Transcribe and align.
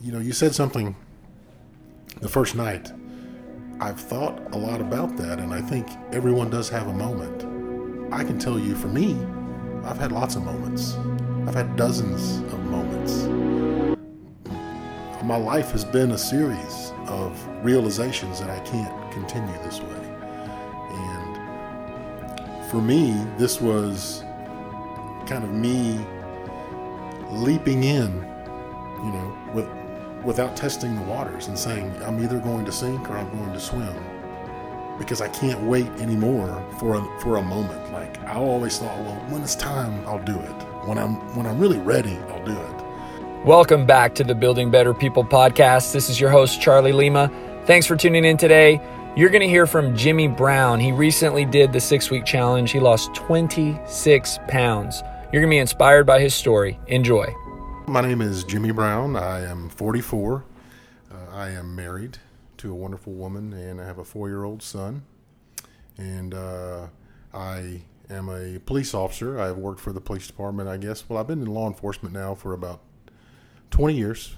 you 0.00 0.12
know, 0.12 0.20
you 0.20 0.32
said 0.32 0.54
something 0.54 0.94
the 2.20 2.28
first 2.28 2.54
night. 2.54 2.92
I've 3.80 4.00
thought 4.00 4.40
a 4.52 4.58
lot 4.58 4.80
about 4.80 5.16
that, 5.16 5.38
and 5.38 5.52
I 5.52 5.60
think 5.60 5.88
everyone 6.12 6.50
does 6.50 6.68
have 6.68 6.88
a 6.88 6.92
moment. 6.92 7.44
I 8.12 8.24
can 8.24 8.38
tell 8.38 8.58
you, 8.58 8.74
for 8.74 8.88
me, 8.88 9.16
I've 9.84 9.98
had 9.98 10.12
lots 10.12 10.36
of 10.36 10.44
moments. 10.44 10.96
I've 11.46 11.54
had 11.54 11.76
dozens 11.76 12.38
of 12.52 12.60
moments. 12.66 13.26
My 15.24 15.36
life 15.36 15.72
has 15.72 15.84
been 15.84 16.12
a 16.12 16.18
series 16.18 16.92
of 17.06 17.46
realizations 17.64 18.40
that 18.40 18.50
I 18.50 18.60
can't 18.60 19.12
continue 19.12 19.52
this 19.64 19.80
way. 19.80 20.16
And 20.90 22.70
for 22.70 22.80
me, 22.80 23.12
this 23.36 23.60
was 23.60 24.22
kind 25.26 25.44
of 25.44 25.50
me 25.50 26.00
leaping 27.30 27.84
in, 27.84 28.10
you 29.04 29.12
know, 29.12 29.38
with 29.54 29.68
without 30.24 30.56
testing 30.56 30.94
the 30.96 31.02
waters 31.02 31.48
and 31.48 31.58
saying 31.58 31.94
I'm 32.02 32.22
either 32.22 32.38
going 32.38 32.64
to 32.64 32.72
sink 32.72 33.08
or 33.08 33.16
I'm 33.16 33.30
going 33.30 33.52
to 33.52 33.60
swim 33.60 33.94
because 34.98 35.20
I 35.20 35.28
can't 35.28 35.62
wait 35.62 35.86
anymore 36.00 36.62
for 36.78 36.96
a, 36.96 37.20
for 37.20 37.36
a 37.36 37.42
moment. 37.42 37.92
Like 37.92 38.18
I 38.24 38.34
always 38.34 38.78
thought, 38.78 38.98
well, 38.98 39.14
when 39.28 39.42
it's 39.42 39.54
time, 39.54 40.06
I'll 40.06 40.22
do 40.22 40.38
it. 40.38 40.86
When 40.86 40.98
I'm 40.98 41.14
when 41.36 41.46
I'm 41.46 41.58
really 41.58 41.78
ready, 41.78 42.16
I'll 42.28 42.44
do 42.44 42.58
it. 42.58 43.46
Welcome 43.46 43.86
back 43.86 44.14
to 44.16 44.24
the 44.24 44.34
Building 44.34 44.70
Better 44.70 44.92
People 44.92 45.24
podcast. 45.24 45.92
This 45.92 46.10
is 46.10 46.20
your 46.20 46.30
host 46.30 46.60
Charlie 46.60 46.92
Lima. 46.92 47.30
Thanks 47.66 47.86
for 47.86 47.94
tuning 47.94 48.24
in 48.24 48.36
today. 48.36 48.80
You're 49.16 49.30
going 49.30 49.42
to 49.42 49.48
hear 49.48 49.66
from 49.66 49.96
Jimmy 49.96 50.28
Brown. 50.28 50.80
He 50.80 50.92
recently 50.92 51.44
did 51.44 51.72
the 51.72 51.78
6-week 51.78 52.24
challenge. 52.24 52.70
He 52.70 52.78
lost 52.78 53.14
26 53.14 54.38
pounds. 54.48 55.02
You're 55.32 55.42
going 55.42 55.50
to 55.50 55.54
be 55.54 55.58
inspired 55.58 56.06
by 56.06 56.20
his 56.20 56.34
story. 56.34 56.78
Enjoy. 56.86 57.34
My 57.88 58.02
name 58.02 58.20
is 58.20 58.44
Jimmy 58.44 58.70
Brown. 58.70 59.16
I 59.16 59.46
am 59.46 59.70
44. 59.70 60.44
Uh, 61.10 61.14
I 61.32 61.48
am 61.48 61.74
married 61.74 62.18
to 62.58 62.70
a 62.70 62.74
wonderful 62.74 63.14
woman, 63.14 63.54
and 63.54 63.80
I 63.80 63.86
have 63.86 63.96
a 63.96 64.04
four 64.04 64.28
year 64.28 64.44
old 64.44 64.62
son. 64.62 65.04
And 65.96 66.34
uh, 66.34 66.88
I 67.32 67.80
am 68.10 68.28
a 68.28 68.58
police 68.58 68.92
officer. 68.92 69.40
I've 69.40 69.56
worked 69.56 69.80
for 69.80 69.94
the 69.94 70.02
police 70.02 70.26
department, 70.26 70.68
I 70.68 70.76
guess. 70.76 71.08
Well, 71.08 71.18
I've 71.18 71.28
been 71.28 71.40
in 71.40 71.46
law 71.46 71.66
enforcement 71.66 72.14
now 72.14 72.34
for 72.34 72.52
about 72.52 72.80
20 73.70 73.94
years. 73.94 74.36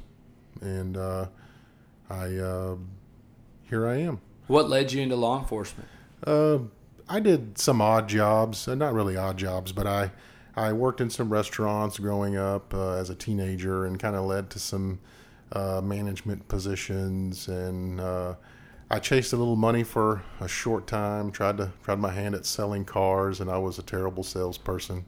And 0.61 0.97
uh, 0.97 1.27
I 2.09 2.37
uh, 2.37 2.77
here 3.65 3.89
I 3.89 3.97
am. 3.97 4.21
What 4.47 4.69
led 4.69 4.93
you 4.93 5.03
into 5.03 5.17
law 5.17 5.41
enforcement? 5.41 5.89
Uh, 6.25 6.59
I 7.09 7.19
did 7.19 7.59
some 7.59 7.81
odd 7.81 8.09
jobs, 8.09 8.69
uh, 8.69 8.77
not 8.77 8.95
really 8.95 9.17
odd 9.17 9.39
jobs, 9.39 9.73
but 9.73 9.89
I 9.89 10.13
I 10.61 10.75
worked 10.75 11.01
in 11.01 11.09
some 11.09 11.33
restaurants 11.33 11.99
growing 11.99 12.37
up 12.37 12.75
uh, 12.75 12.93
as 12.93 13.09
a 13.09 13.15
teenager 13.15 13.87
and 13.87 13.99
kind 13.99 14.15
of 14.15 14.27
led 14.27 14.51
to 14.51 14.59
some 14.59 15.01
uh, 15.53 15.81
management 15.83 16.49
positions. 16.49 17.49
And 17.49 17.99
uh, 17.99 18.35
I 18.91 18.99
chased 18.99 19.33
a 19.33 19.39
little 19.39 19.57
money 19.57 19.83
for 19.83 20.23
a 20.39 20.47
short 20.47 20.87
time, 20.87 21.33
tried 21.33 21.57
to 21.57 21.73
tried 21.83 21.99
my 21.99 22.11
hand 22.11 22.35
at 22.35 22.45
selling 22.45 22.85
cars, 22.85 23.41
and 23.41 23.51
I 23.51 23.57
was 23.57 23.79
a 23.79 23.83
terrible 23.83 24.23
salesperson. 24.23 25.07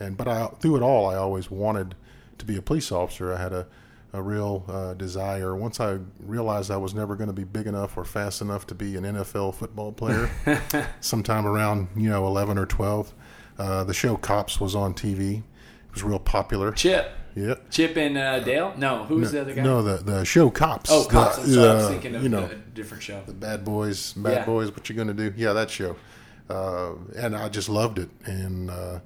And 0.00 0.16
but 0.16 0.26
I 0.26 0.46
through 0.58 0.76
it 0.76 0.82
all, 0.82 1.06
I 1.06 1.16
always 1.16 1.50
wanted 1.50 1.94
to 2.38 2.46
be 2.46 2.56
a 2.56 2.62
police 2.62 2.90
officer. 2.90 3.34
I 3.34 3.36
had 3.42 3.52
a 3.52 3.66
a 4.14 4.22
real 4.22 4.64
uh, 4.68 4.94
desire. 4.94 5.54
Once 5.54 5.80
I 5.80 5.98
realized 6.18 6.70
I 6.70 6.78
was 6.78 6.94
never 6.94 7.14
going 7.14 7.28
to 7.28 7.34
be 7.34 7.44
big 7.44 7.66
enough 7.66 7.98
or 7.98 8.04
fast 8.04 8.40
enough 8.40 8.66
to 8.68 8.74
be 8.74 8.96
an 8.96 9.04
NFL 9.04 9.56
football 9.56 9.92
player, 9.92 10.30
sometime 11.00 11.46
around 11.46 11.88
you 11.94 12.08
know 12.08 12.26
11 12.26 12.56
or 12.56 12.64
12, 12.64 13.12
uh, 13.58 13.84
the 13.84 13.94
show 13.94 14.16
Cops 14.16 14.60
was 14.60 14.74
on 14.74 14.94
TV. 14.94 15.38
It 15.38 15.94
was 15.94 16.02
real 16.02 16.18
popular. 16.18 16.72
Chip. 16.72 17.10
Yeah. 17.34 17.54
Chip 17.70 17.96
and 17.96 18.16
uh, 18.18 18.40
Dale? 18.40 18.74
No, 18.76 19.04
who's 19.04 19.26
no, 19.26 19.30
the 19.30 19.40
other 19.42 19.54
guy? 19.54 19.62
No, 19.62 19.82
the, 19.82 19.96
the 19.98 20.24
show 20.24 20.50
Cops. 20.50 20.90
Oh, 20.90 21.04
Cops. 21.04 21.36
The, 21.36 21.42
I'm 21.42 21.48
sorry. 21.52 21.68
I 21.68 21.74
was 21.74 21.88
thinking 21.88 22.14
of 22.16 22.22
you 22.22 22.28
know, 22.28 22.44
a 22.44 22.54
different 22.54 23.02
show. 23.02 23.22
The 23.26 23.32
Bad 23.32 23.64
Boys, 23.64 24.12
Bad 24.14 24.32
Yeah. 24.32 24.44
Boys, 24.44 24.70
what 24.72 24.88
you 24.88 24.94
gonna 24.96 25.14
do? 25.14 25.32
Yeah, 25.36 25.52
that 25.52 25.70
show. 25.70 25.96
Uh, 26.50 26.94
and 27.16 27.36
I 27.36 27.48
just 27.48 27.68
loved 27.68 27.98
it, 27.98 28.08
and 28.24 28.70
uh, 28.70 29.00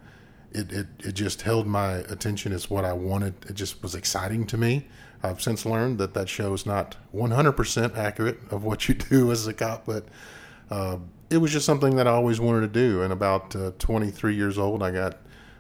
it, 0.53 0.73
it 0.73 0.87
it 1.01 1.13
just 1.13 1.43
held 1.43 1.67
my 1.67 1.95
attention. 1.95 2.53
It's 2.53 2.71
what 2.71 2.85
I 2.85 2.93
wanted. 2.93 3.35
It 3.49 3.55
just 3.55 3.83
was 3.83 3.95
exciting 3.95 4.47
to 4.47 4.57
me. 4.57 4.87
I've 5.23 5.43
since 5.43 5.65
learned 5.65 5.99
that 5.99 6.15
that 6.15 6.29
show 6.29 6.53
is 6.53 6.67
not 6.67 6.97
100% 7.15 7.97
accurate 7.97 8.41
of 8.51 8.65
what 8.65 8.89
you 8.89 8.95
do 9.11 9.31
as 9.31 9.47
a 9.47 9.53
cop, 9.53 9.87
but 9.87 10.07
it 11.33 11.39
was 11.39 11.51
just 11.51 11.65
something 11.65 11.97
that 11.97 12.07
I 12.07 12.11
always 12.11 12.41
wanted 12.41 12.61
to 12.61 12.69
do. 12.69 13.03
And 13.03 13.13
about 13.13 13.57
uh, 13.57 13.73
23 13.79 14.35
years 14.35 14.59
old, 14.59 14.83
I 14.83 14.91
got, 14.91 15.19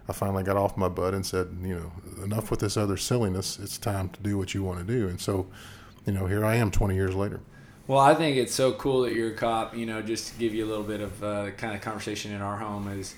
I 0.08 0.12
finally 0.12 0.42
got 0.42 0.56
off 0.56 0.76
my 0.76 0.88
butt 0.88 1.14
and 1.14 1.24
said, 1.24 1.56
you 1.62 1.74
know, 1.74 2.24
enough 2.24 2.50
with 2.50 2.60
this 2.60 2.76
other 2.76 2.96
silliness. 2.96 3.58
It's 3.58 3.78
time 3.78 4.10
to 4.10 4.20
do 4.20 4.36
what 4.36 4.54
you 4.54 4.62
want 4.62 4.80
to 4.80 4.84
do. 4.84 5.08
And 5.08 5.20
so, 5.20 5.46
you 6.06 6.12
know, 6.12 6.26
here 6.26 6.44
I 6.44 6.56
am 6.56 6.70
20 6.70 6.94
years 6.94 7.14
later. 7.14 7.40
Well, 7.86 7.98
I 7.98 8.14
think 8.14 8.36
it's 8.36 8.54
so 8.54 8.72
cool 8.72 9.02
that 9.02 9.14
you're 9.14 9.32
a 9.32 9.34
cop. 9.34 9.76
You 9.76 9.86
know, 9.86 10.02
just 10.02 10.32
to 10.32 10.38
give 10.38 10.54
you 10.54 10.64
a 10.64 10.68
little 10.68 10.84
bit 10.84 11.00
of 11.00 11.22
uh, 11.24 11.50
kind 11.52 11.74
of 11.74 11.80
conversation 11.80 12.32
in 12.32 12.40
our 12.40 12.56
home 12.56 12.86
is 12.88 13.14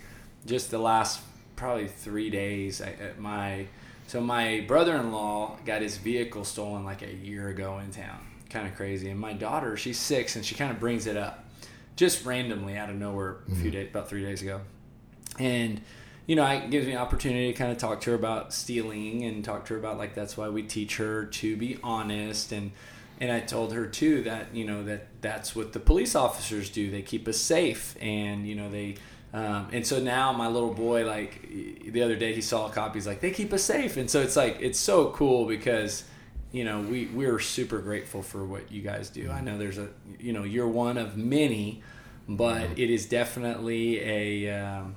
just 0.46 0.70
the 0.70 0.78
last 0.78 1.20
probably 1.54 1.86
three 1.86 2.30
days. 2.30 2.80
I, 2.80 2.94
my 3.18 3.66
so 4.06 4.20
my 4.20 4.64
brother-in-law 4.66 5.58
got 5.66 5.82
his 5.82 5.98
vehicle 5.98 6.44
stolen 6.44 6.84
like 6.84 7.02
a 7.02 7.12
year 7.12 7.48
ago 7.48 7.78
in 7.78 7.90
town. 7.90 8.20
Kind 8.48 8.66
of 8.66 8.74
crazy. 8.74 9.10
And 9.10 9.20
my 9.20 9.34
daughter, 9.34 9.76
she's 9.76 9.98
six, 9.98 10.36
and 10.36 10.44
she 10.44 10.54
kind 10.54 10.70
of 10.70 10.80
brings 10.80 11.06
it 11.06 11.16
up 11.16 11.43
just 11.96 12.24
randomly 12.24 12.76
out 12.76 12.90
of 12.90 12.96
nowhere 12.96 13.38
a 13.50 13.54
few 13.56 13.70
days, 13.70 13.88
about 13.90 14.08
three 14.08 14.22
days 14.22 14.42
ago, 14.42 14.60
and 15.38 15.80
you 16.26 16.36
know, 16.36 16.46
it 16.46 16.70
gives 16.70 16.86
me 16.86 16.92
an 16.92 16.98
opportunity 16.98 17.52
to 17.52 17.58
kind 17.58 17.70
of 17.70 17.78
talk 17.78 18.00
to 18.02 18.10
her 18.10 18.16
about 18.16 18.54
stealing 18.54 19.24
and 19.24 19.44
talk 19.44 19.66
to 19.66 19.74
her 19.74 19.78
about 19.78 19.98
like 19.98 20.14
that's 20.14 20.36
why 20.36 20.48
we 20.48 20.62
teach 20.62 20.96
her 20.96 21.26
to 21.26 21.56
be 21.56 21.78
honest 21.82 22.50
and 22.50 22.72
and 23.20 23.30
I 23.30 23.40
told 23.40 23.72
her 23.72 23.86
too 23.86 24.22
that 24.22 24.54
you 24.54 24.64
know 24.64 24.82
that 24.84 25.06
that's 25.20 25.54
what 25.54 25.72
the 25.72 25.80
police 25.80 26.14
officers 26.14 26.70
do. 26.70 26.90
They 26.90 27.02
keep 27.02 27.28
us 27.28 27.38
safe, 27.38 27.96
and 28.00 28.46
you 28.46 28.54
know 28.54 28.70
they. 28.70 28.96
Um, 29.32 29.68
and 29.72 29.84
so 29.84 29.98
now 29.98 30.32
my 30.32 30.46
little 30.46 30.72
boy, 30.72 31.04
like 31.04 31.48
the 31.84 32.02
other 32.02 32.14
day, 32.14 32.34
he 32.34 32.40
saw 32.40 32.68
a 32.68 32.70
cop. 32.70 32.94
He's 32.94 33.06
like, 33.06 33.20
they 33.20 33.32
keep 33.32 33.52
us 33.52 33.64
safe, 33.64 33.96
and 33.96 34.08
so 34.08 34.20
it's 34.20 34.36
like 34.36 34.58
it's 34.60 34.78
so 34.78 35.10
cool 35.10 35.46
because 35.46 36.04
you 36.54 36.64
know 36.64 36.80
we 36.80 37.06
we're 37.06 37.40
super 37.40 37.80
grateful 37.80 38.22
for 38.22 38.44
what 38.44 38.70
you 38.70 38.80
guys 38.80 39.10
do. 39.10 39.30
I 39.30 39.40
know 39.40 39.58
there's 39.58 39.78
a 39.78 39.88
you 40.18 40.32
know 40.32 40.44
you're 40.44 40.68
one 40.68 40.96
of 40.96 41.16
many, 41.16 41.82
but 42.28 42.66
it 42.78 42.90
is 42.90 43.06
definitely 43.06 44.00
a. 44.00 44.26
Um, 44.62 44.96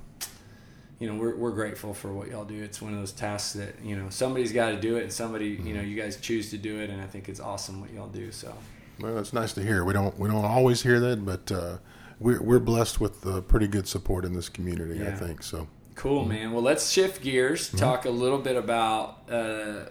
you 0.99 1.07
know 1.07 1.15
we're, 1.21 1.35
we're 1.35 1.51
grateful 1.51 1.93
for 1.93 2.11
what 2.11 2.27
y'all 2.27 2.43
do 2.43 2.59
it's 2.63 2.81
one 2.81 2.91
of 2.91 2.97
those 2.97 3.11
tasks 3.11 3.53
that 3.53 3.73
you 3.83 3.95
know 3.95 4.09
somebody's 4.09 4.51
got 4.51 4.71
to 4.71 4.79
do 4.81 4.97
it 4.97 5.03
and 5.03 5.13
somebody 5.13 5.49
you 5.49 5.75
know 5.75 5.81
you 5.81 5.95
guys 5.95 6.17
choose 6.19 6.49
to 6.49 6.57
do 6.57 6.79
it 6.79 6.89
and 6.89 6.99
i 6.99 7.05
think 7.05 7.29
it's 7.29 7.39
awesome 7.39 7.79
what 7.81 7.91
y'all 7.93 8.07
do 8.07 8.31
so 8.31 8.51
Well, 8.99 9.19
it's 9.19 9.31
nice 9.31 9.53
to 9.53 9.61
hear. 9.61 9.85
We 9.85 9.93
don't 9.93 10.17
we 10.17 10.27
don't 10.27 10.43
always 10.43 10.81
hear 10.81 10.99
that, 10.99 11.23
but 11.23 11.51
uh, 11.51 11.77
we're 12.19 12.41
we're 12.41 12.57
blessed 12.71 12.99
with 12.99 13.27
uh, 13.27 13.41
pretty 13.41 13.67
good 13.67 13.87
support 13.87 14.25
in 14.25 14.33
this 14.33 14.49
community. 14.49 14.99
I 15.05 15.11
think 15.11 15.43
so. 15.43 15.67
cool 15.93 16.25
man 16.25 16.51
well 16.51 16.63
let's 16.63 16.89
shift 16.89 17.21
gears 17.21 17.69
talk 17.69 18.05
a 18.05 18.09
little 18.09 18.39
bit 18.39 18.55
about 18.55 19.21
uh, 19.29 19.89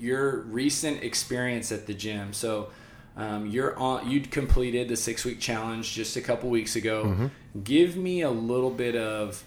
your 0.00 0.40
recent 0.40 1.02
experience 1.02 1.70
at 1.70 1.86
the 1.86 1.94
gym 1.94 2.32
so 2.32 2.70
um, 3.16 3.46
you're 3.46 3.76
on 3.78 4.10
you'd 4.10 4.30
completed 4.30 4.88
the 4.88 4.96
six 4.96 5.24
week 5.24 5.40
challenge 5.40 5.92
just 5.92 6.16
a 6.16 6.20
couple 6.20 6.48
weeks 6.48 6.76
ago 6.76 7.30
give 7.64 7.96
me 7.96 8.22
a 8.22 8.30
little 8.30 8.70
bit 8.70 8.96
of 8.96 9.42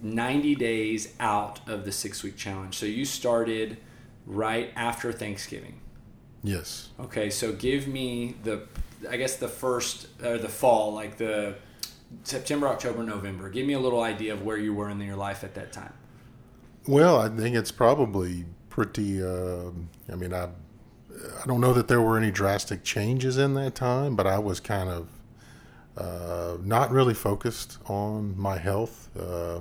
90 0.00 0.54
days 0.54 1.14
out 1.18 1.60
of 1.68 1.84
the 1.84 1.92
six 1.92 2.22
week 2.22 2.36
challenge 2.36 2.76
so 2.76 2.86
you 2.86 3.04
started 3.04 3.76
right 4.26 4.72
after 4.76 5.12
thanksgiving 5.12 5.80
Yes. 6.42 6.90
Okay, 7.00 7.30
so 7.30 7.52
give 7.52 7.88
me 7.88 8.36
the, 8.44 8.62
I 9.08 9.16
guess 9.16 9.36
the 9.36 9.48
first 9.48 10.08
or 10.22 10.38
the 10.38 10.48
fall, 10.48 10.92
like 10.92 11.16
the 11.18 11.56
September, 12.22 12.68
October, 12.68 13.02
November. 13.02 13.50
Give 13.50 13.66
me 13.66 13.74
a 13.74 13.80
little 13.80 14.02
idea 14.02 14.32
of 14.32 14.42
where 14.42 14.56
you 14.56 14.72
were 14.72 14.88
in 14.88 15.00
your 15.00 15.16
life 15.16 15.44
at 15.44 15.54
that 15.54 15.72
time. 15.72 15.92
Well, 16.86 17.20
I 17.20 17.28
think 17.28 17.54
it's 17.54 17.72
probably 17.72 18.46
pretty. 18.78 19.20
Uh, 19.20 19.70
I 20.10 20.14
mean, 20.14 20.32
I 20.32 20.44
I 20.44 21.46
don't 21.46 21.60
know 21.60 21.72
that 21.72 21.88
there 21.88 22.00
were 22.00 22.16
any 22.16 22.30
drastic 22.30 22.84
changes 22.84 23.36
in 23.36 23.54
that 23.54 23.74
time, 23.74 24.14
but 24.14 24.26
I 24.26 24.38
was 24.38 24.60
kind 24.60 24.88
of 24.88 25.08
uh, 25.96 26.58
not 26.62 26.92
really 26.92 27.14
focused 27.14 27.78
on 27.86 28.38
my 28.38 28.56
health, 28.56 29.10
uh, 29.18 29.60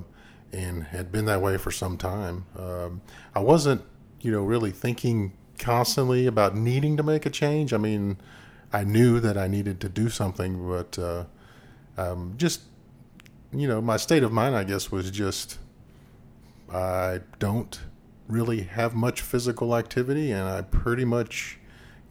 and 0.54 0.84
had 0.84 1.12
been 1.12 1.26
that 1.26 1.42
way 1.42 1.58
for 1.58 1.72
some 1.72 1.98
time. 1.98 2.46
Um, 2.58 3.02
I 3.34 3.40
wasn't, 3.40 3.82
you 4.22 4.32
know, 4.32 4.44
really 4.44 4.70
thinking 4.70 5.34
constantly 5.58 6.28
about 6.28 6.56
needing 6.56 6.96
to 6.98 7.04
make 7.04 7.26
a 7.26 7.32
change. 7.32 7.74
I 7.74 7.78
mean, 7.78 8.18
I 8.72 8.84
knew 8.84 9.20
that 9.20 9.36
I 9.36 9.48
needed 9.48 9.80
to 9.82 9.90
do 9.90 10.10
something, 10.10 10.68
but 10.70 11.00
uh, 11.00 11.24
um, 11.98 12.36
just, 12.38 12.62
you 13.52 13.68
know, 13.68 13.82
my 13.82 13.98
state 13.98 14.22
of 14.22 14.32
mind, 14.32 14.56
I 14.56 14.64
guess, 14.64 14.92
was 14.92 15.10
just 15.10 15.58
I 16.72 17.22
don't 17.40 17.80
really 18.28 18.64
have 18.64 18.94
much 18.96 19.22
physical 19.22 19.76
activity, 19.76 20.32
and 20.32 20.44
I 20.48 20.62
pretty 20.62 21.06
much 21.06 21.60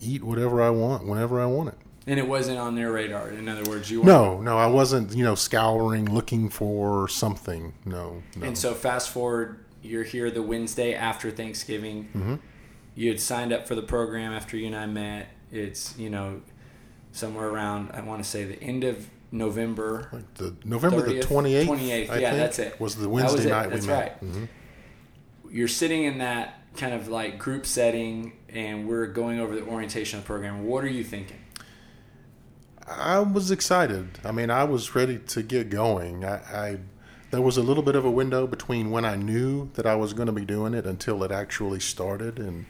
eat 0.01 0.23
whatever 0.25 0.63
I 0.63 0.71
want 0.71 1.07
whenever 1.07 1.41
I 1.41 1.47
want 1.47 1.71
it. 1.71 1.79
And 2.09 2.21
it 2.21 2.29
wasn't 2.29 2.59
on 2.59 2.75
their 2.77 2.93
radar. 2.93 3.31
In 3.31 3.49
other 3.49 3.69
words, 3.69 3.91
you 3.91 3.99
weren't. 4.01 4.07
No, 4.09 4.41
no, 4.41 4.57
I 4.59 4.67
wasn't, 4.69 5.13
you 5.17 5.25
know, 5.25 5.35
scouring 5.35 6.05
looking 6.07 6.49
for 6.49 7.09
something. 7.09 7.73
No, 7.85 8.23
no. 8.37 8.47
And 8.47 8.57
so 8.57 8.75
fast 8.75 9.11
forward, 9.11 9.65
you're 9.83 10.05
here 10.05 10.31
the 10.31 10.43
Wednesday 10.43 10.95
after 10.95 11.31
Thanksgiving. 11.31 12.41
you 12.95 13.09
had 13.11 13.21
signed 13.21 13.53
up 13.53 13.67
for 13.67 13.75
the 13.75 13.83
program 13.83 14.33
after 14.33 14.57
you 14.57 14.67
and 14.67 14.77
I 14.77 14.87
met. 14.87 15.29
It's 15.51 15.97
you 15.99 16.11
know 16.11 16.43
somewhere 17.13 17.49
around 17.49 17.91
I 17.93 18.01
want 18.03 18.23
to 18.23 18.29
say 18.29 18.45
the 18.45 18.61
end 18.63 18.85
of 18.85 19.09
November. 19.33 20.09
Like 20.13 20.35
the 20.35 20.55
November 20.65 21.03
30th, 21.03 21.07
the 21.07 21.23
twenty 21.23 21.55
eighth. 21.55 21.69
28th, 21.69 22.21
yeah, 22.21 22.35
that's 22.37 22.59
it. 22.59 22.81
Was 22.81 22.97
the 22.97 23.09
Wednesday 23.09 23.37
was 23.39 23.47
night 23.47 23.71
that's 23.71 23.83
we 23.83 23.93
met? 23.93 24.19
right. 24.23 24.25
Mhm. 24.25 24.49
You're 25.51 25.69
sitting 25.69 26.05
in 26.05 26.19
that 26.19 26.61
kind 26.77 26.95
of 26.95 27.09
like 27.09 27.39
group 27.39 27.67
setting, 27.67 28.33
and 28.49 28.89
we're 28.89 29.07
going 29.07 29.41
over 29.41 29.55
the 29.55 29.63
orientation 29.63 30.23
program. 30.23 30.65
What 30.65 30.85
are 30.85 30.89
you 30.89 31.05
thinking? 31.05 31.39
I 32.89 33.19
was 33.19 33.51
excited. 33.51 34.19
I 34.25 34.31
mean, 34.33 34.51
I 34.51 34.65
was 34.65 34.95
ready 34.95 35.19
to 35.19 35.43
get 35.43 35.71
going. 35.71 36.25
I, 36.25 36.37
I 36.37 36.79
there 37.31 37.43
was 37.43 37.57
a 37.57 37.63
little 37.63 37.83
bit 37.83 37.97
of 37.97 38.05
a 38.05 38.11
window 38.11 38.47
between 38.47 38.91
when 38.91 39.05
I 39.05 39.17
knew 39.17 39.71
that 39.75 39.87
I 39.87 39.97
was 39.97 40.13
going 40.13 40.27
to 40.27 40.33
be 40.33 40.45
doing 40.45 40.75
it 40.75 40.87
until 40.87 41.25
it 41.25 41.33
actually 41.33 41.81
started, 41.81 42.39
and 42.39 42.67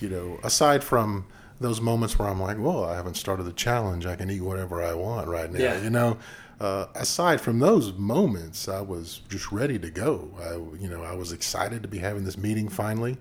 you 0.00 0.08
know, 0.08 0.38
aside 0.42 0.82
from 0.82 1.26
those 1.60 1.80
moments 1.80 2.18
where 2.18 2.28
I'm 2.28 2.40
like, 2.40 2.58
well, 2.58 2.84
I 2.84 2.96
haven't 2.96 3.16
started 3.16 3.44
the 3.44 3.52
challenge. 3.52 4.04
I 4.04 4.16
can 4.16 4.30
eat 4.30 4.40
whatever 4.40 4.82
I 4.82 4.94
want 4.94 5.28
right 5.28 5.50
now. 5.50 5.60
Yeah. 5.60 5.80
You 5.80 5.90
know, 5.90 6.18
uh, 6.62 6.86
aside 6.94 7.40
from 7.40 7.58
those 7.58 7.92
moments, 7.94 8.68
I 8.68 8.80
was 8.80 9.20
just 9.28 9.50
ready 9.52 9.78
to 9.80 9.90
go. 9.90 10.30
I, 10.40 10.52
you 10.82 10.88
know, 10.88 11.02
I 11.02 11.14
was 11.14 11.32
excited 11.32 11.82
to 11.82 11.88
be 11.88 11.98
having 11.98 12.24
this 12.24 12.38
meeting 12.38 12.68
finally, 12.68 13.16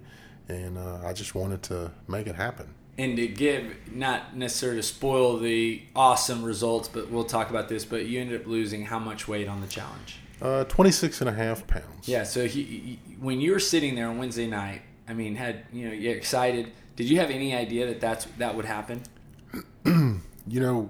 and 0.48 0.78
uh, 0.78 1.00
I 1.06 1.14
just 1.14 1.34
wanted 1.36 1.62
to 1.64 1.92
make 2.08 2.28
it 2.28 2.36
happen. 2.36 2.68
and 2.98 3.16
to 3.18 3.28
give 3.28 3.64
not 3.92 4.36
necessarily 4.36 4.80
to 4.80 4.84
spoil 4.84 5.38
the 5.40 5.82
awesome 5.96 6.44
results 6.44 6.88
but 6.96 7.10
we'll 7.10 7.24
talk 7.38 7.50
about 7.50 7.68
this 7.70 7.86
but 7.86 8.06
you 8.06 8.20
ended 8.20 8.42
up 8.42 8.46
losing 8.48 8.86
how 8.86 9.00
much 9.00 9.28
weight 9.30 9.48
on 9.48 9.62
the 9.62 9.68
challenge 9.68 10.18
Uh, 10.42 10.66
26 10.66 11.22
and 11.22 11.30
a 11.30 11.34
half 11.34 11.66
pounds. 11.68 12.08
yeah 12.08 12.24
so 12.24 12.46
he, 12.48 12.64
he- 12.64 13.00
when 13.20 13.40
you 13.40 13.52
were 13.54 13.60
sitting 13.74 13.96
there 13.96 14.08
on 14.12 14.18
wednesday 14.18 14.46
night 14.46 14.82
i 15.08 15.14
mean 15.14 15.36
had 15.36 15.64
you 15.72 15.88
know 15.88 15.94
you're 15.94 16.16
excited 16.16 16.66
did 16.98 17.10
you 17.10 17.18
have 17.22 17.30
any 17.32 17.56
idea 17.56 17.86
that 17.88 18.02
that's 18.02 18.26
that 18.38 18.54
would 18.56 18.66
happen 18.66 19.02
you 19.86 20.60
know, 20.60 20.90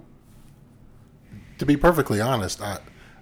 to 1.58 1.66
be 1.66 1.76
perfectly 1.76 2.20
honest, 2.20 2.60
I, 2.60 2.78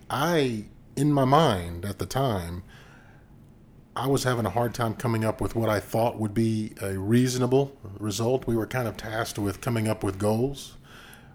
I, 0.09 0.65
in 0.97 1.13
my 1.13 1.25
mind 1.25 1.85
at 1.85 1.99
the 1.99 2.07
time, 2.07 2.63
I 3.97 4.07
was 4.07 4.25
having 4.25 4.47
a 4.47 4.51
hard 4.51 4.73
time 4.73 4.95
coming 4.95 5.25
up 5.25 5.41
with 5.41 5.55
what 5.55 5.69
I 5.69 5.81
thought 5.81 6.19
would 6.19 6.33
be 6.33 6.73
a 6.81 6.97
reasonable 6.97 7.77
result. 7.99 8.47
We 8.47 8.57
were 8.57 8.67
kind 8.67 8.89
of 8.89 8.97
tasked 8.97 9.39
with 9.39 9.61
coming 9.61 9.89
up 9.89 10.05
with 10.05 10.19
goals. 10.19 10.77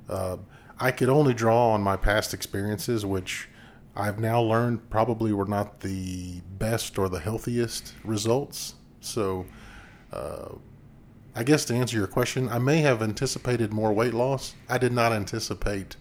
Uh, 0.09 0.38
I 0.80 0.92
could 0.92 1.09
only 1.09 1.33
draw 1.33 1.71
on 1.71 1.81
my 1.81 1.97
past 1.97 2.33
experiences, 2.33 3.06
which 3.06 3.50
I've 3.95 4.19
now 4.19 4.42
learned 4.42 4.89
probably 4.89 5.31
were 5.31 5.45
not 5.45 5.81
the 5.81 6.42
best 6.57 6.97
or 6.97 7.07
the 7.07 7.19
healthiest 7.19 7.94
results. 8.03 8.75
So, 9.00 9.45
uh, 10.12 10.50
I 11.36 11.44
guess 11.44 11.65
to 11.65 11.74
answer 11.74 11.97
your 11.97 12.07
question, 12.07 12.47
I 12.47 12.59
may 12.59 12.80
have 12.80 13.01
anticipated 13.01 13.74
more 13.74 13.94
weight 13.94 14.13
loss. 14.13 14.56
I 14.69 14.77
did 14.77 14.94
not 14.94 15.12
anticipate 15.12 15.97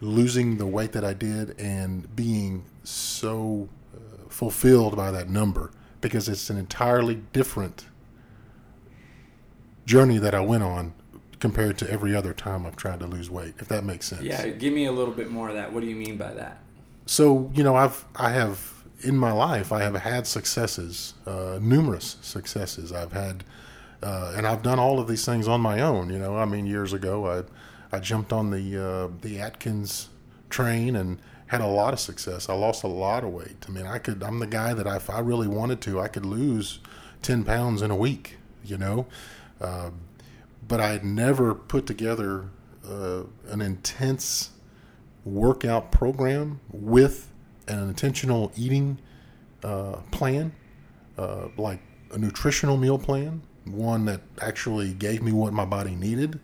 losing 0.00 0.58
the 0.58 0.66
weight 0.66 0.92
that 0.92 1.04
I 1.04 1.12
did 1.14 1.58
and 1.58 2.14
being 2.14 2.64
so 2.84 3.68
uh, 3.94 4.28
fulfilled 4.28 4.96
by 4.96 5.10
that 5.10 5.28
number 5.28 5.70
because 6.00 6.28
it's 6.28 6.50
an 6.50 6.56
entirely 6.56 7.16
different 7.32 7.86
journey 9.84 10.18
that 10.18 10.34
I 10.34 10.40
went 10.40 10.62
on 10.62 10.92
compared 11.40 11.78
to 11.78 11.90
every 11.90 12.14
other 12.14 12.32
time 12.32 12.66
I've 12.66 12.76
tried 12.76 13.00
to 13.00 13.06
lose 13.06 13.30
weight, 13.30 13.54
if 13.58 13.68
that 13.68 13.84
makes 13.84 14.06
sense. 14.06 14.22
yeah 14.22 14.46
give 14.48 14.72
me 14.72 14.86
a 14.86 14.92
little 14.92 15.14
bit 15.14 15.30
more 15.30 15.48
of 15.48 15.54
that. 15.54 15.72
What 15.72 15.80
do 15.80 15.86
you 15.86 15.96
mean 15.96 16.16
by 16.16 16.32
that? 16.34 16.58
So 17.06 17.50
you 17.54 17.62
know 17.62 17.74
i've 17.74 18.04
i 18.16 18.30
have 18.30 18.74
in 19.02 19.16
my 19.16 19.32
life 19.32 19.72
i 19.72 19.80
have 19.80 19.94
had 19.94 20.26
successes 20.26 21.14
uh, 21.26 21.58
numerous 21.60 22.16
successes. 22.20 22.92
I've 22.92 23.12
had 23.12 23.44
uh, 24.02 24.34
and 24.36 24.46
i've 24.46 24.62
done 24.62 24.78
all 24.78 25.00
of 25.00 25.08
these 25.08 25.24
things 25.24 25.48
on 25.48 25.60
my 25.60 25.80
own 25.80 26.10
you 26.10 26.18
know. 26.18 26.36
I 26.36 26.44
mean 26.44 26.66
years 26.66 26.92
ago 26.92 27.26
i 27.26 27.42
i 27.92 27.98
jumped 27.98 28.32
on 28.32 28.50
the 28.50 28.76
uh, 28.76 29.08
the 29.22 29.40
atkins 29.40 30.08
train 30.50 30.96
and 30.96 31.18
had 31.48 31.62
a 31.62 31.66
lot 31.66 31.94
of 31.94 32.00
success. 32.00 32.50
I 32.50 32.52
lost 32.52 32.84
a 32.84 32.88
lot 32.88 33.24
of 33.24 33.30
weight. 33.30 33.64
I 33.68 33.70
mean 33.70 33.86
i 33.86 33.98
could 33.98 34.22
i'm 34.22 34.38
the 34.38 34.46
guy 34.46 34.74
that 34.74 34.86
if 34.86 35.10
i 35.10 35.18
really 35.20 35.48
wanted 35.48 35.80
to 35.82 36.00
i 36.00 36.08
could 36.08 36.26
lose 36.26 36.78
10 37.22 37.44
pounds 37.44 37.82
in 37.82 37.90
a 37.90 37.96
week 37.96 38.36
you 38.64 38.76
know? 38.78 39.06
Uh, 39.60 39.90
but 40.66 40.80
i 40.80 40.88
had 40.88 41.04
never 41.04 41.54
put 41.54 41.86
together 41.86 42.50
uh, 42.88 43.22
an 43.48 43.60
intense 43.60 44.50
workout 45.24 45.92
program 45.92 46.60
with 46.70 47.30
an 47.66 47.88
intentional 47.88 48.50
eating 48.56 48.98
uh, 49.62 49.96
plan, 50.10 50.52
uh, 51.16 51.48
like 51.56 51.80
a 52.12 52.18
nutritional 52.18 52.76
meal 52.76 52.98
plan, 52.98 53.42
one 53.64 54.06
that 54.06 54.20
actually 54.40 54.94
gave 54.94 55.22
me 55.22 55.32
what 55.32 55.52
my 55.52 55.64
body 55.64 55.94
needed. 55.94 56.40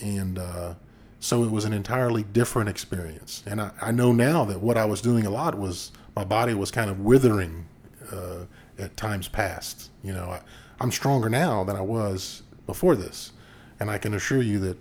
And 0.00 0.38
uh, 0.38 0.74
so 1.20 1.42
it 1.44 1.50
was 1.50 1.64
an 1.64 1.72
entirely 1.72 2.22
different 2.22 2.68
experience. 2.68 3.42
And 3.46 3.60
I, 3.60 3.70
I 3.80 3.90
know 3.90 4.12
now 4.12 4.44
that 4.44 4.60
what 4.60 4.76
I 4.76 4.84
was 4.84 5.00
doing 5.00 5.26
a 5.26 5.30
lot 5.30 5.56
was 5.56 5.92
my 6.14 6.24
body 6.24 6.54
was 6.54 6.70
kind 6.70 6.90
of 6.90 7.00
withering 7.00 7.66
uh, 8.12 8.44
at 8.78 8.96
times 8.96 9.28
past. 9.28 9.90
You 10.02 10.12
know, 10.12 10.30
I, 10.30 10.40
I'm 10.80 10.92
stronger 10.92 11.28
now 11.28 11.64
than 11.64 11.76
I 11.76 11.80
was 11.80 12.42
before 12.66 12.96
this. 12.96 13.32
And 13.78 13.90
I 13.90 13.98
can 13.98 14.14
assure 14.14 14.42
you 14.42 14.58
that 14.60 14.78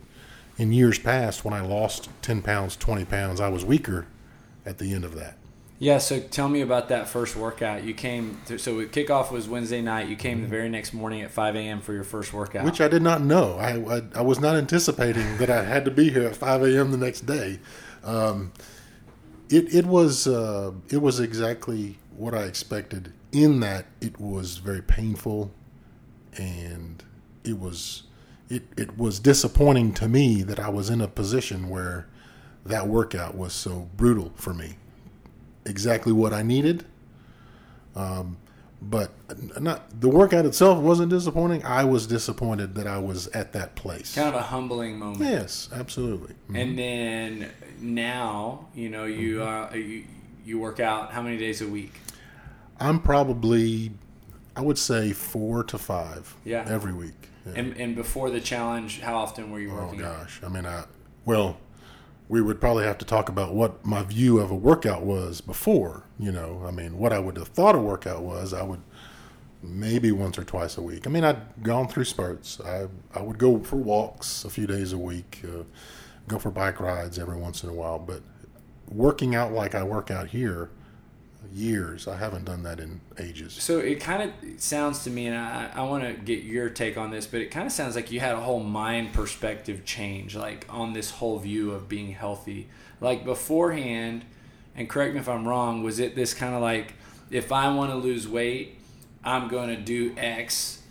in 0.57 0.71
years 0.71 0.97
past, 0.99 1.43
when 1.43 1.53
I 1.53 1.61
lost 1.61 2.09
10 2.21 2.41
pounds, 2.41 2.75
20 2.77 3.05
pounds, 3.05 3.39
I 3.39 3.49
was 3.49 3.65
weaker 3.65 4.07
at 4.65 4.77
the 4.77 4.93
end 4.93 5.03
of 5.03 5.15
that. 5.15 5.37
Yeah 5.79 5.97
so 5.97 6.19
tell 6.19 6.47
me 6.47 6.61
about 6.61 6.89
that 6.89 7.07
first 7.07 7.35
workout 7.35 7.83
you 7.83 7.93
came 7.93 8.39
to, 8.45 8.57
so 8.57 8.85
kickoff 8.85 9.31
was 9.31 9.47
wednesday 9.47 9.81
night 9.81 10.07
you 10.07 10.15
came 10.15 10.41
the 10.41 10.47
very 10.47 10.69
next 10.69 10.93
morning 10.93 11.21
at 11.21 11.31
5 11.31 11.55
a.m 11.55 11.81
for 11.81 11.93
your 11.93 12.03
first 12.03 12.33
workout 12.33 12.63
Which 12.65 12.81
I 12.81 12.87
did 12.87 13.01
not 13.01 13.21
know. 13.21 13.57
I, 13.57 13.97
I, 13.97 14.01
I 14.15 14.21
was 14.21 14.39
not 14.39 14.55
anticipating 14.55 15.37
that 15.37 15.49
I 15.49 15.63
had 15.63 15.85
to 15.85 15.91
be 15.91 16.09
here 16.09 16.27
at 16.27 16.35
5 16.35 16.63
a.m. 16.63 16.91
the 16.91 16.97
next 16.97 17.25
day. 17.25 17.59
Um, 18.03 18.51
it, 19.49 19.73
it 19.73 19.85
was 19.85 20.27
uh, 20.27 20.71
it 20.89 20.97
was 20.97 21.19
exactly 21.19 21.97
what 22.15 22.33
I 22.33 22.43
expected. 22.43 23.13
In 23.31 23.59
that 23.59 23.85
it 24.01 24.19
was 24.19 24.57
very 24.57 24.81
painful, 24.81 25.51
and 26.37 27.03
it 27.43 27.59
was 27.59 28.03
it, 28.49 28.63
it 28.77 28.97
was 28.97 29.19
disappointing 29.19 29.93
to 29.95 30.07
me 30.07 30.41
that 30.43 30.59
I 30.59 30.69
was 30.69 30.89
in 30.89 31.01
a 31.01 31.07
position 31.07 31.69
where 31.69 32.07
that 32.65 32.87
workout 32.87 33.35
was 33.35 33.53
so 33.53 33.89
brutal 33.95 34.31
for 34.35 34.53
me. 34.53 34.77
Exactly 35.65 36.11
what 36.13 36.33
I 36.33 36.43
needed. 36.43 36.85
Um, 37.95 38.37
but 38.81 39.11
not 39.59 39.99
the 39.99 40.09
workout 40.09 40.45
itself 40.45 40.79
wasn't 40.79 41.09
disappointing. 41.09 41.63
I 41.65 41.85
was 41.85 42.05
disappointed 42.07 42.75
that 42.75 42.85
I 42.87 42.99
was 42.99 43.27
at 43.29 43.53
that 43.53 43.75
place. 43.75 44.13
kind 44.13 44.27
of 44.29 44.35
a 44.35 44.41
humbling 44.43 44.99
moment 44.99 45.21
Yes, 45.21 45.69
absolutely. 45.73 46.35
Mhm. 46.51 46.61
And 46.61 46.77
then 46.79 47.51
now, 47.79 48.67
you 48.75 48.89
know, 48.89 49.05
you 49.05 49.37
Mm-hmm. 49.37 49.73
uh, 49.73 49.77
you, 49.77 50.03
you 50.45 50.59
work 50.59 50.79
out 50.79 51.11
how 51.13 51.21
many 51.21 51.37
days 51.37 51.61
a 51.61 51.67
week? 51.67 51.93
I'm 52.79 52.99
probably, 52.99 53.91
I 54.55 54.61
would 54.61 54.77
say 54.77 55.13
four 55.13 55.63
to 55.63 55.77
five. 55.77 56.35
Yeah. 56.43 56.65
Every 56.67 56.93
week. 56.93 57.29
Yeah. 57.47 57.53
And 57.55 57.77
and 57.77 57.95
before 57.95 58.29
the 58.29 58.41
challenge, 58.41 58.99
how 58.99 59.15
often 59.15 59.51
were 59.51 59.59
you 59.59 59.71
oh 59.71 59.75
working? 59.85 60.01
Oh, 60.01 60.13
gosh, 60.19 60.41
I 60.45 60.49
mean, 60.49 60.65
I 60.65 60.83
well, 61.23 61.57
we 62.27 62.41
would 62.41 62.59
probably 62.59 62.85
have 62.85 62.97
to 62.97 63.05
talk 63.05 63.29
about 63.29 63.53
what 63.53 63.85
my 63.85 64.03
view 64.03 64.39
of 64.39 64.49
a 64.51 64.55
workout 64.55 65.03
was 65.03 65.41
before. 65.41 66.03
You 66.19 66.31
know, 66.31 66.63
I 66.65 66.71
mean, 66.71 66.97
what 66.97 67.13
I 67.13 67.19
would 67.19 67.37
have 67.37 67.49
thought 67.49 67.75
a 67.75 67.79
workout 67.79 68.23
was, 68.23 68.53
I 68.53 68.63
would 68.63 68.81
maybe 69.61 70.11
once 70.11 70.37
or 70.37 70.43
twice 70.43 70.77
a 70.77 70.81
week. 70.81 71.07
I 71.07 71.09
mean, 71.09 71.23
I'd 71.23 71.63
gone 71.63 71.87
through 71.87 72.05
spurts. 72.05 72.59
I 72.61 72.87
I 73.13 73.21
would 73.21 73.37
go 73.37 73.59
for 73.59 73.77
walks 73.77 74.43
a 74.45 74.49
few 74.49 74.67
days 74.67 74.93
a 74.93 74.97
week, 74.97 75.41
uh, 75.43 75.63
go 76.27 76.39
for 76.39 76.51
bike 76.51 76.79
rides 76.79 77.19
every 77.19 77.37
once 77.37 77.63
in 77.63 77.69
a 77.69 77.73
while, 77.73 77.99
but 77.99 78.21
working 78.89 79.35
out 79.35 79.51
like 79.51 79.75
I 79.75 79.83
work 79.83 80.11
out 80.11 80.27
here, 80.27 80.69
years. 81.55 82.05
I 82.05 82.17
haven't 82.17 82.43
done 82.43 82.63
that 82.63 82.81
in 82.81 82.99
ages. 83.17 83.53
So 83.53 83.79
it 83.79 84.01
kind 84.01 84.23
of 84.23 84.61
sounds 84.61 85.05
to 85.05 85.09
me, 85.09 85.27
and 85.27 85.37
I, 85.37 85.71
I 85.73 85.83
want 85.83 86.03
to 86.03 86.13
get 86.13 86.43
your 86.43 86.69
take 86.69 86.97
on 86.97 87.11
this, 87.11 87.25
but 87.25 87.39
it 87.39 87.49
kind 87.49 87.65
of 87.65 87.71
sounds 87.71 87.95
like 87.95 88.11
you 88.11 88.19
had 88.19 88.35
a 88.35 88.41
whole 88.41 88.59
mind 88.59 89.13
perspective 89.13 89.85
change, 89.85 90.35
like 90.35 90.65
on 90.69 90.91
this 90.91 91.11
whole 91.11 91.39
view 91.39 91.71
of 91.71 91.87
being 91.87 92.11
healthy. 92.11 92.67
Like 92.99 93.23
beforehand, 93.23 94.25
and 94.75 94.89
correct 94.89 95.13
me 95.13 95.21
if 95.21 95.29
I'm 95.29 95.47
wrong, 95.47 95.81
was 95.81 95.99
it 95.99 96.13
this 96.15 96.33
kind 96.33 96.53
of 96.53 96.61
like, 96.61 96.93
if 97.31 97.51
I 97.51 97.73
want 97.73 97.91
to 97.91 97.97
lose 97.97 98.27
weight, 98.27 98.77
I'm 99.23 99.47
going 99.47 99.69
to 99.69 99.81
do 99.81 100.13
X 100.17 100.81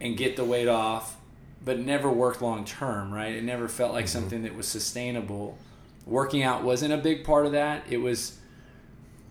and 0.00 0.16
get 0.16 0.36
the 0.36 0.44
weight 0.44 0.68
off, 0.68 1.16
but 1.64 1.80
never 1.80 2.10
worked 2.10 2.40
long 2.40 2.64
term, 2.64 3.12
right? 3.12 3.32
It 3.32 3.42
never 3.42 3.68
felt 3.68 3.92
like 3.92 4.04
mm-hmm. 4.04 4.12
something 4.12 4.42
that 4.44 4.54
was 4.54 4.68
sustainable. 4.68 5.58
Working 6.06 6.44
out 6.44 6.62
wasn't 6.62 6.92
a 6.92 6.98
big 6.98 7.24
part 7.24 7.46
of 7.46 7.52
that. 7.52 7.84
It 7.88 7.98
was 7.98 8.38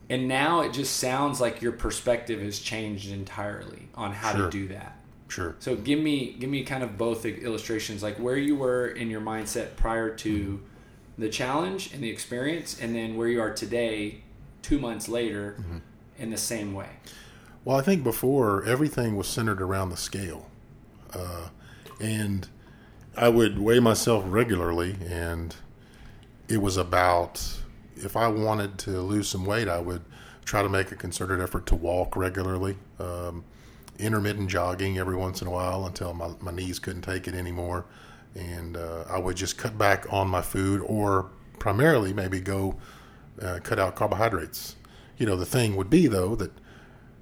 and 0.10 0.28
now 0.28 0.62
it 0.62 0.74
just 0.74 0.98
sounds 0.98 1.40
like 1.42 1.62
your 1.62 1.72
perspective 1.72 2.42
has 2.42 2.60
changed 2.60 3.12
entirely 3.12 3.88
on 3.96 4.12
how 4.14 4.34
Sure. 4.34 4.46
to 4.46 4.52
do 4.52 4.68
that. 4.70 4.98
Sure. 5.28 5.56
So 5.60 5.76
give 5.76 6.00
me 6.00 6.36
give 6.40 6.50
me 6.50 6.64
kind 6.64 6.84
of 6.84 6.98
both 6.98 7.26
illustrations, 7.26 8.04
like 8.04 8.18
where 8.18 8.38
you 8.38 8.56
were 8.56 8.88
in 8.88 9.10
your 9.10 9.22
mindset 9.22 9.76
prior 9.76 10.14
to 10.18 10.62
the 11.18 11.30
challenge 11.30 11.92
and 11.94 12.04
the 12.04 12.10
experience, 12.10 12.80
and 12.80 12.94
then 12.96 13.16
where 13.16 13.28
you 13.28 13.40
are 13.42 13.52
today, 13.54 14.22
two 14.62 14.80
months 14.80 15.08
later, 15.10 15.56
in 16.20 16.30
the 16.32 16.38
same 16.38 16.74
way. 16.74 16.90
Well, 17.66 17.78
I 17.78 17.82
think 17.82 18.04
before 18.04 18.64
everything 18.66 19.16
was 19.16 19.28
centered 19.28 19.62
around 19.62 19.90
the 19.90 19.98
scale. 19.98 20.50
uh, 21.14 21.50
and 22.00 22.48
I 23.16 23.30
would 23.30 23.60
weigh 23.60 23.80
myself 23.80 24.24
regularly, 24.28 24.96
and 25.08 25.56
it 26.50 26.58
was 26.62 26.76
about 26.78 27.60
if 27.96 28.16
I 28.16 28.28
wanted 28.28 28.78
to 28.80 29.02
lose 29.02 29.28
some 29.28 29.46
weight, 29.46 29.68
I 29.68 29.80
would 29.80 30.04
try 30.46 30.62
to 30.62 30.70
make 30.70 30.92
a 30.92 30.96
concerted 30.96 31.42
effort 31.42 31.66
to 31.68 31.76
walk 31.76 32.16
regularly, 32.16 32.78
um, 33.00 33.44
intermittent 34.00 34.50
jogging 34.50 34.98
every 34.98 35.16
once 35.16 35.42
in 35.42 35.48
a 35.48 35.52
while 35.52 35.86
until 35.86 36.14
my, 36.14 36.32
my 36.42 36.52
knees 36.52 36.80
couldn't 36.80 37.04
take 37.04 37.28
it 37.28 37.36
anymore. 37.36 37.86
And 38.36 38.78
uh, 38.78 39.06
I 39.10 39.20
would 39.20 39.38
just 39.38 39.58
cut 39.58 39.78
back 39.78 40.12
on 40.12 40.28
my 40.28 40.42
food 40.42 40.82
or 40.86 41.30
primarily 41.60 42.14
maybe 42.14 42.40
go 42.40 42.76
uh, 43.42 43.60
cut 43.64 43.80
out 43.80 43.96
carbohydrates. 43.96 44.76
You 45.18 45.26
know, 45.26 45.36
the 45.36 45.46
thing 45.46 45.76
would 45.76 45.90
be 45.90 46.08
though 46.08 46.36
that 46.36 46.52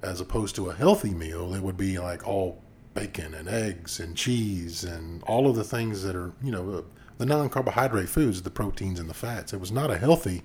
as 0.02 0.20
opposed 0.20 0.56
to 0.56 0.70
a 0.70 0.74
healthy 0.74 1.14
meal, 1.14 1.54
it 1.54 1.62
would 1.62 1.76
be 1.76 1.98
like 1.98 2.26
all 2.26 2.60
bacon 2.94 3.34
and 3.34 3.48
eggs 3.48 4.00
and 4.00 4.16
cheese 4.16 4.84
and 4.84 5.22
all 5.24 5.48
of 5.48 5.56
the 5.56 5.64
things 5.64 6.02
that 6.02 6.16
are, 6.16 6.32
you 6.42 6.50
know, 6.50 6.84
the 7.18 7.26
non 7.26 7.48
carbohydrate 7.48 8.08
foods, 8.08 8.42
the 8.42 8.50
proteins 8.50 8.98
and 8.98 9.08
the 9.08 9.14
fats. 9.14 9.52
It 9.52 9.60
was 9.60 9.72
not 9.72 9.90
a 9.90 9.98
healthy 9.98 10.42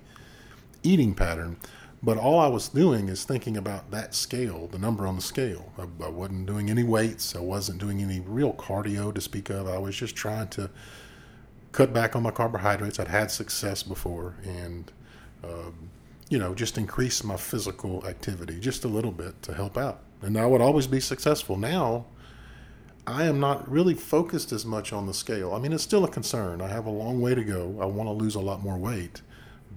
eating 0.82 1.14
pattern. 1.14 1.56
But 2.00 2.16
all 2.16 2.38
I 2.38 2.46
was 2.46 2.68
doing 2.68 3.08
is 3.08 3.24
thinking 3.24 3.56
about 3.56 3.90
that 3.90 4.14
scale, 4.14 4.68
the 4.68 4.78
number 4.78 5.06
on 5.06 5.16
the 5.16 5.22
scale. 5.22 5.72
I, 5.76 5.82
I, 6.04 6.08
wasn't 6.08 6.46
doing 6.46 6.70
any 6.70 6.84
weights. 6.84 7.34
I 7.34 7.40
wasn't 7.40 7.80
doing 7.80 8.00
any 8.00 8.20
real 8.20 8.52
cardio 8.52 9.12
to 9.12 9.20
speak 9.20 9.50
of. 9.50 9.66
I 9.66 9.78
was 9.78 9.96
just 9.96 10.14
trying 10.14 10.48
to 10.48 10.70
cut 11.72 11.92
back 11.92 12.14
on 12.14 12.22
my 12.22 12.30
carbohydrates. 12.30 13.00
I'd 13.00 13.08
had 13.08 13.32
success 13.32 13.82
before, 13.82 14.36
and 14.44 14.92
um, 15.42 15.90
you 16.28 16.38
know, 16.38 16.54
just 16.54 16.78
increase 16.78 17.24
my 17.24 17.36
physical 17.36 18.06
activity 18.06 18.60
just 18.60 18.84
a 18.84 18.88
little 18.88 19.12
bit 19.12 19.42
to 19.42 19.54
help 19.54 19.76
out. 19.76 20.00
And 20.22 20.38
I 20.38 20.46
would 20.46 20.60
always 20.60 20.86
be 20.86 21.00
successful. 21.00 21.56
Now, 21.56 22.06
I 23.08 23.24
am 23.24 23.40
not 23.40 23.66
really 23.70 23.94
focused 23.94 24.52
as 24.52 24.66
much 24.66 24.92
on 24.92 25.06
the 25.06 25.14
scale. 25.14 25.54
I 25.54 25.58
mean, 25.58 25.72
it's 25.72 25.82
still 25.82 26.04
a 26.04 26.10
concern. 26.10 26.60
I 26.60 26.68
have 26.68 26.84
a 26.84 26.90
long 26.90 27.22
way 27.22 27.34
to 27.34 27.42
go. 27.42 27.78
I 27.80 27.86
want 27.86 28.06
to 28.06 28.12
lose 28.12 28.34
a 28.34 28.40
lot 28.40 28.62
more 28.62 28.76
weight, 28.76 29.22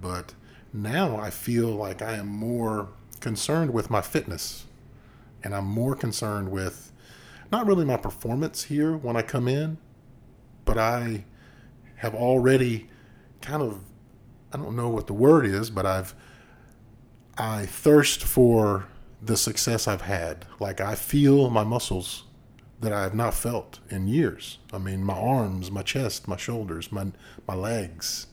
but 0.01 0.33
now 0.73 1.15
I 1.15 1.29
feel 1.29 1.69
like 1.69 2.01
I 2.01 2.15
am 2.15 2.27
more 2.27 2.89
concerned 3.21 3.73
with 3.73 3.89
my 3.89 4.01
fitness 4.01 4.65
and 5.45 5.55
I'm 5.55 5.65
more 5.65 5.95
concerned 5.95 6.51
with 6.51 6.91
not 7.53 7.65
really 7.65 7.85
my 7.85 7.95
performance 7.95 8.63
here 8.63 8.97
when 8.97 9.15
I 9.15 9.21
come 9.21 9.47
in, 9.47 9.77
but 10.65 10.77
I 10.77 11.23
have 11.95 12.13
already 12.13 12.89
kind 13.39 13.63
of 13.63 13.79
I 14.51 14.57
don't 14.57 14.75
know 14.75 14.89
what 14.89 15.07
the 15.07 15.13
word 15.13 15.45
is, 15.45 15.69
but 15.69 15.85
I've 15.85 16.13
I 17.38 17.65
thirst 17.65 18.23
for 18.23 18.88
the 19.21 19.38
success 19.38 19.88
I've 19.88 20.01
had. 20.01 20.45
Like 20.59 20.81
I 20.81 20.95
feel 20.95 21.50
my 21.50 21.63
muscles 21.63 22.25
that 22.81 22.91
I 22.91 23.03
have 23.03 23.15
not 23.15 23.33
felt 23.33 23.79
in 23.89 24.07
years. 24.07 24.57
I 24.73 24.79
mean, 24.79 25.03
my 25.03 25.17
arms, 25.17 25.71
my 25.71 25.83
chest, 25.83 26.27
my 26.27 26.38
shoulders, 26.38 26.91
my 26.91 27.07
my 27.47 27.55
legs. 27.55 28.27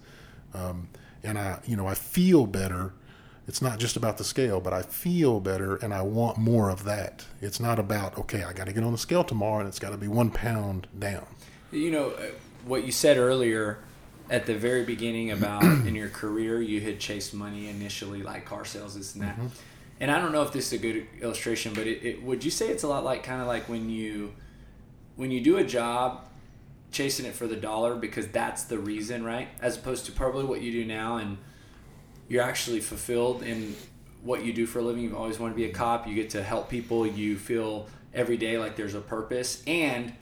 Um, 0.55 0.89
and 1.23 1.39
I, 1.39 1.61
you 1.67 1.77
know, 1.77 1.87
I 1.87 1.95
feel 1.95 2.47
better. 2.47 2.95
It's 3.47 3.63
not 3.63 3.79
just 3.79 3.97
about 3.97 4.19
the 4.19 4.25
scale, 4.25 4.61
but 4.61 4.73
I 4.73 4.83
feel 4.83 5.41
better 5.41 5.77
and 5.77 5.95
I 5.95 6.03
want 6.03 6.37
more 6.37 6.69
of 6.69 6.85
that. 6.85 7.25
It's 7.41 7.59
not 7.59 7.79
about, 7.79 8.19
okay, 8.19 8.43
I 8.43 8.53
got 8.53 8.67
to 8.67 8.73
get 8.73 8.85
on 8.85 8.93
the 8.93 8.99
scale 8.99 9.25
tomorrow 9.25 9.61
and 9.61 9.69
it's 9.69 9.79
got 9.79 9.91
to 9.91 9.97
be 9.97 10.09
one 10.09 10.31
pound 10.31 10.87
down. 10.99 11.27
You 11.73 11.91
know, 11.91 12.11
uh, 12.11 12.27
what 12.67 12.85
you 12.85 12.93
said 12.93 13.17
earlier 13.17 13.79
at 14.31 14.45
the 14.45 14.55
very 14.55 14.85
beginning 14.85 15.31
about 15.31 15.63
in 15.87 15.95
your 15.95 16.11
career, 16.11 16.61
you 16.61 16.81
had 16.83 17.01
chased 17.01 17.33
money 17.33 17.69
initially, 17.69 18.23
like 18.23 18.45
car 18.45 18.67
sales, 18.67 18.97
this 18.97 19.15
and 19.15 19.25
that. 19.25 19.37
Mm-hmm. 19.37 19.47
And 20.01 20.11
I 20.11 20.21
don't 20.21 20.33
know 20.33 20.43
if 20.43 20.53
this 20.53 20.67
is 20.67 20.73
a 20.75 20.79
good 20.79 21.07
illustration, 21.21 21.75
but 21.75 21.87
it, 21.87 22.05
it, 22.05 22.23
would 22.23 22.45
you 22.45 22.51
say 22.51 22.69
it's 22.69 22.85
a 22.85 22.89
lot 22.89 23.05
like 23.05 23.23
kind 23.23 23.41
of 23.41 23.49
like 23.49 23.69
when 23.69 23.91
you 23.91 24.33
when 25.17 25.33
you 25.33 25.41
do 25.41 25.57
a 25.57 25.65
job 25.65 26.29
chasing 26.93 27.27
it 27.27 27.35
for 27.35 27.47
the 27.47 27.57
dollar 27.57 27.97
because 27.97 28.29
that's 28.29 28.65
the 28.65 28.79
reason, 28.79 29.25
right? 29.25 29.49
As 29.61 29.77
opposed 29.77 30.07
to 30.07 30.13
probably 30.13 30.45
what 30.45 30.63
you 30.63 30.71
do 30.71 30.85
now 30.85 31.17
and 31.17 31.39
you're 32.29 32.43
actually 32.43 32.81
fulfilled 32.81 33.43
in 33.43 33.75
what 34.23 34.45
you 34.45 34.53
do 34.53 34.67
for 34.67 34.79
a 34.79 34.83
living. 34.83 35.03
You've 35.03 35.17
always 35.17 35.39
wanted 35.39 35.55
to 35.55 35.57
be 35.57 35.65
a 35.65 35.73
cop. 35.73 36.07
You 36.07 36.15
get 36.15 36.31
to 36.31 36.43
help 36.43 36.69
people. 36.69 37.07
You 37.07 37.37
feel 37.37 37.89
every 38.15 38.37
day 38.37 38.59
like 38.59 38.77
there's 38.77 38.95
a 38.95 39.01
purpose. 39.01 39.63
And 39.67 40.13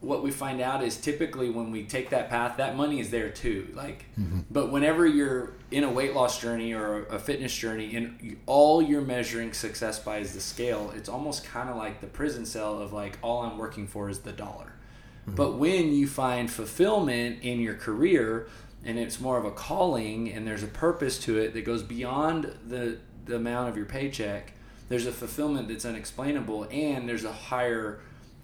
what 0.00 0.22
we 0.22 0.30
find 0.30 0.60
out 0.60 0.84
is 0.84 0.96
typically 0.96 1.50
when 1.50 1.70
we 1.70 1.84
take 1.84 2.10
that 2.10 2.28
path, 2.28 2.58
that 2.58 2.76
money 2.76 3.00
is 3.00 3.10
there 3.10 3.30
too. 3.30 3.68
Like, 3.74 4.04
mm-hmm. 4.18 4.40
but 4.50 4.70
whenever 4.70 5.06
you're 5.06 5.54
in 5.70 5.82
a 5.84 5.90
weight 5.90 6.14
loss 6.14 6.40
journey 6.40 6.74
or 6.74 7.04
a 7.06 7.18
fitness 7.18 7.54
journey, 7.56 7.96
and 7.96 8.36
all 8.46 8.82
you're 8.82 9.00
measuring 9.00 9.52
success 9.52 9.98
by 9.98 10.18
is 10.18 10.34
the 10.34 10.40
scale, 10.40 10.92
it's 10.94 11.08
almost 11.08 11.44
kind 11.44 11.70
of 11.70 11.76
like 11.76 12.00
the 12.00 12.06
prison 12.06 12.44
cell 12.44 12.80
of 12.80 12.92
like 12.92 13.18
all 13.22 13.42
I'm 13.42 13.58
working 13.58 13.86
for 13.86 14.08
is 14.10 14.20
the 14.20 14.32
dollar. 14.32 14.74
Mm-hmm. 15.22 15.36
But 15.36 15.54
when 15.54 15.92
you 15.92 16.06
find 16.06 16.50
fulfillment 16.50 17.42
in 17.42 17.60
your 17.60 17.74
career 17.74 18.48
and 18.84 18.98
it's 18.98 19.18
more 19.20 19.38
of 19.38 19.46
a 19.46 19.50
calling 19.50 20.30
and 20.30 20.46
there's 20.46 20.62
a 20.62 20.68
purpose 20.68 21.18
to 21.20 21.38
it 21.38 21.54
that 21.54 21.64
goes 21.64 21.82
beyond 21.82 22.54
the, 22.66 22.98
the 23.24 23.36
amount 23.36 23.70
of 23.70 23.76
your 23.76 23.86
paycheck, 23.86 24.52
there's 24.90 25.06
a 25.06 25.12
fulfillment 25.12 25.68
that's 25.68 25.86
unexplainable 25.86 26.64
and 26.70 27.08
there's 27.08 27.24
a 27.24 27.32
higher 27.32 28.00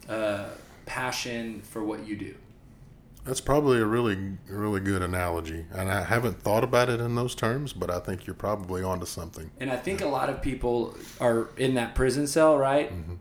uh, 0.09 0.47
passion 0.90 1.62
for 1.62 1.85
what 1.85 2.04
you 2.04 2.16
do. 2.16 2.35
That's 3.25 3.40
probably 3.40 3.78
a 3.78 3.85
really, 3.85 4.38
really 4.49 4.80
good 4.80 5.02
analogy, 5.02 5.66
and 5.73 5.88
I 5.88 6.02
haven't 6.02 6.42
thought 6.42 6.64
about 6.64 6.88
it 6.88 6.99
in 6.99 7.14
those 7.14 7.37
terms, 7.37 7.73
but 7.73 7.90
I 7.90 8.00
think 8.00 8.26
you're 8.26 8.35
probably 8.35 8.82
onto 8.82 9.06
something. 9.06 9.52
And 9.61 9.70
I 9.70 9.76
think 9.76 10.00
a 10.00 10.09
lot 10.09 10.28
of 10.28 10.42
people 10.42 10.97
are 11.20 11.50
in 11.56 11.75
that 11.75 11.94
prison 11.94 12.26
cell, 12.26 12.59
right? 12.59 12.90
Mm-hmm. 12.92 13.14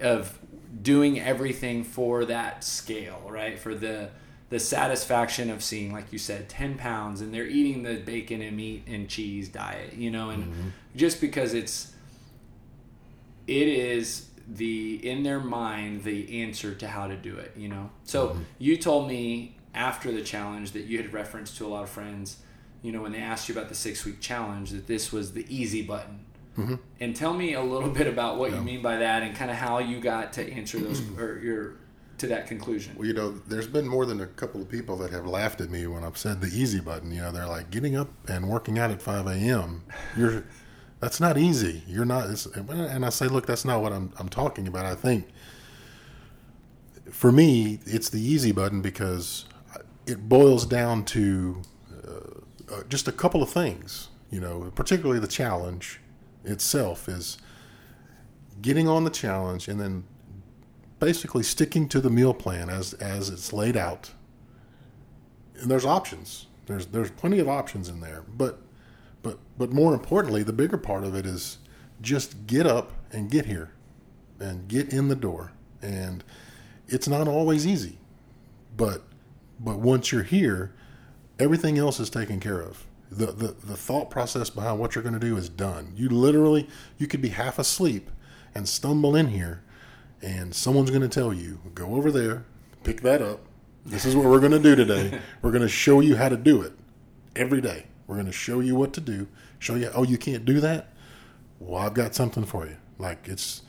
Of 0.00 0.40
doing 0.82 1.20
everything 1.20 1.84
for 1.84 2.24
that 2.24 2.64
scale, 2.64 3.22
right? 3.28 3.60
For 3.60 3.76
the 3.76 4.10
the 4.48 4.58
satisfaction 4.58 5.50
of 5.50 5.62
seeing, 5.62 5.92
like 5.92 6.12
you 6.12 6.18
said, 6.18 6.48
ten 6.48 6.76
pounds, 6.76 7.20
and 7.20 7.32
they're 7.32 7.46
eating 7.46 7.84
the 7.84 7.94
bacon 7.94 8.42
and 8.42 8.56
meat 8.56 8.82
and 8.88 9.08
cheese 9.08 9.48
diet, 9.48 9.92
you 9.94 10.10
know, 10.10 10.30
and 10.30 10.44
mm-hmm. 10.44 10.68
just 10.96 11.20
because 11.20 11.54
it's 11.54 11.92
it 13.46 13.68
is 13.68 14.26
the 14.48 15.08
in 15.08 15.22
their 15.22 15.40
mind 15.40 16.04
the 16.04 16.42
answer 16.42 16.74
to 16.74 16.88
how 16.88 17.06
to 17.06 17.16
do 17.16 17.36
it, 17.36 17.52
you 17.56 17.68
know. 17.68 17.90
So 18.04 18.28
mm-hmm. 18.28 18.42
you 18.58 18.76
told 18.76 19.08
me 19.08 19.56
after 19.74 20.12
the 20.12 20.22
challenge 20.22 20.72
that 20.72 20.84
you 20.84 20.98
had 20.98 21.12
referenced 21.12 21.56
to 21.58 21.66
a 21.66 21.68
lot 21.68 21.82
of 21.82 21.90
friends, 21.90 22.38
you 22.82 22.92
know, 22.92 23.02
when 23.02 23.12
they 23.12 23.18
asked 23.18 23.48
you 23.48 23.54
about 23.54 23.68
the 23.68 23.74
six 23.74 24.04
week 24.04 24.20
challenge, 24.20 24.70
that 24.70 24.86
this 24.86 25.12
was 25.12 25.32
the 25.32 25.46
easy 25.48 25.82
button 25.82 26.24
Mm-hmm. 26.58 26.74
And 27.00 27.16
tell 27.16 27.34
me 27.34 27.54
a 27.54 27.62
little 27.62 27.88
bit 27.90 28.06
about 28.06 28.38
what 28.38 28.50
yeah. 28.50 28.58
you 28.58 28.62
mean 28.62 28.82
by 28.82 28.98
that, 28.98 29.22
and 29.22 29.34
kind 29.34 29.50
of 29.50 29.56
how 29.56 29.78
you 29.78 30.00
got 30.00 30.32
to 30.34 30.52
answer 30.52 30.78
those 30.78 31.02
or 31.18 31.38
your 31.38 31.74
to 32.18 32.28
that 32.28 32.46
conclusion. 32.46 32.94
Well, 32.96 33.08
you 33.08 33.12
know, 33.12 33.30
there's 33.30 33.66
been 33.66 33.88
more 33.88 34.06
than 34.06 34.20
a 34.20 34.26
couple 34.26 34.62
of 34.62 34.68
people 34.68 34.96
that 34.98 35.10
have 35.10 35.26
laughed 35.26 35.60
at 35.60 35.68
me 35.68 35.88
when 35.88 36.04
I've 36.04 36.16
said 36.16 36.40
the 36.40 36.46
easy 36.46 36.78
button. 36.78 37.10
You 37.10 37.22
know, 37.22 37.32
they're 37.32 37.48
like 37.48 37.70
getting 37.70 37.96
up 37.96 38.08
and 38.28 38.48
working 38.48 38.78
out 38.78 38.92
at 38.92 39.02
5 39.02 39.26
a.m. 39.26 39.82
You're 40.16 40.44
that's 41.00 41.20
not 41.20 41.36
easy. 41.36 41.82
You're 41.86 42.04
not. 42.04 42.46
and 42.56 43.04
I 43.04 43.08
say, 43.10 43.26
look, 43.26 43.46
that's 43.46 43.64
not 43.64 43.82
what 43.82 43.92
I'm 43.92 44.12
I'm 44.18 44.28
talking 44.28 44.66
about. 44.66 44.86
I 44.86 44.94
think 44.94 45.26
for 47.10 47.30
me, 47.30 47.78
it's 47.84 48.08
the 48.08 48.20
easy 48.20 48.52
button 48.52 48.80
because 48.80 49.44
it 50.06 50.28
boils 50.28 50.66
down 50.66 51.04
to 51.04 51.62
uh, 51.92 52.74
uh, 52.74 52.82
just 52.88 53.08
a 53.08 53.12
couple 53.12 53.42
of 53.42 53.50
things. 53.50 54.08
You 54.30 54.40
know, 54.40 54.72
particularly 54.74 55.20
the 55.20 55.28
challenge 55.28 56.00
itself 56.44 57.08
is 57.08 57.38
getting 58.60 58.88
on 58.88 59.04
the 59.04 59.10
challenge 59.10 59.68
and 59.68 59.80
then 59.80 60.04
basically 60.98 61.42
sticking 61.42 61.88
to 61.88 62.00
the 62.00 62.10
meal 62.10 62.34
plan 62.34 62.70
as 62.70 62.94
as 62.94 63.28
it's 63.28 63.52
laid 63.52 63.76
out. 63.76 64.10
And 65.60 65.70
there's 65.70 65.84
options. 65.84 66.46
There's 66.66 66.86
there's 66.86 67.10
plenty 67.10 67.38
of 67.38 67.48
options 67.48 67.88
in 67.88 68.00
there, 68.00 68.24
but 68.26 68.60
but 69.24 69.38
but 69.58 69.72
more 69.72 69.92
importantly, 69.92 70.44
the 70.44 70.52
bigger 70.52 70.78
part 70.78 71.02
of 71.02 71.16
it 71.16 71.26
is 71.26 71.58
just 72.00 72.46
get 72.46 72.66
up 72.66 72.92
and 73.10 73.28
get 73.28 73.46
here 73.46 73.72
and 74.38 74.68
get 74.68 74.92
in 74.92 75.08
the 75.08 75.16
door. 75.16 75.50
And 75.82 76.22
it's 76.86 77.08
not 77.08 77.26
always 77.26 77.66
easy. 77.66 77.98
But 78.76 79.02
but 79.58 79.80
once 79.80 80.12
you're 80.12 80.22
here, 80.22 80.72
everything 81.40 81.78
else 81.78 81.98
is 81.98 82.10
taken 82.10 82.38
care 82.38 82.60
of 82.60 82.86
the, 83.10 83.26
the, 83.26 83.46
the 83.64 83.76
thought 83.76 84.10
process 84.10 84.50
behind 84.50 84.78
what 84.78 84.94
you're 84.94 85.02
going 85.02 85.18
to 85.18 85.20
do 85.20 85.36
is 85.36 85.48
done. 85.48 85.92
You 85.96 86.08
literally, 86.08 86.68
you 86.98 87.06
could 87.06 87.22
be 87.22 87.28
half 87.30 87.58
asleep 87.58 88.10
and 88.54 88.68
stumble 88.68 89.14
in 89.14 89.28
here, 89.28 89.62
and 90.22 90.54
someone's 90.54 90.90
going 90.90 91.02
to 91.02 91.08
tell 91.08 91.32
you, 91.32 91.60
go 91.74 91.94
over 91.94 92.10
there, 92.10 92.44
pick 92.82 93.02
that 93.02 93.22
up. 93.22 93.40
This 93.86 94.04
is 94.04 94.16
what 94.16 94.26
we're 94.26 94.40
going 94.40 94.52
to 94.52 94.58
do 94.58 94.74
today. 94.74 95.20
we're 95.42 95.50
going 95.50 95.62
to 95.62 95.68
show 95.68 96.00
you 96.00 96.16
how 96.16 96.28
to 96.28 96.36
do 96.36 96.62
it 96.62 96.72
every 97.36 97.60
day. 97.60 97.86
We're 98.06 98.16
going 98.16 98.26
to 98.26 98.32
show 98.32 98.60
you 98.60 98.74
what 98.74 98.92
to 98.94 99.00
do. 99.00 99.28
Show 99.58 99.76
you, 99.76 99.90
oh, 99.94 100.02
you 100.02 100.18
can't 100.18 100.44
do 100.44 100.60
that? 100.60 100.92
Well, 101.58 101.80
I've 101.80 101.94
got 101.94 102.14
something 102.14 102.44
for 102.44 102.66
you. 102.66 102.76
Like 102.98 103.26
it's, 103.28 103.62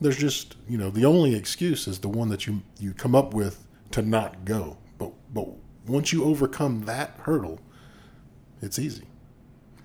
there's 0.00 0.16
just, 0.16 0.56
you 0.68 0.78
know, 0.78 0.90
the 0.90 1.04
only 1.04 1.34
excuse 1.34 1.86
is 1.86 1.98
the 1.98 2.08
one 2.08 2.28
that 2.30 2.46
you, 2.46 2.62
you 2.78 2.92
come 2.92 3.14
up 3.14 3.34
with 3.34 3.64
to 3.92 4.02
not 4.02 4.44
go. 4.44 4.78
But, 4.98 5.12
but 5.32 5.48
once 5.86 6.12
you 6.12 6.24
overcome 6.24 6.84
that 6.86 7.18
hurdle, 7.22 7.60
it's 8.62 8.78
easy. 8.78 9.04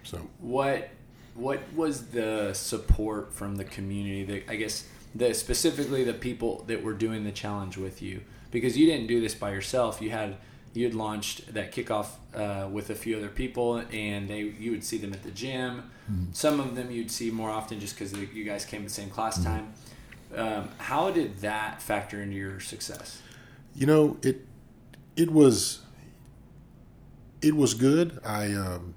So 0.03 0.27
what 0.39 0.89
what 1.35 1.61
was 1.75 2.07
the 2.07 2.53
support 2.53 3.33
from 3.33 3.55
the 3.55 3.63
community? 3.63 4.23
That 4.23 4.51
I 4.51 4.55
guess 4.55 4.85
the 5.13 5.33
specifically 5.33 6.03
the 6.03 6.13
people 6.13 6.63
that 6.67 6.83
were 6.83 6.93
doing 6.93 7.23
the 7.23 7.31
challenge 7.31 7.77
with 7.77 8.01
you 8.01 8.21
because 8.51 8.77
you 8.77 8.85
didn't 8.85 9.07
do 9.07 9.21
this 9.21 9.35
by 9.35 9.51
yourself. 9.51 10.01
You 10.01 10.09
had 10.09 10.37
you 10.73 10.85
had 10.85 10.93
launched 10.93 11.53
that 11.53 11.71
kickoff 11.71 12.07
uh, 12.35 12.67
with 12.69 12.89
a 12.89 12.95
few 12.95 13.17
other 13.17 13.29
people, 13.29 13.77
and 13.91 14.27
they 14.27 14.41
you 14.41 14.71
would 14.71 14.83
see 14.83 14.97
them 14.97 15.13
at 15.13 15.23
the 15.23 15.31
gym. 15.31 15.91
Mm-hmm. 16.11 16.31
Some 16.33 16.59
of 16.59 16.75
them 16.75 16.91
you'd 16.91 17.11
see 17.11 17.31
more 17.31 17.49
often 17.49 17.79
just 17.79 17.97
because 17.97 18.13
you 18.13 18.43
guys 18.43 18.65
came 18.65 18.81
at 18.81 18.87
the 18.87 18.93
same 18.93 19.09
class 19.09 19.39
mm-hmm. 19.39 19.49
time. 19.49 19.73
Um, 20.35 20.69
how 20.77 21.09
did 21.09 21.41
that 21.41 21.81
factor 21.81 22.21
into 22.21 22.35
your 22.35 22.59
success? 22.59 23.21
You 23.75 23.87
know 23.87 24.17
it 24.21 24.45
it 25.15 25.31
was 25.31 25.81
it 27.41 27.55
was 27.55 27.73
good. 27.73 28.19
I 28.25 28.53
um, 28.53 28.95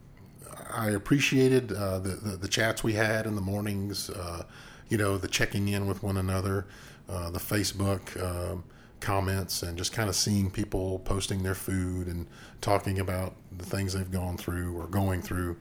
I 0.70 0.90
appreciated 0.90 1.72
uh, 1.72 1.98
the, 1.98 2.10
the, 2.10 2.36
the 2.36 2.48
chats 2.48 2.82
we 2.82 2.94
had 2.94 3.26
in 3.26 3.34
the 3.34 3.42
mornings. 3.42 4.10
Uh, 4.10 4.44
you 4.88 4.98
know, 4.98 5.16
the 5.16 5.28
checking 5.28 5.68
in 5.68 5.86
with 5.86 6.02
one 6.02 6.18
another, 6.18 6.66
uh, 7.08 7.30
the 7.30 7.38
Facebook 7.38 8.22
um, 8.22 8.62
comments, 9.02 9.62
and 9.62 9.76
just 9.76 9.92
kind 9.92 10.08
of 10.08 10.16
seeing 10.16 10.50
people 10.50 11.00
posting 11.00 11.42
their 11.42 11.54
food 11.54 12.06
and 12.06 12.26
talking 12.60 12.98
about 12.98 13.34
the 13.56 13.66
things 13.66 13.92
they've 13.92 14.10
gone 14.10 14.38
through 14.38 14.74
or 14.78 14.86
going 14.86 15.20
through. 15.20 15.58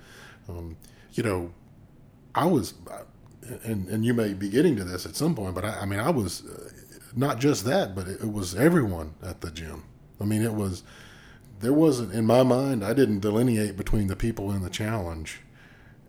Um, 0.48 0.78
you 1.12 1.24
know, 1.24 1.52
I 2.34 2.46
was, 2.46 2.76
and 3.64 3.90
and 3.90 4.06
you 4.06 4.14
may 4.14 4.34
be 4.34 4.50
getting 4.50 4.78
to 4.78 4.86
this 4.86 5.06
at 5.06 5.16
some 5.16 5.36
point, 5.36 5.56
but 5.56 5.66
I, 5.66 5.82
I 5.82 5.86
mean, 5.86 6.00
I 6.00 6.10
was 6.10 6.46
uh, 6.46 6.70
not 7.16 7.40
just 7.40 7.66
that, 7.66 7.96
but 7.96 8.08
it, 8.08 8.22
it 8.22 8.32
was 8.32 8.56
everyone 8.56 9.16
at 9.22 9.42
the 9.42 9.52
gym. 9.52 9.84
I 10.22 10.24
mean, 10.24 10.44
it 10.44 10.54
was 10.54 10.84
there 11.62 11.74
wasn't 11.74 12.12
in 12.12 12.26
my 12.26 12.44
mind 12.44 12.84
i 12.84 12.94
didn't 12.94 13.20
delineate 13.20 13.78
between 13.78 14.08
the 14.08 14.16
people 14.16 14.52
in 14.52 14.62
the 14.62 14.70
challenge 14.70 15.42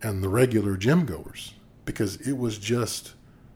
and 0.03 0.23
the 0.23 0.29
regular 0.29 0.77
gym 0.77 1.05
goers 1.07 1.55
because 1.85 2.17
it 2.17 2.37
was 2.37 2.59
just 2.59 3.13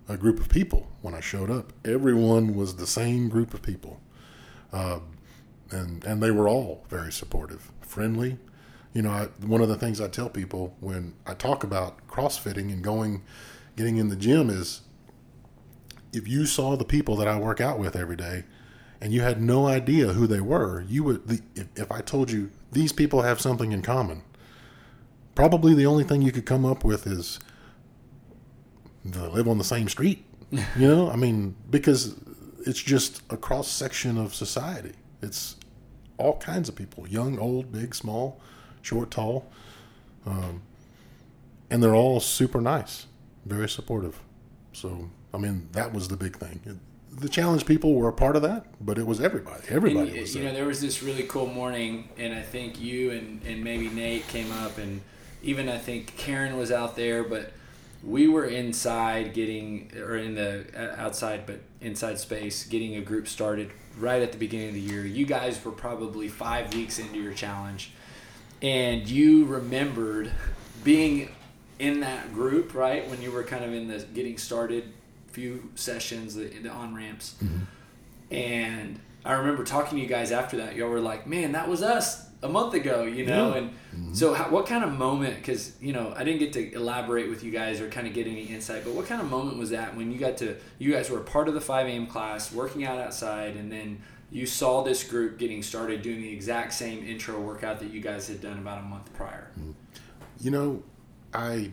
a 0.09 0.17
group 0.17 0.41
of 0.41 0.49
people 0.49 0.91
when 1.03 1.15
i 1.15 1.21
showed 1.21 1.51
up 1.51 1.73
everyone 1.85 2.55
was 2.55 2.77
the 2.77 2.87
same 2.87 3.29
group 3.29 3.55
of 3.55 3.63
people 3.63 4.01
uh, 4.73 4.99
and 5.71 6.05
and 6.05 6.23
they 6.23 6.31
were 6.31 6.49
all 6.49 6.85
very 6.89 7.13
supportive 7.13 7.71
friendly 7.81 8.39
you 8.93 9.03
know 9.03 9.11
I, 9.11 9.25
one 9.45 9.61
of 9.61 9.69
the 9.69 9.77
things 9.77 10.01
i 10.01 10.09
tell 10.09 10.29
people 10.29 10.77
when 10.81 11.15
i 11.27 11.35
talk 11.35 11.65
about 11.65 12.07
crossfitting 12.09 12.73
and 12.73 12.83
going 12.83 13.23
getting 13.77 13.97
in 13.97 14.09
the 14.09 14.17
gym 14.17 14.51
is 14.51 14.83
if 16.13 16.27
you 16.29 16.47
saw 16.47 16.77
the 16.77 16.85
people 16.85 17.17
that 17.17 17.29
i 17.29 17.39
work 17.39 17.61
out 17.61 17.79
with 17.79 17.97
every 17.97 18.17
day 18.17 18.45
and 19.01 19.13
you 19.13 19.21
had 19.21 19.43
no 19.43 19.67
idea 19.67 20.13
who 20.13 20.27
they 20.27 20.41
were, 20.41 20.83
you 20.83 21.05
would. 21.05 21.29
The, 21.29 21.41
if, 21.55 21.67
if 21.77 21.93
I 21.93 22.01
told 22.01 22.31
you 22.31 22.51
these 22.73 22.93
people 22.93 23.23
have 23.23 23.41
something 23.41 23.73
in 23.73 23.83
common, 23.83 24.23
probably 25.35 25.75
the 25.75 25.87
only 25.87 26.05
thing 26.05 26.23
you 26.23 26.33
could 26.33 26.47
come 26.47 26.65
up 26.65 26.85
with 26.85 27.07
is 27.07 27.39
they 29.13 29.27
live 29.29 29.49
on 29.49 29.59
the 29.59 29.65
same 29.65 29.89
street. 29.89 30.25
you 30.51 30.61
know, 30.77 31.11
I 31.11 31.17
mean, 31.17 31.57
because 31.71 32.17
it's 32.67 32.83
just 32.83 33.23
a 33.31 33.37
cross 33.37 33.69
section 33.69 34.19
of 34.19 34.35
society. 34.35 34.93
It's 35.23 35.57
all 36.19 36.39
kinds 36.39 36.69
of 36.69 36.77
people, 36.77 37.07
young, 37.09 37.39
old, 37.39 37.73
big, 37.73 37.95
small, 37.95 38.41
short, 38.83 39.11
tall, 39.11 39.51
um, 40.25 40.63
and 41.71 41.83
they're 41.83 41.95
all 41.95 42.21
super 42.21 42.61
nice, 42.61 43.07
very 43.45 43.69
supportive. 43.69 44.21
So, 44.73 45.11
I 45.35 45.39
mean, 45.39 45.69
that 45.73 45.93
was 45.93 46.09
the 46.09 46.17
big 46.17 46.37
thing. 46.37 46.61
It, 46.65 46.77
the 47.21 47.29
challenge 47.29 47.65
people 47.65 47.95
were 47.95 48.09
a 48.09 48.13
part 48.13 48.37
of 48.37 48.43
that, 48.43 48.67
but 48.81 48.99
it 48.99 49.07
was 49.07 49.21
everybody. 49.21 49.63
Everybody 49.69 50.11
and, 50.11 50.21
was. 50.21 50.35
You 50.35 50.43
there. 50.43 50.51
know, 50.51 50.57
there 50.57 50.67
was 50.67 50.81
this 50.81 51.03
really 51.03 51.23
cool 51.23 51.47
morning, 51.47 52.09
and 52.19 52.35
I 52.35 52.43
think 52.43 52.81
you 52.81 53.11
and, 53.11 53.43
and 53.45 53.65
maybe 53.65 53.89
Nate 53.89 54.29
came 54.29 54.53
up, 54.53 54.77
and 54.79 55.01
even 55.43 55.69
I 55.69 55.79
think 55.79 56.17
Karen 56.17 56.57
was 56.57 56.71
out 56.71 56.97
there, 56.97 57.25
but 57.25 57.53
we 58.03 58.29
were 58.29 58.45
inside 58.45 59.35
getting, 59.35 59.91
or 59.97 60.17
in 60.17 60.35
the 60.35 60.67
outside, 60.99 61.47
but 61.47 61.61
inside 61.81 62.19
space, 62.19 62.65
getting 62.65 62.97
a 62.97 63.01
group 63.01 63.29
started 63.29 63.71
right 63.99 64.23
at 64.23 64.33
the 64.33 64.39
beginning 64.39 64.69
of 64.69 64.75
the 64.75 64.81
year. 64.81 65.05
You 65.05 65.27
guys 65.27 65.63
were 65.65 65.73
probably 65.73 66.29
five 66.29 66.75
weeks 66.75 66.99
into 66.99 67.21
your 67.21 67.35
challenge, 67.35 67.93
and 68.63 69.09
you 69.09 69.45
remembered 69.47 70.31
being 70.85 71.31
in 71.79 72.01
that 72.01 72.33
group, 72.33 72.75
right, 72.75 73.09
when 73.09 73.21
you 73.21 73.31
were 73.31 73.43
kind 73.43 73.65
of 73.65 73.73
in 73.73 73.89
the 73.89 73.99
getting 74.15 74.39
started 74.39 74.93
few 75.31 75.71
sessions, 75.75 76.35
the, 76.35 76.47
the 76.47 76.71
on 76.71 76.95
ramps, 76.95 77.35
mm-hmm. 77.43 78.35
and 78.35 79.01
I 79.25 79.35
remember 79.35 79.65
talking 79.65 79.99
to 79.99 80.03
you 80.03 80.09
guys 80.09 80.33
after 80.33 80.57
that. 80.59 80.77
Y'all 80.77 80.89
were 80.89 81.01
like, 81.01 81.27
"Man, 81.27 81.53
that 81.53 81.69
was 81.69 81.83
us 81.83 82.26
a 82.43 82.49
month 82.49 82.75
ago," 82.75 83.03
you 83.05 83.27
know. 83.27 83.51
Yeah. 83.51 83.57
And 83.59 83.71
mm-hmm. 83.71 84.15
so, 84.15 84.35
how, 84.35 84.51
what 84.51 84.67
kind 84.67 84.85
of 84.85 84.93
moment? 84.93 85.37
Because 85.37 85.73
you 85.81 85.93
know, 85.93 86.13
I 86.17 86.25
didn't 86.25 86.41
get 86.41 86.53
to 86.55 86.73
elaborate 86.73 87.29
with 87.29 87.45
you 87.45 87.51
guys 87.51 87.81
or 87.81 87.89
kind 87.89 88.07
of 88.07 88.15
get 88.15 88.27
any 88.27 88.45
insight. 88.45 88.85
But 88.85 88.95
what 88.95 89.07
kind 89.07 89.21
of 89.21 89.31
moment 89.31 89.59
was 89.59 89.71
that 89.71 89.97
when 89.97 90.13
you 90.13 90.19
got 90.19 90.37
to? 90.39 90.57
You 90.79 90.93
guys 90.93 91.11
were 91.11 91.21
part 91.21 91.49
of 91.49 91.55
the 91.55 91.61
five 91.61 91.87
a.m. 91.87 92.07
class, 92.07 92.53
working 92.53 92.85
out 92.85 92.99
outside, 92.99 93.57
and 93.57 93.71
then 93.71 94.03
you 94.31 94.47
saw 94.47 94.83
this 94.83 95.05
group 95.05 95.39
getting 95.39 95.63
started 95.63 96.03
doing 96.03 96.21
the 96.21 96.33
exact 96.33 96.73
same 96.75 97.05
intro 97.05 97.41
workout 97.41 97.81
that 97.81 97.91
you 97.91 98.01
guys 98.01 98.29
had 98.29 98.41
done 98.41 98.59
about 98.59 98.79
a 98.79 98.83
month 98.83 99.13
prior. 99.15 99.51
Mm-hmm. 99.59 99.73
You 100.41 100.51
know, 100.51 100.83
I 101.33 101.71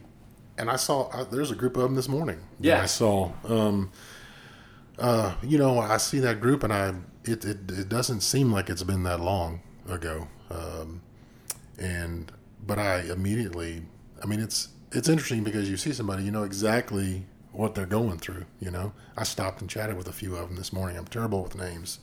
and 0.57 0.69
I 0.69 0.75
saw 0.75 1.09
uh, 1.09 1.23
there's 1.23 1.51
a 1.51 1.55
group 1.55 1.77
of 1.77 1.83
them 1.83 1.95
this 1.95 2.09
morning. 2.09 2.39
Yeah, 2.59 2.81
I 2.81 2.85
saw. 2.85 3.31
Um, 3.45 3.91
uh, 4.99 5.35
you 5.41 5.57
know, 5.57 5.79
I 5.79 5.97
see 5.97 6.19
that 6.19 6.39
group, 6.39 6.63
and 6.63 6.71
I 6.71 6.93
it, 7.25 7.45
it, 7.45 7.71
it 7.71 7.89
doesn't 7.89 8.21
seem 8.21 8.51
like 8.51 8.69
it's 8.69 8.83
been 8.83 9.03
that 9.03 9.19
long 9.19 9.61
ago. 9.89 10.27
Um, 10.53 11.01
and 11.77 12.31
but 12.65 12.79
I 12.79 13.01
immediately, 13.01 13.83
I 14.21 14.25
mean, 14.25 14.39
it's 14.39 14.69
it's 14.91 15.09
interesting 15.09 15.43
because 15.43 15.69
you 15.69 15.77
see 15.77 15.91
somebody, 15.91 16.23
you 16.23 16.31
know 16.31 16.43
exactly 16.43 17.25
what 17.51 17.75
they're 17.75 17.85
going 17.85 18.19
through. 18.19 18.45
You 18.59 18.71
know, 18.71 18.93
I 19.17 19.23
stopped 19.23 19.61
and 19.61 19.69
chatted 19.69 19.97
with 19.97 20.07
a 20.07 20.13
few 20.13 20.35
of 20.35 20.47
them 20.47 20.57
this 20.57 20.71
morning. 20.71 20.97
I'm 20.97 21.05
terrible 21.05 21.43
with 21.43 21.55
names, 21.55 21.99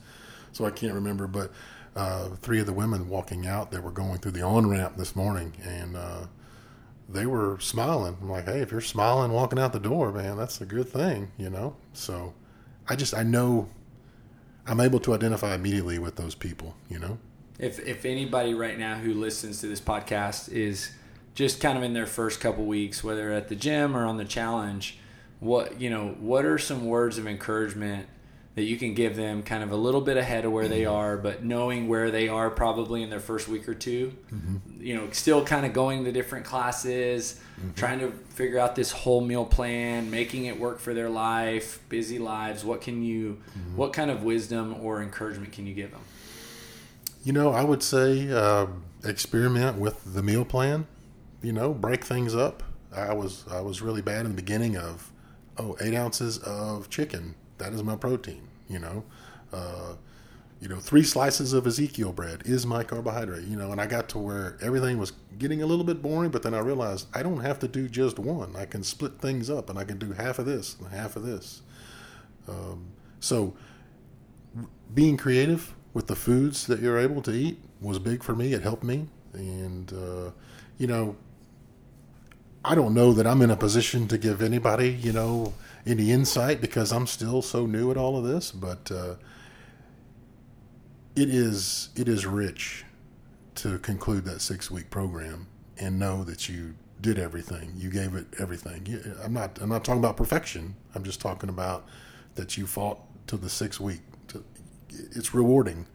so 0.51 0.65
I 0.65 0.71
can't 0.71 0.93
remember, 0.93 1.27
but. 1.27 1.51
Uh, 1.93 2.29
three 2.37 2.61
of 2.61 2.65
the 2.65 2.71
women 2.71 3.09
walking 3.09 3.45
out 3.45 3.69
that 3.69 3.83
were 3.83 3.91
going 3.91 4.17
through 4.17 4.31
the 4.31 4.41
on 4.41 4.69
ramp 4.69 4.95
this 4.95 5.13
morning, 5.13 5.51
and 5.61 5.97
uh, 5.97 6.25
they 7.11 7.25
were 7.25 7.57
smiling. 7.59 8.17
I'm 8.21 8.29
like, 8.29 8.45
hey, 8.45 8.61
if 8.61 8.71
you're 8.71 8.81
smiling 8.81 9.31
walking 9.31 9.59
out 9.59 9.73
the 9.73 9.79
door, 9.79 10.11
man, 10.11 10.37
that's 10.37 10.61
a 10.61 10.65
good 10.65 10.87
thing, 10.87 11.31
you 11.37 11.49
know? 11.49 11.75
So 11.93 12.33
I 12.87 12.95
just, 12.95 13.13
I 13.13 13.23
know 13.23 13.69
I'm 14.65 14.79
able 14.79 14.99
to 15.01 15.13
identify 15.13 15.55
immediately 15.55 15.99
with 15.99 16.15
those 16.15 16.35
people, 16.35 16.75
you 16.89 16.99
know? 16.99 17.17
If, 17.61 17.79
if 17.79 18.05
anybody 18.05 18.53
right 18.53 18.77
now 18.77 18.95
who 18.95 19.13
listens 19.13 19.61
to 19.61 19.67
this 19.67 19.79
podcast 19.79 20.51
is 20.51 20.91
just 21.35 21.61
kind 21.61 21.77
of 21.77 21.83
in 21.83 21.93
their 21.93 22.07
first 22.07 22.41
couple 22.41 22.65
weeks, 22.65 23.03
whether 23.03 23.31
at 23.31 23.47
the 23.47 23.55
gym 23.55 23.95
or 23.95 24.05
on 24.05 24.17
the 24.17 24.25
challenge, 24.25 24.97
what, 25.39 25.79
you 25.79 25.89
know, 25.89 26.15
what 26.19 26.43
are 26.43 26.57
some 26.57 26.87
words 26.87 27.17
of 27.17 27.27
encouragement 27.27 28.07
that 28.55 28.63
you 28.63 28.77
can 28.77 28.93
give 28.93 29.15
them 29.15 29.43
kind 29.43 29.63
of 29.63 29.71
a 29.71 29.75
little 29.75 30.01
bit 30.01 30.17
ahead 30.17 30.43
of 30.43 30.51
where 30.51 30.67
they 30.67 30.81
mm-hmm. 30.81 30.93
are, 30.93 31.17
but 31.17 31.43
knowing 31.43 31.87
where 31.87 32.11
they 32.11 32.27
are 32.27 32.49
probably 32.49 33.01
in 33.01 33.09
their 33.09 33.19
first 33.19 33.47
week 33.47 33.67
or 33.67 33.73
2 33.73 34.13
mm-hmm. 34.33 34.57
You 34.81 34.97
know, 34.97 35.09
still 35.11 35.45
kind 35.45 35.65
of 35.65 35.73
going 35.73 36.03
to 36.03 36.11
different 36.11 36.43
classes, 36.43 37.39
mm-hmm. 37.59 37.73
trying 37.75 37.99
to 37.99 38.11
figure 38.29 38.59
out 38.59 38.75
this 38.75 38.91
whole 38.91 39.21
meal 39.21 39.45
plan, 39.45 40.09
making 40.09 40.45
it 40.45 40.59
work 40.59 40.79
for 40.79 40.93
their 40.93 41.09
life, 41.09 41.79
busy 41.87 42.19
lives. 42.19 42.65
What 42.65 42.81
can 42.81 43.03
you, 43.03 43.39
mm-hmm. 43.51 43.77
what 43.77 43.93
kind 43.93 44.11
of 44.11 44.23
wisdom 44.23 44.75
or 44.81 45.01
encouragement 45.01 45.53
can 45.53 45.65
you 45.65 45.73
give 45.73 45.91
them? 45.91 46.01
You 47.23 47.33
know, 47.33 47.51
I 47.51 47.63
would 47.63 47.83
say 47.83 48.31
uh, 48.31 48.67
experiment 49.03 49.77
with 49.77 50.13
the 50.13 50.23
meal 50.23 50.45
plan. 50.45 50.87
You 51.41 51.53
know, 51.53 51.73
break 51.73 52.03
things 52.03 52.35
up. 52.35 52.63
I 52.95 53.13
was 53.13 53.45
I 53.49 53.61
was 53.61 53.81
really 53.81 54.01
bad 54.01 54.25
in 54.25 54.35
the 54.35 54.41
beginning 54.41 54.77
of 54.77 55.11
oh 55.57 55.77
eight 55.81 55.95
ounces 55.95 56.37
of 56.39 56.89
chicken 56.89 57.35
that 57.61 57.73
is 57.73 57.83
my 57.83 57.95
protein. 57.95 58.47
You 58.67 58.79
know, 58.79 59.03
uh, 59.53 59.93
you 60.59 60.67
know, 60.67 60.79
three 60.79 61.03
slices 61.03 61.53
of 61.53 61.67
Ezekiel 61.67 62.11
bread 62.11 62.41
is 62.45 62.65
my 62.65 62.83
carbohydrate. 62.83 63.47
You 63.47 63.55
know, 63.55 63.71
and 63.71 63.79
I 63.79 63.85
got 63.85 64.09
to 64.09 64.19
where 64.19 64.57
everything 64.61 64.97
was 64.97 65.13
getting 65.37 65.61
a 65.61 65.65
little 65.65 65.85
bit 65.85 66.01
boring, 66.01 66.31
but 66.31 66.43
then 66.43 66.53
I 66.53 66.59
realized 66.59 67.07
I 67.13 67.23
don't 67.23 67.41
have 67.41 67.59
to 67.59 67.67
do 67.67 67.87
just 67.87 68.19
one. 68.19 68.55
I 68.55 68.65
can 68.65 68.83
split 68.83 69.19
things 69.19 69.49
up, 69.49 69.69
and 69.69 69.77
I 69.77 69.83
can 69.83 69.97
do 69.97 70.11
half 70.11 70.39
of 70.39 70.45
this 70.45 70.75
and 70.79 70.87
half 70.89 71.15
of 71.15 71.23
this. 71.23 71.61
Um, 72.47 72.87
so, 73.19 73.53
being 74.93 75.17
creative 75.17 75.73
with 75.93 76.07
the 76.07 76.15
foods 76.15 76.67
that 76.67 76.79
you're 76.79 76.97
able 76.97 77.21
to 77.23 77.31
eat 77.31 77.59
was 77.81 77.99
big 77.99 78.23
for 78.23 78.35
me. 78.35 78.53
It 78.53 78.61
helped 78.61 78.83
me, 78.83 79.07
and 79.33 79.91
uh, 79.93 80.31
you 80.77 80.87
know, 80.87 81.15
I 82.63 82.75
don't 82.75 82.93
know 82.93 83.13
that 83.13 83.27
I'm 83.27 83.41
in 83.41 83.51
a 83.51 83.57
position 83.57 84.07
to 84.09 84.17
give 84.17 84.41
anybody, 84.41 84.91
you 84.91 85.11
know, 85.11 85.53
any 85.85 86.11
insight 86.11 86.61
because 86.61 86.91
I'm 86.91 87.07
still 87.07 87.41
so 87.41 87.65
new 87.65 87.91
at 87.91 87.97
all 87.97 88.17
of 88.17 88.23
this, 88.23 88.51
but 88.51 88.91
uh, 88.91 89.15
it 91.15 91.29
is 91.29 91.89
it 91.95 92.07
is 92.07 92.25
rich 92.25 92.85
to 93.55 93.79
conclude 93.79 94.25
that 94.25 94.41
six 94.41 94.71
week 94.71 94.89
program 94.89 95.47
and 95.77 95.99
know 95.99 96.23
that 96.23 96.47
you 96.47 96.75
did 97.01 97.17
everything. 97.17 97.73
You 97.75 97.89
gave 97.89 98.15
it 98.15 98.27
everything. 98.39 99.01
I'm 99.23 99.33
not 99.33 99.59
I'm 99.61 99.69
not 99.69 99.83
talking 99.83 99.99
about 99.99 100.17
perfection. 100.17 100.75
I'm 100.95 101.03
just 101.03 101.19
talking 101.19 101.49
about 101.49 101.85
that 102.35 102.57
you 102.57 102.67
fought 102.67 102.99
to 103.27 103.37
the 103.37 103.49
six 103.49 103.79
week. 103.79 104.01
It's 104.91 105.33
rewarding 105.33 105.87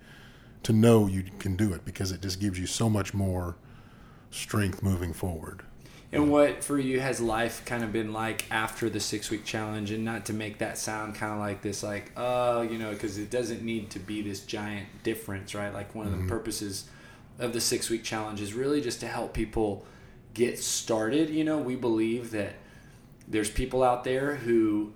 to 0.63 0.73
know 0.73 1.07
you 1.07 1.25
can 1.39 1.57
do 1.57 1.73
it 1.73 1.85
because 1.85 2.13
it 2.13 2.21
just 2.21 2.41
gives 2.41 2.59
you 2.59 2.67
so 2.67 2.89
much 2.89 3.15
more 3.15 3.57
strength 4.31 4.83
moving 4.83 5.13
forward. 5.13 5.63
And 6.13 6.31
what 6.31 6.63
for 6.63 6.79
you 6.79 7.01
has 7.01 7.21
life 7.21 7.65
kind 7.65 7.83
of 7.83 7.93
been 7.93 8.13
like 8.13 8.47
after 8.51 8.89
the 8.89 9.01
six 9.01 9.31
week 9.31 9.45
challenge? 9.45 9.91
And 9.91 10.05
not 10.05 10.27
to 10.27 10.33
make 10.33 10.59
that 10.59 10.79
sound 10.79 11.17
kind 11.17 11.33
of 11.33 11.39
like 11.39 11.63
this, 11.63 11.83
like, 11.83 12.13
oh, 12.17 12.63
you 12.63 12.79
know, 12.79 12.93
because 12.93 13.19
it 13.19 13.31
doesn't 13.31 13.63
need 13.63 13.91
to 13.91 13.99
be 13.99 14.23
this 14.23 14.41
giant 14.41 14.87
difference, 15.03 15.55
right? 15.55 15.75
Like, 15.75 15.95
one 15.95 16.07
of 16.07 16.13
the 16.13 16.19
mm-hmm. 16.19 16.29
purposes 16.29 16.89
of 17.39 17.53
the 17.53 17.61
six 17.61 17.91
week 17.91 18.05
challenge 18.05 18.41
is 18.41 18.55
really 18.55 18.81
just 18.81 19.01
to 19.01 19.07
help 19.07 19.35
people 19.35 19.85
get 20.33 20.59
started. 20.59 21.29
You 21.29 21.45
know, 21.45 21.59
we 21.59 21.77
believe 21.77 22.31
that 22.31 22.55
there's 23.29 23.51
people 23.51 23.83
out 23.83 24.05
there 24.05 24.37
who, 24.37 24.93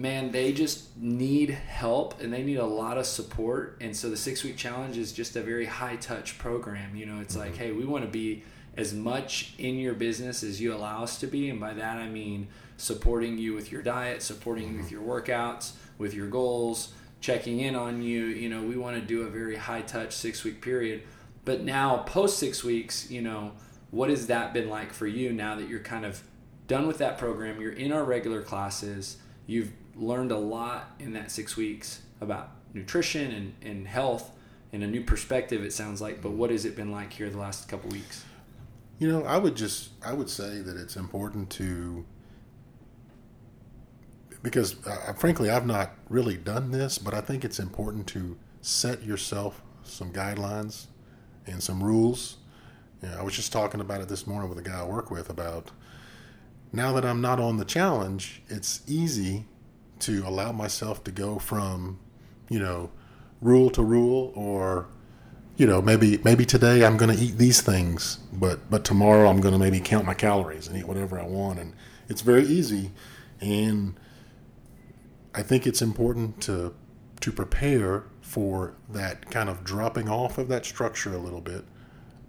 man, 0.00 0.30
they 0.30 0.50
just 0.50 0.96
need 0.96 1.50
help 1.50 2.22
and 2.22 2.32
they 2.32 2.42
need 2.42 2.56
a 2.56 2.64
lot 2.64 2.96
of 2.96 3.04
support. 3.04 3.76
And 3.82 3.94
so 3.94 4.08
the 4.08 4.16
six 4.16 4.42
week 4.42 4.56
challenge 4.56 4.96
is 4.96 5.12
just 5.12 5.36
a 5.36 5.42
very 5.42 5.66
high 5.66 5.96
touch 5.96 6.38
program. 6.38 6.96
You 6.96 7.04
know, 7.04 7.20
it's 7.20 7.36
like, 7.36 7.52
mm-hmm. 7.52 7.64
hey, 7.64 7.72
we 7.72 7.84
want 7.84 8.06
to 8.06 8.10
be 8.10 8.42
as 8.78 8.94
much 8.94 9.52
in 9.58 9.76
your 9.76 9.92
business 9.92 10.42
as 10.42 10.58
you 10.58 10.74
allow 10.74 11.02
us 11.02 11.18
to 11.18 11.26
be. 11.26 11.50
And 11.50 11.60
by 11.60 11.74
that, 11.74 11.98
I 11.98 12.08
mean 12.08 12.48
supporting 12.78 13.36
you 13.36 13.52
with 13.52 13.70
your 13.70 13.82
diet, 13.82 14.22
supporting 14.22 14.70
you 14.70 14.78
with 14.78 14.86
mm-hmm. 14.86 15.06
your 15.06 15.20
workouts, 15.20 15.72
with 15.98 16.14
your 16.14 16.28
goals, 16.28 16.94
checking 17.20 17.60
in 17.60 17.74
on 17.74 18.00
you. 18.00 18.24
You 18.24 18.48
know, 18.48 18.62
we 18.62 18.78
want 18.78 18.98
to 18.98 19.02
do 19.02 19.24
a 19.24 19.28
very 19.28 19.56
high 19.56 19.82
touch 19.82 20.14
six 20.14 20.44
week 20.44 20.62
period. 20.62 21.02
But 21.44 21.62
now, 21.62 21.98
post 21.98 22.38
six 22.38 22.64
weeks, 22.64 23.10
you 23.10 23.20
know, 23.20 23.52
what 23.90 24.08
has 24.08 24.28
that 24.28 24.54
been 24.54 24.70
like 24.70 24.94
for 24.94 25.06
you 25.06 25.30
now 25.30 25.56
that 25.56 25.68
you're 25.68 25.80
kind 25.80 26.06
of 26.06 26.22
done 26.68 26.86
with 26.86 26.96
that 26.98 27.18
program? 27.18 27.60
You're 27.60 27.72
in 27.72 27.92
our 27.92 28.04
regular 28.04 28.40
classes. 28.40 29.18
You've 29.46 29.72
learned 29.96 30.32
a 30.32 30.38
lot 30.38 30.92
in 30.98 31.12
that 31.12 31.30
six 31.30 31.56
weeks 31.56 32.02
about 32.20 32.50
nutrition 32.74 33.30
and, 33.32 33.54
and 33.62 33.88
health 33.88 34.30
and 34.72 34.84
a 34.84 34.86
new 34.86 35.02
perspective, 35.02 35.64
it 35.64 35.72
sounds 35.72 36.00
like. 36.00 36.22
But 36.22 36.32
what 36.32 36.50
has 36.50 36.64
it 36.64 36.76
been 36.76 36.92
like 36.92 37.12
here 37.12 37.28
the 37.28 37.38
last 37.38 37.68
couple 37.68 37.90
weeks? 37.90 38.24
You 38.98 39.08
know, 39.08 39.24
I 39.24 39.38
would 39.38 39.56
just 39.56 39.90
I 40.04 40.12
would 40.12 40.28
say 40.28 40.60
that 40.60 40.76
it's 40.76 40.96
important 40.96 41.50
to 41.50 42.04
because 44.42 44.76
uh, 44.86 45.12
frankly 45.14 45.50
I've 45.50 45.66
not 45.66 45.92
really 46.08 46.36
done 46.36 46.70
this, 46.70 46.98
but 46.98 47.14
I 47.14 47.20
think 47.20 47.44
it's 47.44 47.58
important 47.58 48.06
to 48.08 48.36
set 48.60 49.02
yourself 49.02 49.62
some 49.82 50.12
guidelines 50.12 50.86
and 51.46 51.62
some 51.62 51.82
rules. 51.82 52.36
You 53.02 53.08
know, 53.08 53.18
I 53.18 53.22
was 53.22 53.34
just 53.34 53.52
talking 53.52 53.80
about 53.80 54.02
it 54.02 54.08
this 54.08 54.26
morning 54.26 54.50
with 54.50 54.58
a 54.58 54.62
guy 54.62 54.80
I 54.80 54.84
work 54.84 55.10
with 55.10 55.30
about 55.30 55.70
now 56.72 56.92
that 56.92 57.04
I'm 57.04 57.20
not 57.20 57.40
on 57.40 57.56
the 57.56 57.64
challenge, 57.64 58.42
it's 58.48 58.82
easy 58.86 59.46
to 60.00 60.26
allow 60.26 60.52
myself 60.52 61.04
to 61.04 61.10
go 61.10 61.38
from, 61.38 61.98
you 62.48 62.58
know, 62.58 62.90
rule 63.40 63.70
to 63.70 63.82
rule 63.82 64.32
or 64.34 64.88
you 65.56 65.66
know, 65.66 65.82
maybe 65.82 66.18
maybe 66.24 66.46
today 66.46 66.86
I'm 66.86 66.96
going 66.96 67.14
to 67.14 67.22
eat 67.22 67.36
these 67.36 67.60
things, 67.60 68.16
but 68.32 68.70
but 68.70 68.82
tomorrow 68.82 69.28
I'm 69.28 69.42
going 69.42 69.52
to 69.52 69.58
maybe 69.58 69.78
count 69.78 70.06
my 70.06 70.14
calories 70.14 70.66
and 70.66 70.74
eat 70.78 70.86
whatever 70.86 71.20
I 71.20 71.26
want, 71.26 71.58
and 71.58 71.74
it's 72.08 72.22
very 72.22 72.44
easy. 72.44 72.92
And 73.42 74.00
I 75.34 75.42
think 75.42 75.66
it's 75.66 75.82
important 75.82 76.40
to 76.44 76.74
to 77.20 77.30
prepare 77.30 78.04
for 78.22 78.74
that 78.88 79.30
kind 79.30 79.50
of 79.50 79.62
dropping 79.62 80.08
off 80.08 80.38
of 80.38 80.48
that 80.48 80.64
structure 80.64 81.12
a 81.12 81.18
little 81.18 81.42
bit 81.42 81.64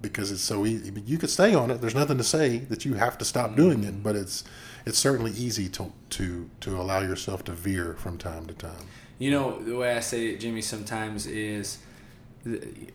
because 0.01 0.29
it's 0.29 0.41
so 0.41 0.65
easy. 0.65 0.91
You 1.05 1.17
could 1.17 1.29
stay 1.29 1.53
on 1.53 1.71
it. 1.71 1.79
There's 1.79 1.95
nothing 1.95 2.17
to 2.17 2.25
say 2.25 2.57
that 2.57 2.83
you 2.83 2.95
have 2.95 3.17
to 3.19 3.23
stop 3.23 3.55
doing 3.55 3.85
it, 3.85 3.93
mm-hmm. 3.93 4.01
but 4.01 4.17
it's 4.17 4.43
it's 4.85 4.97
certainly 4.97 5.31
easy 5.31 5.69
to 5.69 5.91
to 6.11 6.49
to 6.61 6.79
allow 6.79 7.01
yourself 7.01 7.43
to 7.45 7.51
veer 7.51 7.95
from 7.97 8.17
time 8.17 8.45
to 8.47 8.53
time. 8.53 8.85
You 9.19 9.31
know, 9.31 9.59
the 9.59 9.75
way 9.75 9.95
I 9.95 9.99
say 9.99 10.27
it, 10.27 10.39
Jimmy, 10.39 10.61
sometimes 10.61 11.27
is 11.27 11.77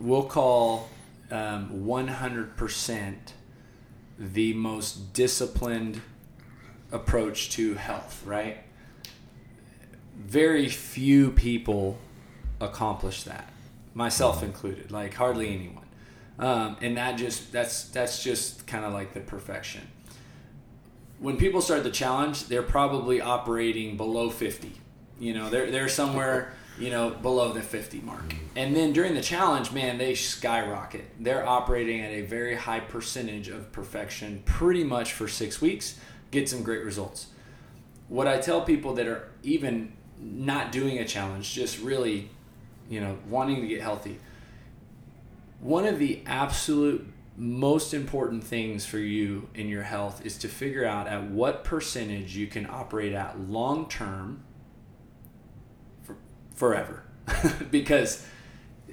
we'll 0.00 0.24
call 0.24 0.88
um, 1.30 1.84
100% 1.86 3.14
the 4.18 4.54
most 4.54 5.12
disciplined 5.12 6.00
approach 6.90 7.50
to 7.50 7.74
health, 7.74 8.22
right? 8.24 8.58
Very 10.16 10.68
few 10.68 11.30
people 11.30 11.98
accomplish 12.60 13.22
that, 13.24 13.52
myself 13.94 14.42
included, 14.42 14.90
like 14.90 15.14
hardly 15.14 15.54
anyone. 15.54 15.84
Um, 16.38 16.76
and 16.82 16.96
that 16.96 17.16
just 17.16 17.52
that's 17.52 17.84
that's 17.88 18.22
just 18.22 18.66
kind 18.66 18.84
of 18.84 18.92
like 18.92 19.14
the 19.14 19.20
perfection. 19.20 19.82
When 21.18 21.36
people 21.36 21.60
start 21.60 21.82
the 21.82 21.90
challenge, 21.90 22.46
they're 22.48 22.62
probably 22.62 23.20
operating 23.20 23.96
below 23.96 24.30
50. 24.30 24.72
You 25.18 25.34
know, 25.34 25.48
they're 25.48 25.70
they're 25.70 25.88
somewhere 25.88 26.52
you 26.78 26.90
know, 26.90 27.10
below 27.10 27.52
the 27.52 27.62
50 27.62 28.00
mark. 28.00 28.28
Mm-hmm. 28.28 28.44
And 28.56 28.76
then 28.76 28.92
during 28.92 29.14
the 29.14 29.22
challenge, 29.22 29.72
man, 29.72 29.98
they 29.98 30.14
skyrocket. 30.14 31.04
They're 31.18 31.46
operating 31.46 32.00
at 32.02 32.12
a 32.12 32.22
very 32.22 32.54
high 32.54 32.80
percentage 32.80 33.48
of 33.48 33.72
perfection 33.72 34.42
pretty 34.44 34.84
much 34.84 35.12
for 35.12 35.28
six 35.28 35.60
weeks, 35.60 35.98
get 36.30 36.48
some 36.48 36.62
great 36.62 36.84
results. 36.84 37.28
What 38.08 38.26
I 38.26 38.38
tell 38.38 38.60
people 38.60 38.94
that 38.94 39.06
are 39.06 39.28
even 39.42 39.92
not 40.20 40.72
doing 40.72 40.98
a 40.98 41.04
challenge, 41.04 41.52
just 41.52 41.80
really, 41.80 42.30
you 42.88 43.00
know, 43.00 43.18
wanting 43.28 43.60
to 43.60 43.66
get 43.66 43.80
healthy, 43.80 44.18
one 45.60 45.86
of 45.86 45.98
the 45.98 46.22
absolute 46.26 47.06
most 47.36 47.92
important 47.92 48.42
things 48.42 48.86
for 48.86 48.98
you 48.98 49.48
in 49.54 49.68
your 49.68 49.82
health 49.82 50.24
is 50.24 50.38
to 50.38 50.48
figure 50.48 50.84
out 50.84 51.06
at 51.06 51.24
what 51.30 51.64
percentage 51.64 52.34
you 52.36 52.46
can 52.46 52.66
operate 52.68 53.12
at 53.12 53.38
long 53.40 53.88
term 53.88 54.42
forever. 56.54 57.02
Because 57.70 58.26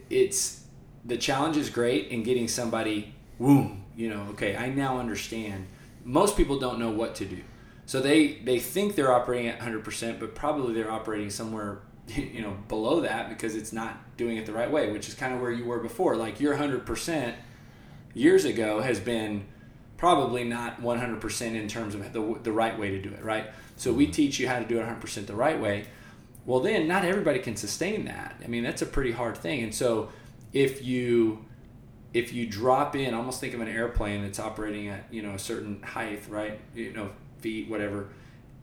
it's 0.10 0.66
the 1.06 1.18
challenge 1.18 1.58
is 1.58 1.70
great 1.70 2.08
in 2.10 2.24
getting 2.24 2.48
somebody 2.48 3.14
boom 3.40 3.84
you 3.96 4.10
know 4.10 4.28
okay 4.32 4.56
i 4.56 4.70
now 4.70 5.00
understand. 5.00 5.68
Most 6.06 6.36
people 6.36 6.60
don't 6.60 6.80
know 6.80 6.92
what 6.92 7.16
to 7.16 7.26
do. 7.26 7.42
So 7.86 8.02
they 8.02 8.40
they 8.44 8.60
think 8.60 8.96
they're 8.96 9.12
operating 9.12 9.48
at 9.48 9.60
100% 9.60 10.20
but 10.20 10.36
probably 10.36 10.74
they're 10.74 10.92
operating 10.92 11.30
somewhere 11.30 11.82
you 12.08 12.42
know 12.42 12.58
below 12.68 13.00
that 13.02 13.30
because 13.30 13.56
it's 13.56 13.72
not 13.72 14.18
doing 14.18 14.36
it 14.38 14.46
the 14.46 14.52
right 14.54 14.70
way 14.70 14.92
which 14.92 15.08
is 15.08 15.14
kind 15.14 15.34
of 15.34 15.40
where 15.40 15.52
you 15.52 15.64
were 15.66 15.80
before. 15.80 16.18
Like 16.18 16.42
you're 16.42 16.56
100% 16.56 17.36
years 18.14 18.46
ago 18.46 18.82
has 18.82 19.00
been 19.00 19.46
probably 19.98 20.44
not 20.44 20.82
100% 20.82 21.42
in 21.56 21.68
terms 21.68 21.96
of 21.96 22.14
the, 22.14 22.40
the 22.44 22.52
right 22.52 22.78
way 22.78 22.92
to 22.92 23.02
do 23.02 23.10
it 23.10 23.24
right? 23.24 23.46
So 23.76 23.94
we 23.94 24.06
mm-hmm. 24.06 24.12
teach 24.12 24.40
you 24.40 24.48
how 24.48 24.60
to 24.60 24.66
do 24.66 24.80
it 24.80 24.86
100% 24.86 25.26
the 25.26 25.36
right 25.36 25.60
way. 25.60 25.86
Well 26.46 26.60
then 26.60 26.88
not 26.88 27.06
everybody 27.06 27.40
can 27.40 27.56
sustain 27.56 28.06
that. 28.06 28.36
I 28.44 28.48
mean 28.48 28.64
that's 28.64 28.82
a 28.82 28.86
pretty 28.86 29.12
hard 29.12 29.38
thing. 29.38 29.64
And 29.64 29.74
so 29.74 30.10
if 30.52 30.84
you 30.84 31.46
if 32.14 32.32
you 32.34 32.46
drop 32.46 32.96
in 32.96 33.14
almost 33.14 33.40
think 33.40 33.54
of 33.54 33.62
an 33.62 33.68
airplane 33.68 34.22
that's 34.22 34.40
operating 34.40 34.90
at 34.90 35.06
you 35.10 35.22
know 35.22 35.32
a 35.32 35.40
certain 35.40 35.82
height 35.82 36.24
right? 36.30 36.60
You 36.76 36.92
know 36.92 37.12
feet 37.40 37.70
whatever. 37.70 38.10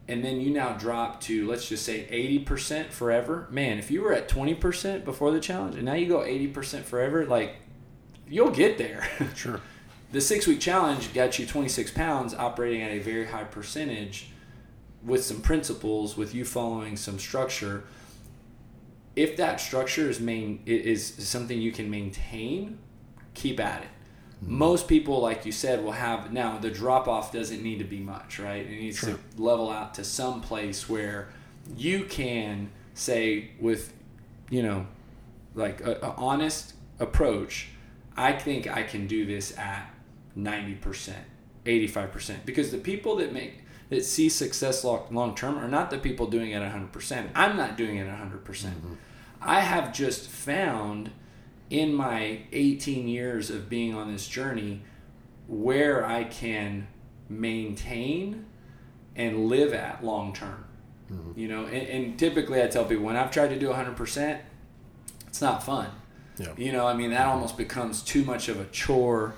And 0.09 0.25
then 0.25 0.41
you 0.41 0.51
now 0.51 0.75
drop 0.75 1.21
to 1.23 1.49
let's 1.49 1.69
just 1.69 1.85
say 1.85 2.07
80% 2.45 2.91
forever. 2.91 3.49
Man 3.51 3.79
if 3.79 3.91
you 3.91 4.03
were 4.03 4.13
at 4.13 4.29
20% 4.29 5.05
before 5.05 5.31
the 5.31 5.41
challenge 5.41 5.77
and 5.77 5.85
now 5.85 5.95
you 5.95 6.07
go 6.07 6.19
80% 6.19 6.83
forever 6.83 7.25
like 7.25 7.57
you'll 8.31 8.51
get 8.51 8.79
there 8.79 9.07
Sure. 9.35 9.61
the 10.13 10.21
six 10.21 10.47
week 10.47 10.61
challenge 10.61 11.13
got 11.13 11.39
you 11.39 11.47
26 11.47 11.91
pounds 11.91 12.33
operating 12.33 12.81
at 12.83 12.93
a 12.93 12.99
very 12.99 13.27
high 13.27 13.45
percentage 13.45 14.31
with 15.05 15.25
some 15.25 15.41
principles, 15.41 16.17
with 16.17 16.35
you 16.35 16.45
following 16.45 16.97
some 16.97 17.19
structure, 17.19 17.85
if 19.17 19.37
that 19.37 19.61
structure 19.61 20.09
is 20.09 20.21
main 20.21 20.63
is 20.67 21.05
something 21.29 21.61
you 21.61 21.73
can 21.73 21.91
maintain, 21.91 22.79
keep 23.35 23.59
at 23.61 23.83
it. 23.83 23.89
Mm-hmm. 24.45 24.59
Most 24.59 24.89
people, 24.89 25.21
like 25.21 25.45
you 25.45 25.53
said, 25.53 25.83
will 25.83 25.93
have 25.93 26.33
now 26.33 26.59
the 26.59 26.71
drop 26.71 27.09
off 27.09 27.33
doesn't 27.33 27.63
need 27.63 27.79
to 27.79 27.85
be 27.85 27.99
much, 27.99 28.39
right? 28.39 28.65
It 28.65 28.71
needs 28.71 28.99
sure. 28.99 29.15
to 29.15 29.43
level 29.43 29.71
out 29.71 29.95
to 29.95 30.05
some 30.05 30.41
place 30.41 30.89
where 30.89 31.29
you 31.77 32.05
can 32.05 32.71
say 32.95 33.51
with, 33.61 33.93
you 34.49 34.63
know, 34.63 34.87
like 35.55 35.81
a, 35.81 35.99
a 36.03 36.15
honest 36.17 36.75
approach. 36.99 37.69
I 38.21 38.33
think 38.33 38.69
I 38.69 38.83
can 38.83 39.07
do 39.07 39.25
this 39.25 39.57
at 39.59 39.93
ninety 40.35 40.75
percent, 40.75 41.25
eighty 41.67 41.87
five 41.87 42.13
percent, 42.13 42.45
because 42.47 42.71
the 42.71 42.79
people 42.79 43.17
that 43.17 43.33
make 43.33 43.65
that 43.91 44.05
see 44.05 44.29
success 44.29 44.85
long 44.85 45.35
term 45.35 45.59
are 45.59 45.69
not 45.69 45.91
the 45.91 45.99
people 45.99 46.27
doing 46.29 46.53
it 46.53 46.63
100%. 46.63 47.29
I'm 47.35 47.57
not 47.57 47.77
doing 47.77 47.97
it 47.97 48.07
100%. 48.07 48.45
percent 48.45 48.83
mm 48.83 48.89
hmm 48.89 48.95
I 49.43 49.61
have 49.61 49.95
just 49.95 50.29
found 50.29 51.13
in 51.71 51.95
my 51.95 52.41
18 52.53 53.09
years 53.09 53.49
of 53.49 53.71
being 53.71 53.95
on 53.95 54.13
this 54.13 54.29
journey 54.29 54.83
where 55.49 56.05
I 56.05 56.25
can 56.25 56.89
maintain 57.31 58.45
and 59.17 59.47
live 59.47 59.73
at 59.73 60.05
long 60.05 60.35
term. 60.35 60.67
Mm-hmm. 61.11 61.39
You 61.41 61.49
know, 61.49 61.65
and, 61.65 61.89
and, 61.89 62.19
typically 62.19 62.63
I 62.63 62.67
tell 62.67 62.85
people 62.85 63.05
when 63.05 63.17
I've 63.17 63.31
tried 63.31 63.49
to 63.49 63.59
do 63.59 63.71
100%, 63.71 64.41
it's 65.27 65.41
not 65.41 65.63
fun. 65.63 65.89
Yeah. 66.41 66.53
You 66.57 66.73
know, 66.73 66.87
I 66.87 66.95
mean, 66.95 67.11
that 67.11 67.27
almost 67.27 67.57
becomes 67.57 68.03
too 68.03 68.25
much 68.25 68.49
of 68.49 68.59
a 68.61 68.65
chore. 68.67 69.35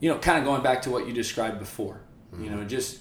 You 0.00 0.10
know, 0.10 0.18
kind 0.18 0.38
of 0.38 0.44
going 0.44 0.62
back 0.62 0.82
to 0.82 0.90
what 0.90 1.06
you 1.06 1.12
described 1.12 1.58
before. 1.58 2.00
Mm-hmm. 2.32 2.44
You 2.44 2.50
know, 2.50 2.64
just 2.64 3.00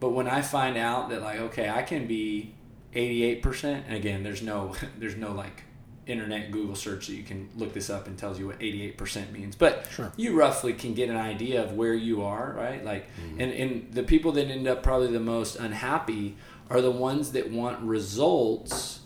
but 0.00 0.10
when 0.10 0.28
I 0.28 0.42
find 0.42 0.76
out 0.76 1.10
that 1.10 1.22
like 1.22 1.40
okay, 1.40 1.68
I 1.68 1.82
can 1.82 2.06
be 2.06 2.54
88%, 2.94 3.64
and 3.86 3.94
again, 3.96 4.22
there's 4.22 4.42
no 4.42 4.74
there's 4.98 5.16
no 5.16 5.32
like 5.32 5.64
internet 6.06 6.52
Google 6.52 6.76
search 6.76 7.08
that 7.08 7.14
you 7.14 7.24
can 7.24 7.48
look 7.56 7.74
this 7.74 7.90
up 7.90 8.06
and 8.06 8.16
tells 8.16 8.38
you 8.38 8.46
what 8.46 8.60
88% 8.60 9.32
means. 9.32 9.56
But 9.56 9.88
Sure. 9.90 10.12
you 10.16 10.38
roughly 10.38 10.72
can 10.72 10.94
get 10.94 11.10
an 11.10 11.16
idea 11.16 11.64
of 11.64 11.72
where 11.72 11.94
you 11.94 12.22
are, 12.22 12.54
right? 12.56 12.84
Like, 12.84 13.08
and, 13.38 13.52
and 13.52 13.92
the 13.92 14.04
people 14.04 14.30
that 14.32 14.46
end 14.46 14.68
up 14.68 14.84
probably 14.84 15.08
the 15.10 15.18
most 15.18 15.56
unhappy 15.56 16.36
are 16.70 16.80
the 16.80 16.92
ones 16.92 17.32
that 17.32 17.50
want 17.50 17.80
results 17.80 19.00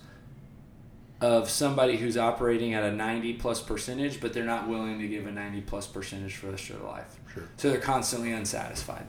of 1.20 1.50
somebody 1.50 1.96
who's 1.96 2.16
operating 2.16 2.72
at 2.74 2.82
a 2.82 2.90
90 2.90 3.34
plus 3.34 3.60
percentage, 3.60 4.20
but 4.20 4.32
they're 4.32 4.44
not 4.44 4.68
willing 4.68 4.98
to 4.98 5.08
give 5.08 5.26
a 5.26 5.30
90 5.30 5.60
plus 5.62 5.86
percentage 5.86 6.34
for 6.36 6.46
the 6.46 6.52
rest 6.52 6.70
of 6.70 6.80
their 6.80 6.88
life. 6.88 7.20
Sure. 7.32 7.42
So 7.58 7.70
they're 7.70 7.80
constantly 7.80 8.32
unsatisfied, 8.32 9.06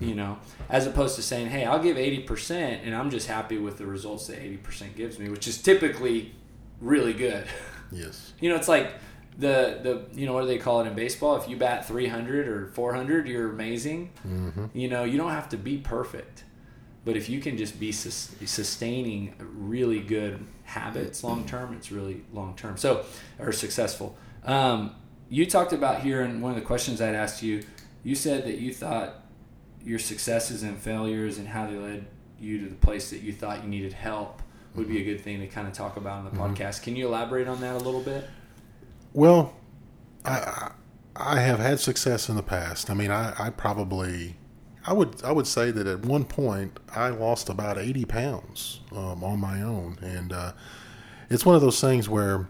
you 0.00 0.14
know, 0.14 0.38
as 0.68 0.86
opposed 0.86 1.16
to 1.16 1.22
saying, 1.22 1.48
hey, 1.48 1.64
I'll 1.64 1.82
give 1.82 1.96
80% 1.96 2.80
and 2.84 2.94
I'm 2.94 3.10
just 3.10 3.28
happy 3.28 3.58
with 3.58 3.78
the 3.78 3.86
results 3.86 4.26
that 4.26 4.40
80% 4.40 4.96
gives 4.96 5.18
me, 5.18 5.28
which 5.28 5.46
is 5.46 5.58
typically 5.62 6.34
really 6.80 7.12
good. 7.12 7.46
Yes. 7.94 8.32
You 8.40 8.48
know, 8.48 8.56
it's 8.56 8.68
like 8.68 8.94
the 9.38 9.78
the 9.82 10.18
you 10.18 10.26
know 10.26 10.32
what 10.32 10.42
do 10.42 10.46
they 10.46 10.58
call 10.58 10.80
it 10.80 10.86
in 10.86 10.94
baseball? 10.94 11.36
If 11.36 11.48
you 11.48 11.56
bat 11.56 11.86
300 11.86 12.48
or 12.48 12.66
400, 12.68 13.28
you're 13.28 13.50
amazing. 13.50 14.12
Mm-hmm. 14.26 14.66
You 14.72 14.88
know, 14.88 15.04
you 15.04 15.18
don't 15.18 15.30
have 15.30 15.48
to 15.50 15.56
be 15.56 15.76
perfect, 15.78 16.44
but 17.04 17.16
if 17.16 17.28
you 17.28 17.40
can 17.40 17.56
just 17.56 17.80
be 17.80 17.92
sus- 17.92 18.34
sustaining 18.44 19.34
really 19.38 20.00
good 20.00 20.44
habits 20.64 21.24
long 21.24 21.44
term, 21.44 21.74
it's 21.74 21.90
really 21.90 22.22
long 22.32 22.54
term. 22.54 22.76
So 22.76 23.04
or 23.38 23.52
successful. 23.52 24.16
Um, 24.44 24.94
you 25.28 25.46
talked 25.46 25.72
about 25.72 26.00
here 26.00 26.22
in 26.22 26.40
one 26.40 26.52
of 26.52 26.56
the 26.56 26.66
questions 26.66 27.00
I'd 27.00 27.14
asked 27.14 27.42
you. 27.42 27.64
You 28.04 28.14
said 28.14 28.44
that 28.44 28.58
you 28.58 28.72
thought 28.72 29.22
your 29.84 29.98
successes 29.98 30.62
and 30.62 30.78
failures 30.78 31.38
and 31.38 31.48
how 31.48 31.66
they 31.66 31.76
led 31.76 32.06
you 32.38 32.60
to 32.60 32.68
the 32.68 32.76
place 32.76 33.10
that 33.10 33.20
you 33.20 33.32
thought 33.32 33.62
you 33.62 33.68
needed 33.68 33.92
help 33.92 34.42
would 34.74 34.88
be 34.88 35.00
a 35.00 35.04
good 35.04 35.20
thing 35.20 35.40
to 35.40 35.46
kind 35.46 35.66
of 35.66 35.74
talk 35.74 35.96
about 35.96 36.18
on 36.18 36.24
the 36.24 36.30
podcast. 36.30 36.82
Can 36.82 36.96
you 36.96 37.06
elaborate 37.06 37.48
on 37.48 37.60
that 37.60 37.76
a 37.76 37.78
little 37.78 38.00
bit? 38.00 38.28
Well, 39.12 39.54
I 40.24 40.30
I 40.30 40.72
I 41.14 41.40
have 41.40 41.58
had 41.58 41.78
success 41.78 42.28
in 42.28 42.36
the 42.36 42.42
past. 42.42 42.90
I 42.90 42.94
mean, 42.94 43.10
I, 43.10 43.34
I 43.38 43.50
probably 43.50 44.36
I 44.84 44.92
would 44.92 45.22
I 45.22 45.32
would 45.32 45.46
say 45.46 45.70
that 45.70 45.86
at 45.86 46.00
one 46.04 46.24
point 46.24 46.78
I 46.94 47.08
lost 47.08 47.48
about 47.48 47.78
eighty 47.78 48.04
pounds 48.04 48.80
um, 48.92 49.22
on 49.22 49.40
my 49.40 49.62
own, 49.62 49.98
and 50.02 50.32
uh, 50.32 50.52
it's 51.30 51.46
one 51.46 51.54
of 51.54 51.62
those 51.62 51.80
things 51.80 52.08
where 52.08 52.48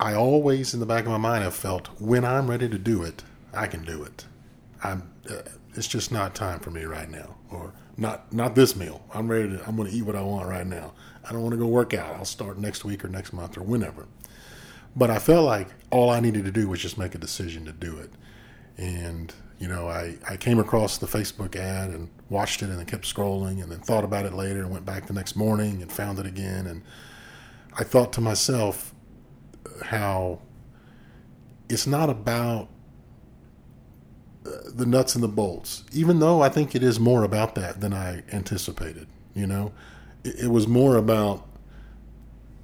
I 0.00 0.14
always 0.14 0.74
in 0.74 0.80
the 0.80 0.86
back 0.86 1.04
of 1.04 1.10
my 1.10 1.18
mind 1.18 1.44
have 1.44 1.54
felt 1.54 1.88
when 2.00 2.24
I'm 2.24 2.48
ready 2.48 2.68
to 2.68 2.78
do 2.78 3.02
it, 3.02 3.22
I 3.52 3.66
can 3.66 3.84
do 3.84 4.02
it. 4.02 4.24
I'm. 4.82 5.10
Uh, 5.28 5.42
it's 5.74 5.86
just 5.86 6.10
not 6.10 6.34
time 6.34 6.58
for 6.58 6.70
me 6.70 6.84
right 6.84 7.08
now, 7.08 7.36
or 7.50 7.72
not 7.96 8.32
not 8.32 8.54
this 8.54 8.74
meal. 8.74 9.04
I'm 9.12 9.28
ready 9.28 9.50
to. 9.50 9.68
I'm 9.68 9.76
going 9.76 9.90
to 9.90 9.94
eat 9.94 10.02
what 10.02 10.16
I 10.16 10.22
want 10.22 10.48
right 10.48 10.66
now. 10.66 10.92
I 11.24 11.32
don't 11.32 11.42
want 11.42 11.52
to 11.52 11.58
go 11.58 11.66
work 11.66 11.92
out. 11.94 12.16
I'll 12.16 12.24
start 12.24 12.58
next 12.58 12.84
week 12.84 13.04
or 13.04 13.08
next 13.08 13.32
month 13.32 13.58
or 13.58 13.62
whenever. 13.62 14.06
But 14.96 15.10
I 15.10 15.18
felt 15.18 15.44
like 15.44 15.68
all 15.90 16.10
I 16.10 16.20
needed 16.20 16.44
to 16.46 16.50
do 16.50 16.68
was 16.68 16.80
just 16.80 16.98
make 16.98 17.14
a 17.14 17.18
decision 17.18 17.64
to 17.66 17.72
do 17.72 17.98
it. 17.98 18.10
And, 18.76 19.32
you 19.58 19.66
know, 19.66 19.88
I, 19.88 20.16
I 20.28 20.36
came 20.36 20.58
across 20.58 20.98
the 20.98 21.06
Facebook 21.06 21.56
ad 21.56 21.90
and 21.90 22.08
watched 22.30 22.62
it 22.62 22.66
and 22.66 22.78
then 22.78 22.86
kept 22.86 23.12
scrolling 23.12 23.62
and 23.62 23.72
then 23.72 23.80
thought 23.80 24.04
about 24.04 24.24
it 24.24 24.32
later 24.32 24.60
and 24.60 24.70
went 24.70 24.84
back 24.84 25.06
the 25.06 25.12
next 25.12 25.34
morning 25.34 25.82
and 25.82 25.90
found 25.90 26.18
it 26.18 26.26
again. 26.26 26.66
And 26.66 26.82
I 27.76 27.84
thought 27.84 28.12
to 28.14 28.20
myself 28.20 28.94
how 29.86 30.40
it's 31.68 31.86
not 31.86 32.08
about 32.08 32.68
uh, 34.46 34.50
the 34.72 34.86
nuts 34.86 35.14
and 35.14 35.24
the 35.24 35.28
bolts, 35.28 35.84
even 35.92 36.20
though 36.20 36.40
I 36.40 36.48
think 36.48 36.74
it 36.74 36.82
is 36.82 37.00
more 37.00 37.24
about 37.24 37.54
that 37.56 37.80
than 37.80 37.92
I 37.92 38.22
anticipated. 38.32 39.08
You 39.34 39.46
know, 39.46 39.72
it, 40.22 40.44
it 40.44 40.48
was 40.48 40.68
more 40.68 40.96
about 40.96 41.46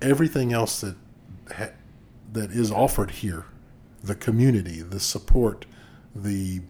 everything 0.00 0.52
else 0.52 0.80
that 0.80 0.96
ha- 1.56 1.72
that 2.32 2.50
is 2.50 2.70
offered 2.70 3.10
here, 3.10 3.46
the 4.02 4.14
community, 4.14 4.80
the 4.80 5.00
support, 5.00 5.66
the 6.14 6.60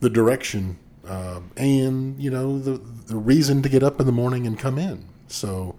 the 0.00 0.10
direction, 0.10 0.78
uh, 1.06 1.40
and 1.56 2.20
you 2.20 2.30
know 2.30 2.58
the 2.58 2.78
the 3.06 3.16
reason 3.16 3.62
to 3.62 3.68
get 3.68 3.82
up 3.82 4.00
in 4.00 4.06
the 4.06 4.12
morning 4.12 4.46
and 4.46 4.58
come 4.58 4.78
in. 4.78 5.06
So 5.28 5.76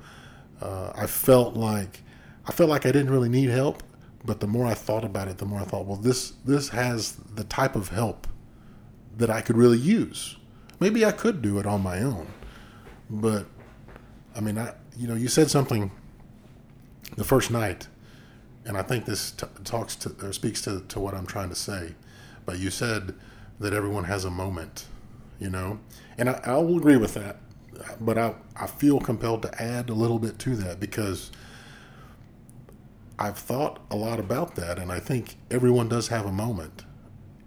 uh, 0.62 0.92
I 0.96 1.08
felt 1.08 1.56
like 1.56 2.02
I 2.46 2.52
felt 2.52 2.70
like 2.70 2.86
I 2.86 2.92
didn't 2.92 3.12
really 3.12 3.30
need 3.30 3.50
help, 3.50 3.84
but 4.26 4.40
the 4.40 4.48
more 4.48 4.66
I 4.66 4.74
thought 4.74 5.04
about 5.04 5.28
it, 5.28 5.38
the 5.38 5.46
more 5.46 5.60
I 5.60 5.66
thought, 5.66 5.86
well, 5.86 5.98
this 5.98 6.32
this 6.46 6.70
has 6.70 7.14
the 7.36 7.44
type 7.44 7.76
of 7.76 7.90
help 7.90 8.28
that 9.18 9.30
I 9.30 9.42
could 9.42 9.58
really 9.58 9.78
use. 9.78 10.38
Maybe 10.80 11.04
I 11.04 11.12
could 11.12 11.42
do 11.42 11.60
it 11.60 11.66
on 11.66 11.82
my 11.82 12.02
own, 12.02 12.28
but 13.10 13.46
I 14.36 14.42
mean, 14.42 14.58
I 14.58 14.74
you 14.98 15.08
know, 15.08 15.16
you 15.16 15.28
said 15.28 15.50
something 15.50 15.92
the 17.16 17.24
first 17.24 17.52
night, 17.52 17.88
and 18.66 18.78
I 18.78 18.82
think 18.82 19.06
this 19.06 19.32
t- 19.32 19.48
talks 19.64 19.96
to 19.98 20.16
or 20.22 20.34
speaks 20.34 20.62
to, 20.64 20.82
to 20.88 21.00
what 21.00 21.14
I'm 21.14 21.26
trying 21.26 21.50
to 21.50 21.56
say. 21.56 21.96
But 22.46 22.60
you 22.60 22.70
said 22.70 23.14
that 23.60 23.74
everyone 23.74 24.06
has 24.06 24.26
a 24.26 24.32
moment, 24.32 24.86
you 25.40 25.50
know, 25.50 25.80
and 26.18 26.30
I, 26.30 26.40
I 26.44 26.58
will 26.58 26.78
agree 26.78 26.98
with 26.98 27.14
that. 27.16 27.38
But 28.00 28.18
I, 28.18 28.36
I 28.56 28.68
feel 28.68 29.00
compelled 29.00 29.44
to 29.44 29.62
add 29.62 29.90
a 29.90 29.94
little 29.94 30.20
bit 30.20 30.40
to 30.40 30.56
that 30.58 30.80
because 30.80 31.32
I've 33.20 33.38
thought 33.38 33.80
a 33.92 33.96
lot 33.96 34.20
about 34.20 34.56
that, 34.56 34.80
and 34.80 34.92
I 34.92 35.00
think 35.00 35.38
everyone 35.52 35.88
does 35.88 36.08
have 36.08 36.26
a 36.26 36.32
moment. 36.32 36.86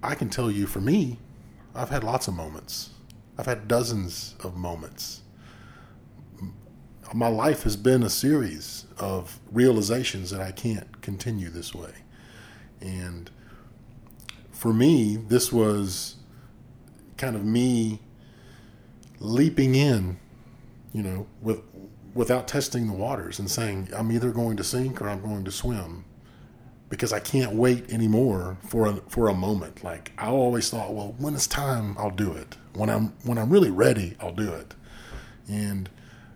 I 0.02 0.14
can 0.14 0.30
tell 0.30 0.50
you, 0.50 0.66
for 0.66 0.80
me, 0.80 1.18
I've 1.74 1.90
had 1.90 2.04
lots 2.04 2.28
of 2.28 2.34
moments. 2.34 2.90
I've 3.38 3.46
had 3.46 3.68
dozens 3.68 4.34
of 4.42 4.56
moments 4.56 5.22
my 7.12 7.28
life 7.28 7.64
has 7.64 7.76
been 7.76 8.02
a 8.02 8.10
series 8.10 8.86
of 8.98 9.40
realizations 9.50 10.30
that 10.30 10.40
I 10.40 10.52
can't 10.52 11.00
continue 11.02 11.50
this 11.50 11.74
way. 11.74 11.92
And 12.80 13.30
for 14.60 14.74
me, 14.74 15.16
this 15.16 15.50
was 15.50 16.16
kind 17.16 17.34
of 17.34 17.42
me 17.42 17.98
leaping 19.18 19.74
in, 19.74 20.18
you 20.92 21.02
know, 21.02 21.26
with 21.40 21.62
without 22.12 22.46
testing 22.46 22.86
the 22.86 22.92
waters 22.92 23.38
and 23.38 23.50
saying 23.50 23.88
I'm 23.96 24.12
either 24.12 24.30
going 24.30 24.58
to 24.58 24.64
sink 24.64 25.00
or 25.00 25.08
I'm 25.08 25.22
going 25.22 25.46
to 25.46 25.50
swim 25.50 26.04
because 26.90 27.10
I 27.10 27.20
can't 27.20 27.54
wait 27.54 27.90
anymore 27.90 28.58
for 28.68 28.86
a, 28.88 28.96
for 29.08 29.28
a 29.28 29.34
moment. 29.34 29.82
Like 29.82 30.12
I 30.18 30.26
always 30.26 30.68
thought, 30.68 30.92
well, 30.92 31.14
when 31.16 31.34
it's 31.34 31.46
time, 31.46 31.96
I'll 31.98 32.10
do 32.10 32.30
it. 32.32 32.58
When 32.74 32.90
I'm 32.90 33.14
when 33.24 33.38
I'm 33.38 33.48
really 33.48 33.70
ready, 33.70 34.14
I'll 34.20 34.34
do 34.34 34.52
it. 34.52 34.74
And 35.48 35.88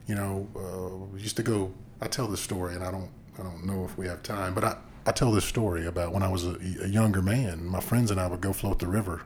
you 0.06 0.14
know, 0.14 0.48
uh, 0.56 0.96
we 1.12 1.20
used 1.20 1.36
to 1.36 1.42
go. 1.42 1.74
I 2.00 2.06
tell 2.06 2.28
this 2.28 2.40
story, 2.40 2.74
and 2.74 2.82
I 2.84 2.90
don't, 2.90 3.10
I 3.38 3.42
don't 3.42 3.66
know 3.66 3.84
if 3.84 3.98
we 3.98 4.06
have 4.06 4.22
time, 4.22 4.54
but 4.54 4.64
I, 4.64 4.76
I 5.06 5.12
tell 5.12 5.32
this 5.32 5.44
story 5.44 5.86
about 5.86 6.12
when 6.12 6.22
I 6.22 6.28
was 6.28 6.46
a, 6.46 6.56
a 6.82 6.88
younger 6.88 7.20
man. 7.20 7.66
My 7.66 7.80
friends 7.80 8.10
and 8.10 8.18
I 8.18 8.26
would 8.26 8.40
go 8.40 8.52
float 8.52 8.78
the 8.78 8.86
river 8.86 9.22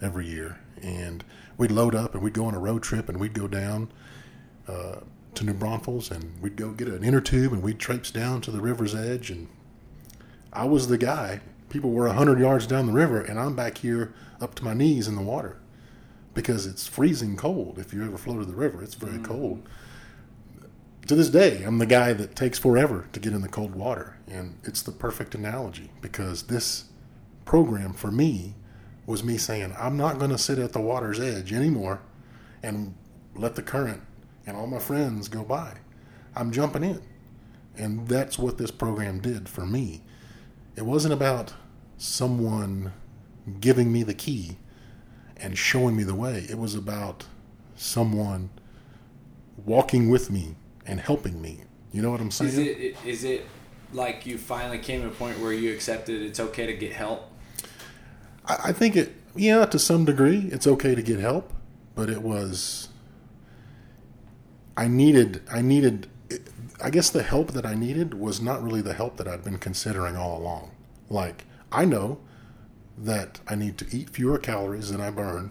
every 0.00 0.26
year, 0.28 0.60
and 0.80 1.24
we'd 1.56 1.72
load 1.72 1.94
up 1.94 2.14
and 2.14 2.22
we'd 2.22 2.34
go 2.34 2.44
on 2.44 2.54
a 2.54 2.58
road 2.58 2.82
trip, 2.82 3.08
and 3.08 3.18
we'd 3.18 3.34
go 3.34 3.48
down 3.48 3.90
uh, 4.68 4.96
to 5.34 5.44
New 5.44 5.54
Braunfels, 5.54 6.10
and 6.10 6.40
we'd 6.40 6.56
go 6.56 6.70
get 6.70 6.88
an 6.88 7.02
inner 7.02 7.20
tube, 7.20 7.52
and 7.52 7.62
we'd 7.62 7.80
traipse 7.80 8.12
down 8.12 8.40
to 8.42 8.52
the 8.52 8.60
river's 8.60 8.94
edge, 8.94 9.30
and 9.30 9.48
I 10.52 10.66
was 10.66 10.86
the 10.86 10.98
guy. 10.98 11.40
People 11.68 11.90
were 11.90 12.08
hundred 12.08 12.38
yards 12.38 12.66
down 12.66 12.86
the 12.86 12.92
river, 12.92 13.20
and 13.20 13.40
I'm 13.40 13.56
back 13.56 13.78
here 13.78 14.14
up 14.40 14.54
to 14.56 14.64
my 14.64 14.72
knees 14.72 15.08
in 15.08 15.16
the 15.16 15.22
water 15.22 15.58
because 16.32 16.64
it's 16.64 16.86
freezing 16.86 17.36
cold. 17.36 17.78
If 17.78 17.92
you 17.92 18.04
ever 18.04 18.16
floated 18.16 18.46
the 18.46 18.54
river, 18.54 18.82
it's 18.84 18.94
very 18.94 19.18
cold 19.18 19.68
to 21.08 21.14
this 21.14 21.30
day, 21.30 21.62
I'm 21.62 21.78
the 21.78 21.86
guy 21.86 22.12
that 22.12 22.36
takes 22.36 22.58
forever 22.58 23.06
to 23.14 23.20
get 23.20 23.32
in 23.32 23.40
the 23.40 23.48
cold 23.48 23.74
water. 23.74 24.18
And 24.30 24.58
it's 24.64 24.82
the 24.82 24.92
perfect 24.92 25.34
analogy 25.34 25.90
because 26.02 26.44
this 26.44 26.84
program 27.46 27.94
for 27.94 28.10
me 28.10 28.54
was 29.06 29.24
me 29.24 29.38
saying, 29.38 29.74
I'm 29.78 29.96
not 29.96 30.18
going 30.18 30.30
to 30.30 30.38
sit 30.38 30.58
at 30.58 30.74
the 30.74 30.82
water's 30.82 31.18
edge 31.18 31.50
anymore 31.50 32.02
and 32.62 32.94
let 33.34 33.54
the 33.54 33.62
current 33.62 34.02
and 34.46 34.54
all 34.54 34.66
my 34.66 34.78
friends 34.78 35.28
go 35.28 35.42
by. 35.42 35.78
I'm 36.36 36.52
jumping 36.52 36.84
in. 36.84 37.00
And 37.74 38.06
that's 38.06 38.38
what 38.38 38.58
this 38.58 38.70
program 38.70 39.20
did 39.20 39.48
for 39.48 39.64
me. 39.64 40.02
It 40.76 40.84
wasn't 40.84 41.14
about 41.14 41.54
someone 41.96 42.92
giving 43.60 43.90
me 43.90 44.02
the 44.02 44.14
key 44.14 44.58
and 45.38 45.56
showing 45.56 45.96
me 45.96 46.02
the 46.02 46.14
way, 46.14 46.46
it 46.50 46.58
was 46.58 46.74
about 46.74 47.24
someone 47.76 48.50
walking 49.64 50.10
with 50.10 50.30
me 50.30 50.56
and 50.88 50.98
helping 50.98 51.40
me. 51.40 51.60
You 51.92 52.02
know 52.02 52.10
what 52.10 52.20
I'm 52.20 52.32
saying? 52.32 52.50
Is 52.50 52.58
it 52.58 52.96
is 53.06 53.24
it 53.24 53.46
like 53.92 54.26
you 54.26 54.36
finally 54.38 54.78
came 54.78 55.02
to 55.02 55.08
a 55.08 55.12
point 55.12 55.38
where 55.38 55.52
you 55.52 55.72
accepted 55.72 56.20
it's 56.22 56.40
okay 56.40 56.66
to 56.66 56.74
get 56.74 56.92
help? 56.92 57.30
I, 58.44 58.58
I 58.64 58.72
think 58.72 58.96
it, 58.96 59.14
yeah, 59.36 59.64
to 59.66 59.78
some 59.78 60.04
degree, 60.04 60.48
it's 60.50 60.66
okay 60.66 60.94
to 60.94 61.02
get 61.02 61.20
help, 61.20 61.52
but 61.94 62.10
it 62.10 62.22
was. 62.22 62.88
I 64.76 64.86
needed, 64.86 65.42
I 65.50 65.60
needed, 65.60 66.08
I 66.80 66.90
guess 66.90 67.10
the 67.10 67.24
help 67.24 67.50
that 67.52 67.66
I 67.66 67.74
needed 67.74 68.14
was 68.14 68.40
not 68.40 68.62
really 68.62 68.80
the 68.80 68.94
help 68.94 69.16
that 69.16 69.26
I'd 69.26 69.42
been 69.42 69.58
considering 69.58 70.16
all 70.16 70.38
along. 70.38 70.70
Like, 71.10 71.46
I 71.72 71.84
know 71.84 72.20
that 72.96 73.40
I 73.48 73.56
need 73.56 73.76
to 73.78 73.86
eat 73.90 74.10
fewer 74.10 74.38
calories 74.38 74.92
than 74.92 75.00
I 75.00 75.10
burn 75.10 75.50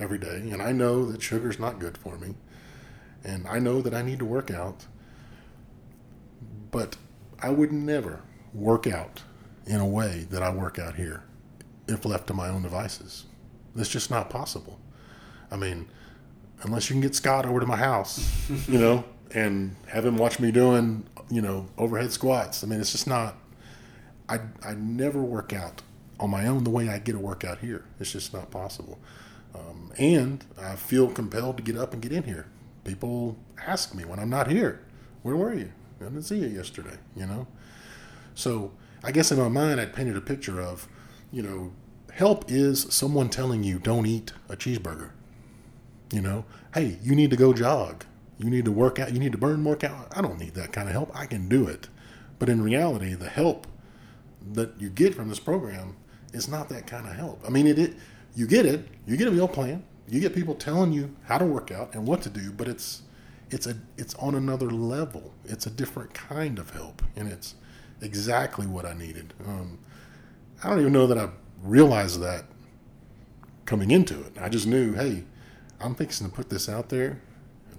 every 0.00 0.18
day, 0.18 0.48
and 0.50 0.60
I 0.60 0.72
know 0.72 1.04
that 1.12 1.22
sugar's 1.22 1.60
not 1.60 1.78
good 1.78 1.96
for 1.96 2.18
me, 2.18 2.34
and 3.24 3.46
I 3.46 3.58
know 3.58 3.80
that 3.82 3.94
I 3.94 4.02
need 4.02 4.18
to 4.20 4.24
work 4.24 4.50
out, 4.50 4.86
but 6.70 6.96
I 7.40 7.50
would 7.50 7.72
never 7.72 8.22
work 8.52 8.86
out 8.86 9.22
in 9.66 9.80
a 9.80 9.86
way 9.86 10.26
that 10.30 10.42
I 10.42 10.50
work 10.50 10.78
out 10.78 10.96
here 10.96 11.22
if 11.86 12.04
left 12.04 12.26
to 12.28 12.34
my 12.34 12.48
own 12.48 12.62
devices. 12.62 13.24
That's 13.74 13.88
just 13.88 14.10
not 14.10 14.30
possible. 14.30 14.78
I 15.50 15.56
mean, 15.56 15.88
unless 16.62 16.88
you 16.88 16.94
can 16.94 17.00
get 17.00 17.14
Scott 17.14 17.46
over 17.46 17.60
to 17.60 17.66
my 17.66 17.76
house, 17.76 18.48
you 18.68 18.78
know, 18.78 19.04
and 19.32 19.76
have 19.88 20.04
him 20.04 20.16
watch 20.16 20.40
me 20.40 20.50
doing, 20.50 21.06
you 21.30 21.40
know, 21.40 21.66
overhead 21.78 22.12
squats. 22.12 22.64
I 22.64 22.66
mean, 22.66 22.80
it's 22.80 22.92
just 22.92 23.06
not. 23.06 23.36
I 24.28 24.40
I 24.64 24.74
never 24.74 25.20
work 25.20 25.52
out 25.52 25.82
on 26.18 26.30
my 26.30 26.46
own 26.46 26.64
the 26.64 26.70
way 26.70 26.88
I 26.88 26.98
get 26.98 27.14
a 27.14 27.18
workout 27.18 27.58
here. 27.58 27.84
It's 27.98 28.12
just 28.12 28.32
not 28.32 28.50
possible. 28.50 28.98
Um, 29.54 29.92
and 29.98 30.44
I 30.60 30.76
feel 30.76 31.08
compelled 31.08 31.56
to 31.56 31.62
get 31.62 31.76
up 31.76 31.92
and 31.92 32.02
get 32.02 32.12
in 32.12 32.24
here. 32.24 32.46
People 32.90 33.36
ask 33.64 33.94
me 33.94 34.04
when 34.04 34.18
I'm 34.18 34.30
not 34.30 34.50
here, 34.50 34.80
"Where 35.22 35.36
were 35.36 35.54
you? 35.54 35.70
I 36.00 36.04
didn't 36.04 36.22
see 36.22 36.40
you 36.40 36.48
yesterday." 36.48 36.98
You 37.14 37.24
know. 37.24 37.46
So 38.34 38.72
I 39.04 39.12
guess 39.12 39.30
in 39.30 39.38
my 39.38 39.48
mind, 39.48 39.80
I'd 39.80 39.92
painted 39.92 40.16
a 40.16 40.20
picture 40.20 40.60
of, 40.60 40.88
you 41.30 41.40
know, 41.40 41.72
help 42.12 42.50
is 42.50 42.88
someone 42.90 43.28
telling 43.28 43.62
you 43.62 43.78
don't 43.78 44.06
eat 44.06 44.32
a 44.48 44.56
cheeseburger. 44.56 45.10
You 46.12 46.20
know, 46.20 46.44
hey, 46.74 46.98
you 47.00 47.14
need 47.14 47.30
to 47.30 47.36
go 47.36 47.52
jog. 47.52 48.04
You 48.38 48.50
need 48.50 48.64
to 48.64 48.72
work 48.72 48.98
out. 48.98 49.12
You 49.12 49.20
need 49.20 49.30
to 49.30 49.38
burn 49.38 49.62
more 49.62 49.76
calories. 49.76 50.08
I 50.16 50.20
don't 50.20 50.40
need 50.40 50.54
that 50.54 50.72
kind 50.72 50.88
of 50.88 50.92
help. 50.92 51.12
I 51.14 51.26
can 51.26 51.48
do 51.48 51.68
it. 51.68 51.88
But 52.40 52.48
in 52.48 52.60
reality, 52.60 53.14
the 53.14 53.28
help 53.28 53.68
that 54.52 54.80
you 54.80 54.90
get 54.90 55.14
from 55.14 55.28
this 55.28 55.38
program 55.38 55.96
is 56.32 56.48
not 56.48 56.68
that 56.70 56.88
kind 56.88 57.06
of 57.06 57.14
help. 57.14 57.40
I 57.46 57.50
mean, 57.50 57.68
it, 57.68 57.78
it 57.78 57.94
you 58.34 58.48
get 58.48 58.66
it. 58.66 58.88
You 59.06 59.16
get 59.16 59.28
a 59.28 59.30
meal 59.30 59.46
plan. 59.46 59.84
You 60.10 60.20
get 60.20 60.34
people 60.34 60.54
telling 60.54 60.92
you 60.92 61.14
how 61.24 61.38
to 61.38 61.44
work 61.44 61.70
out 61.70 61.94
and 61.94 62.06
what 62.06 62.22
to 62.22 62.30
do, 62.30 62.52
but 62.52 62.66
it's 62.66 63.02
it's 63.50 63.66
a 63.66 63.76
it's 63.96 64.14
on 64.16 64.34
another 64.34 64.70
level. 64.70 65.32
It's 65.44 65.66
a 65.66 65.70
different 65.70 66.14
kind 66.14 66.58
of 66.58 66.70
help, 66.70 67.02
and 67.14 67.28
it's 67.28 67.54
exactly 68.00 68.66
what 68.66 68.84
I 68.84 68.92
needed. 68.92 69.34
Um, 69.46 69.78
I 70.62 70.68
don't 70.68 70.80
even 70.80 70.92
know 70.92 71.06
that 71.06 71.18
I 71.18 71.30
realized 71.62 72.20
that 72.20 72.44
coming 73.66 73.90
into 73.92 74.20
it. 74.20 74.32
I 74.40 74.48
just 74.48 74.66
knew, 74.66 74.94
hey, 74.94 75.24
I'm 75.80 75.94
fixing 75.94 76.28
to 76.28 76.34
put 76.34 76.50
this 76.50 76.68
out 76.68 76.88
there. 76.88 77.20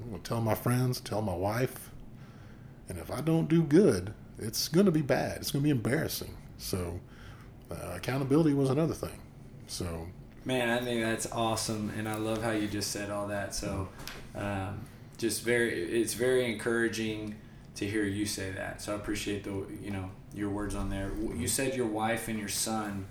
I'm 0.01 0.09
going 0.09 0.21
to 0.21 0.27
tell 0.27 0.41
my 0.41 0.55
friends, 0.55 0.99
tell 1.01 1.21
my 1.21 1.35
wife, 1.35 1.91
and 2.87 2.97
if 2.97 3.11
I 3.11 3.21
don't 3.21 3.47
do 3.47 3.61
good, 3.61 4.13
it's 4.39 4.67
going 4.67 4.85
to 4.85 4.91
be 4.91 5.01
bad. 5.01 5.37
It's 5.37 5.51
going 5.51 5.63
to 5.63 5.65
be 5.65 5.69
embarrassing. 5.69 6.35
So 6.57 6.99
uh, 7.69 7.93
accountability 7.95 8.53
was 8.53 8.69
another 8.69 8.93
thing. 8.93 9.19
So 9.67 10.07
man, 10.45 10.69
I 10.69 10.83
think 10.83 11.01
that's 11.01 11.31
awesome, 11.31 11.91
and 11.97 12.07
I 12.07 12.15
love 12.15 12.43
how 12.43 12.51
you 12.51 12.67
just 12.67 12.91
said 12.91 13.09
all 13.09 13.27
that. 13.27 13.53
So 13.53 13.89
um, 14.35 14.85
just 15.17 15.43
very, 15.43 16.01
it's 16.01 16.13
very 16.13 16.51
encouraging 16.51 17.35
to 17.75 17.87
hear 17.87 18.03
you 18.03 18.25
say 18.25 18.51
that. 18.51 18.81
So 18.81 18.93
I 18.93 18.95
appreciate 18.95 19.43
the 19.43 19.65
you 19.81 19.91
know 19.91 20.09
your 20.33 20.49
words 20.49 20.75
on 20.75 20.89
there. 20.89 21.11
You 21.35 21.47
said 21.47 21.75
your 21.75 21.87
wife 21.87 22.27
and 22.27 22.39
your 22.39 22.49
son 22.49 23.05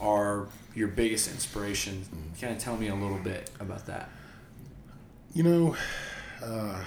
are 0.00 0.48
your 0.74 0.88
biggest 0.88 1.30
inspiration. 1.30 2.04
Kind 2.40 2.54
of 2.54 2.62
tell 2.62 2.76
me 2.76 2.88
a 2.88 2.94
little 2.94 3.18
bit 3.18 3.50
about 3.60 3.86
that. 3.86 4.10
You 5.34 5.42
know, 5.44 5.76
uh, 6.42 6.84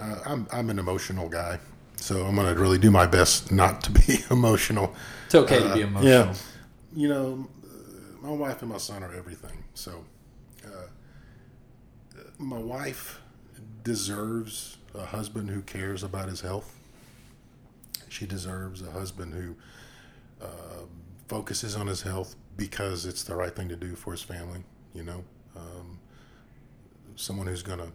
uh, 0.00 0.16
I'm 0.26 0.46
I'm 0.52 0.70
an 0.70 0.78
emotional 0.78 1.28
guy, 1.28 1.58
so 1.96 2.24
I'm 2.24 2.36
gonna 2.36 2.54
really 2.54 2.78
do 2.78 2.90
my 2.90 3.06
best 3.06 3.50
not 3.50 3.82
to 3.82 3.90
be 3.90 4.20
emotional. 4.30 4.94
It's 5.26 5.34
okay 5.34 5.58
uh, 5.58 5.68
to 5.68 5.74
be 5.74 5.80
emotional. 5.82 6.10
Yeah, 6.10 6.34
you 6.94 7.08
know, 7.08 7.48
my 8.20 8.30
wife 8.30 8.62
and 8.62 8.70
my 8.70 8.78
son 8.78 9.02
are 9.02 9.14
everything. 9.14 9.64
So, 9.74 10.04
uh, 10.64 10.88
my 12.38 12.58
wife 12.58 13.20
deserves 13.84 14.78
a 14.94 15.04
husband 15.04 15.50
who 15.50 15.62
cares 15.62 16.02
about 16.02 16.28
his 16.28 16.40
health. 16.40 16.74
She 18.08 18.26
deserves 18.26 18.82
a 18.82 18.90
husband 18.90 19.34
who 19.34 19.56
uh, 20.44 20.84
focuses 21.28 21.76
on 21.76 21.86
his 21.86 22.02
health 22.02 22.36
because 22.56 23.06
it's 23.06 23.22
the 23.22 23.34
right 23.34 23.54
thing 23.54 23.68
to 23.68 23.76
do 23.76 23.94
for 23.94 24.12
his 24.12 24.22
family. 24.22 24.64
You 24.94 25.04
know, 25.04 25.24
um, 25.56 25.98
someone 27.16 27.46
who's 27.46 27.62
going 27.62 27.78
to 27.78 27.92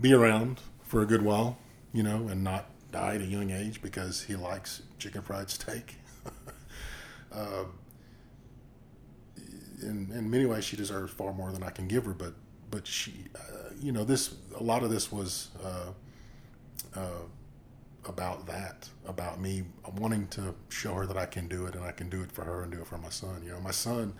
be 0.00 0.12
around 0.12 0.60
for 0.82 1.02
a 1.02 1.06
good 1.06 1.22
while, 1.22 1.58
you 1.92 2.02
know, 2.02 2.28
and 2.28 2.42
not 2.44 2.66
die 2.92 3.14
at 3.16 3.20
a 3.20 3.26
young 3.26 3.50
age 3.50 3.80
because 3.82 4.22
he 4.22 4.36
likes 4.36 4.82
chicken 4.98 5.22
fried 5.22 5.50
steak. 5.50 5.96
uh, 7.32 7.64
in, 9.82 10.10
in 10.12 10.30
many 10.30 10.46
ways, 10.46 10.64
she 10.64 10.76
deserves 10.76 11.12
far 11.12 11.32
more 11.32 11.52
than 11.52 11.62
I 11.62 11.70
can 11.70 11.88
give 11.88 12.04
her, 12.04 12.12
but 12.12 12.34
but 12.70 12.86
she, 12.86 13.24
uh, 13.34 13.70
you 13.80 13.92
know, 13.92 14.04
this 14.04 14.34
a 14.58 14.62
lot 14.62 14.82
of 14.82 14.90
this 14.90 15.10
was 15.10 15.48
uh, 15.64 15.92
uh, 16.98 17.22
about 18.04 18.46
that, 18.46 18.88
about 19.06 19.40
me 19.40 19.64
wanting 19.96 20.26
to 20.28 20.54
show 20.68 20.94
her 20.94 21.06
that 21.06 21.16
I 21.16 21.26
can 21.26 21.48
do 21.48 21.66
it 21.66 21.74
and 21.74 21.84
I 21.84 21.92
can 21.92 22.08
do 22.08 22.22
it 22.22 22.30
for 22.32 22.44
her 22.44 22.62
and 22.62 22.72
do 22.72 22.80
it 22.80 22.86
for 22.86 22.98
my 22.98 23.08
son. 23.08 23.42
You 23.44 23.52
know, 23.52 23.60
my 23.60 23.70
son, 23.70 24.14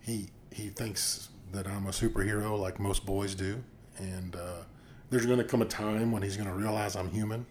he 0.00 0.28
he 0.52 0.68
thinks 0.68 1.28
that 1.52 1.66
I'm 1.66 1.86
a 1.86 1.90
superhero 1.90 2.58
like 2.58 2.78
most 2.78 3.06
boys 3.06 3.34
do, 3.34 3.62
and 3.98 4.36
uh, 4.36 4.62
there's 5.10 5.26
going 5.26 5.38
to 5.38 5.44
come 5.44 5.62
a 5.62 5.66
time 5.66 6.12
when 6.12 6.22
he's 6.22 6.36
going 6.36 6.48
to 6.48 6.54
realize 6.54 6.96
I'm 6.96 7.10
human. 7.10 7.46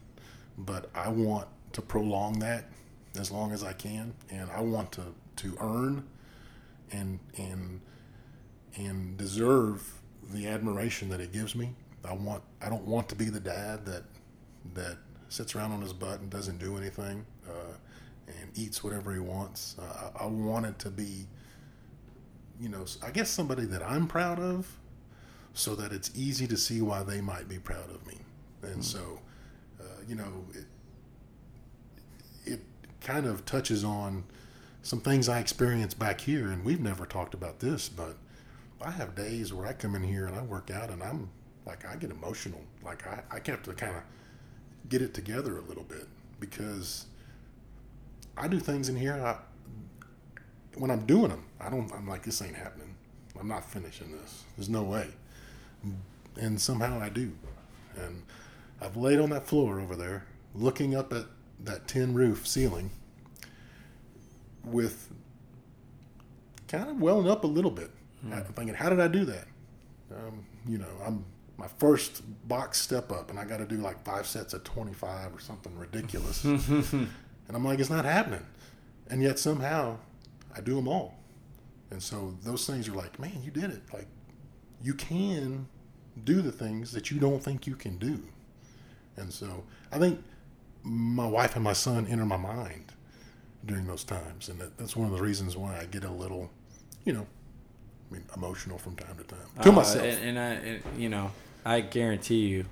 But 0.58 0.89
I 0.96 1.10
want 1.10 1.48
to 1.74 1.82
prolong 1.82 2.39
that 2.39 2.65
as 3.20 3.32
long 3.32 3.52
as 3.52 3.63
I 3.63 3.74
can, 3.74 4.13
and 4.30 4.50
I 4.52 4.62
want 4.62 4.91
to 4.93 5.04
to 5.38 5.58
earn 5.60 6.04
and 6.91 7.19
and 7.38 7.82
and 8.76 9.17
deserve 9.17 10.02
the 10.32 10.47
admiration 10.47 11.10
that 11.10 11.19
it 11.19 11.32
gives 11.32 11.56
me 11.56 11.73
I 12.08 12.13
want 12.13 12.43
I 12.62 12.69
don't 12.69 12.86
want 12.86 13.10
to 13.10 13.15
be 13.15 13.26
the 13.26 13.39
dad 13.39 13.86
that 13.86 14.04
that 14.73 14.97
sits 15.30 15.56
around 15.56 15.71
on 15.71 15.82
his 15.82 15.93
butt 15.93 16.19
and 16.19 16.30
doesn't 16.30 16.58
do 16.58 16.78
anything 16.78 17.26
uh, 17.47 17.73
and 18.28 18.58
eats 18.58 18.84
whatever 18.84 19.13
he 19.13 19.19
wants. 19.19 19.76
Uh, 19.80 20.12
I, 20.19 20.23
I 20.23 20.28
wanted 20.28 20.80
to 20.80 20.89
be, 20.89 21.28
you 22.60 22.69
know, 22.69 22.86
I 23.06 23.12
guess 23.12 23.30
somebody 23.30 23.65
that 23.65 23.84
I'm 23.84 24.08
proud 24.08 24.39
of, 24.39 24.78
so 25.54 25.76
that 25.76 25.91
it's 25.91 26.12
easy 26.15 26.47
to 26.47 26.58
see 26.58 26.82
why 26.82 27.04
they 27.04 27.19
might 27.19 27.50
be 27.50 27.60
proud 27.60 27.89
of 27.89 28.06
me. 28.06 28.17
And 28.62 28.73
mm-hmm. 28.73 28.82
so, 28.82 29.19
uh, 29.80 29.84
you 30.08 30.15
know, 30.15 30.45
it, 30.54 30.65
it 32.45 32.60
kind 33.02 33.26
of 33.26 33.45
touches 33.45 33.84
on 33.84 34.23
some 34.82 35.02
things 35.02 35.28
I 35.28 35.40
experienced 35.40 36.00
back 36.00 36.22
here, 36.22 36.48
and 36.48 36.63
we've 36.63 36.80
never 36.80 37.06
talked 37.06 37.34
about 37.34 37.60
this, 37.60 37.90
but 37.90 38.16
I 38.82 38.92
have 38.92 39.16
days 39.16 39.54
where 39.54 39.68
I 39.68 39.74
come 39.74 39.96
in 39.96 40.04
here 40.04 40.28
and 40.28 40.36
I 40.36 40.42
work 40.42 40.70
out 40.72 40.90
and 40.90 41.02
I'm 41.02 41.30
like 41.66 41.86
I 41.86 41.96
get 41.96 42.12
emotional. 42.12 42.62
Like 42.84 43.06
I, 43.08 43.22
I 43.32 43.42
have 43.46 43.63
to 43.63 43.74
kind 43.74 43.96
of 43.96 44.04
get 44.90 45.02
it 45.02 45.13
together 45.13 45.58
a 45.58 45.62
little 45.62 45.84
bit 45.84 46.08
because 46.40 47.06
I 48.38 48.48
do 48.48 48.60
things 48.60 48.90
in 48.90 48.96
here. 48.96 49.13
I, 49.13 49.38
when 50.78 50.92
I'm 50.92 51.06
doing 51.06 51.30
them, 51.30 51.44
I 51.60 51.70
don't. 51.70 51.92
I'm 51.92 52.08
like 52.08 52.24
this 52.24 52.42
ain't 52.42 52.56
happening. 52.56 52.96
I'm 53.40 53.48
not 53.48 53.70
finishing 53.70 54.12
this. 54.12 54.44
There's 54.56 54.70
no 54.70 54.84
way. 54.84 55.08
And 56.36 56.60
somehow 56.60 57.00
I 57.02 57.10
do. 57.10 57.32
And 57.96 58.24
I've 58.82 58.96
laid 58.96 59.20
on 59.20 59.32
that 59.32 59.48
floor 59.48 59.80
over 59.80 59.96
there, 59.96 60.26
looking 60.54 60.96
up 60.96 61.12
at 61.13 61.26
that 61.63 61.88
tin 61.88 62.13
roof 62.13 62.48
ceiling, 62.48 62.92
with 64.72 65.10
kind 66.68 66.90
of 66.90 67.00
welling 67.00 67.30
up 67.30 67.44
a 67.44 67.48
little 67.48 67.72
bit. 67.72 67.92
Mm. 68.26 68.54
thinking, 68.56 68.76
how 68.76 68.90
did 68.90 69.00
I 69.00 69.08
do 69.08 69.26
that? 69.26 69.48
Um, 70.12 70.46
you 70.68 70.78
know, 70.78 70.90
I'm 71.06 71.24
my 71.58 71.68
first 71.68 72.22
box 72.48 72.80
step 72.80 73.12
up 73.12 73.30
and 73.30 73.40
I 73.40 73.46
got 73.46 73.58
to 73.58 73.66
do 73.66 73.78
like 73.78 74.04
five 74.06 74.28
sets 74.28 74.54
of 74.54 74.64
25 74.64 75.36
or 75.36 75.40
something 75.40 75.76
ridiculous. 75.76 76.44
and 76.46 77.10
I'm 77.50 77.66
like, 77.66 77.80
it's 77.80 77.90
not 77.90 78.06
happening. 78.06 78.46
And 79.10 79.24
yet 79.24 79.40
somehow 79.40 79.98
I 80.56 80.62
do 80.62 80.76
them 80.76 80.88
all. 80.88 81.16
And 81.90 82.02
so 82.02 82.36
those 82.44 82.68
things 82.68 82.88
are 82.88 82.94
like, 82.94 83.20
man, 83.20 83.42
you 83.44 83.52
did 83.52 83.72
it. 83.72 83.82
Like 83.92 84.08
you 84.84 84.94
can 84.94 85.68
do 86.24 86.42
the 86.42 86.52
things 86.52 86.92
that 86.92 87.10
you 87.10 87.20
don't 87.20 87.42
think 87.42 87.66
you 87.66 87.76
can 87.76 87.98
do. 87.98 88.22
And 89.16 89.34
so 89.34 89.64
I 89.92 89.98
think 89.98 90.24
my 90.84 91.28
wife 91.28 91.56
and 91.56 91.64
my 91.64 91.74
son 91.74 92.06
enter 92.08 92.26
my 92.26 92.38
mind 92.38 92.94
during 93.68 93.86
those 93.86 94.04
times. 94.04 94.50
And 94.50 94.60
that, 94.60 94.78
that's 94.78 94.96
one 94.96 95.08
of 95.12 95.16
the 95.16 95.22
reasons 95.22 95.56
why 95.56 95.78
I 95.78 95.86
get 95.86 96.04
a 96.04 96.12
little, 96.12 96.50
you 97.06 97.14
know, 97.14 97.28
I 98.10 98.14
mean, 98.14 98.24
emotional 98.36 98.78
from 98.78 98.96
time 98.96 99.18
to 99.18 99.24
time 99.24 99.40
to 99.62 99.70
uh, 99.70 99.72
myself. 99.72 100.06
And, 100.06 100.30
and 100.30 100.40
I, 100.40 100.50
and, 100.54 100.84
you 100.98 101.10
know, 101.10 101.32
I 101.66 101.82
guarantee 101.82 102.48
you, 102.48 102.65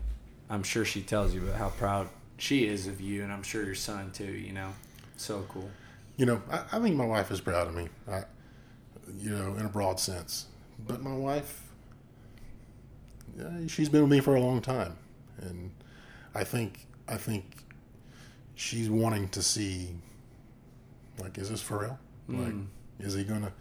I'm 0.50 0.64
sure 0.64 0.86
she 0.86 1.02
tells 1.02 1.34
you 1.34 1.44
about 1.44 1.58
how 1.58 1.70
proud 1.70 2.08
she 2.38 2.68
is 2.68 2.88
of 2.88 3.02
you, 3.02 3.24
and 3.24 3.32
I'm 3.32 3.44
sure 3.44 3.64
your 3.64 3.76
son 3.76 4.12
too. 4.12 4.32
You 4.32 4.54
know, 4.54 4.74
so 5.18 5.46
cool. 5.50 5.70
You 6.18 6.26
know, 6.26 6.42
I, 6.50 6.64
I 6.74 6.80
think 6.80 6.96
my 6.96 7.06
wife 7.06 7.32
is 7.32 7.42
proud 7.42 7.68
of 7.68 7.76
me. 7.76 7.90
I, 8.08 8.24
you 9.18 9.32
know, 9.32 9.56
in 9.56 9.66
a 9.66 9.70
broad 9.70 10.00
sense, 10.00 10.46
but 10.88 11.02
my 11.02 11.16
wife, 11.16 11.62
yeah, 13.38 13.68
she's 13.68 13.90
been 13.90 14.02
with 14.02 14.12
me 14.12 14.20
for 14.20 14.36
a 14.36 14.40
long 14.40 14.62
time, 14.62 14.98
and 15.42 15.72
I 16.34 16.44
think 16.44 16.88
I 17.08 17.18
think 17.18 17.46
she's 18.56 18.90
wanting 18.90 19.30
to 19.30 19.42
see, 19.42 19.90
like, 21.20 21.38
is 21.38 21.50
this 21.50 21.62
for 21.62 21.80
real? 21.80 22.00
Mm. 22.30 22.46
Like, 22.46 23.08
is 23.08 23.14
he 23.14 23.24
gonna 23.24 23.52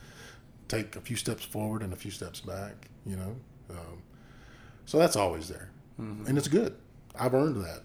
take 0.69 0.97
a 0.97 1.01
few 1.01 1.17
steps 1.17 1.45
forward 1.45 1.83
and 1.83 1.93
a 1.93 1.97
few 1.97 2.11
steps 2.11 2.41
back? 2.41 2.89
You 3.07 3.17
know. 3.17 3.37
Um, 3.71 4.03
so 4.87 4.99
that's 4.99 5.17
always 5.17 5.49
there, 5.49 5.71
mm-hmm. 6.01 6.27
and 6.27 6.37
it's 6.37 6.49
good. 6.49 6.77
I've 7.19 7.35
earned 7.35 7.65
that. 7.65 7.83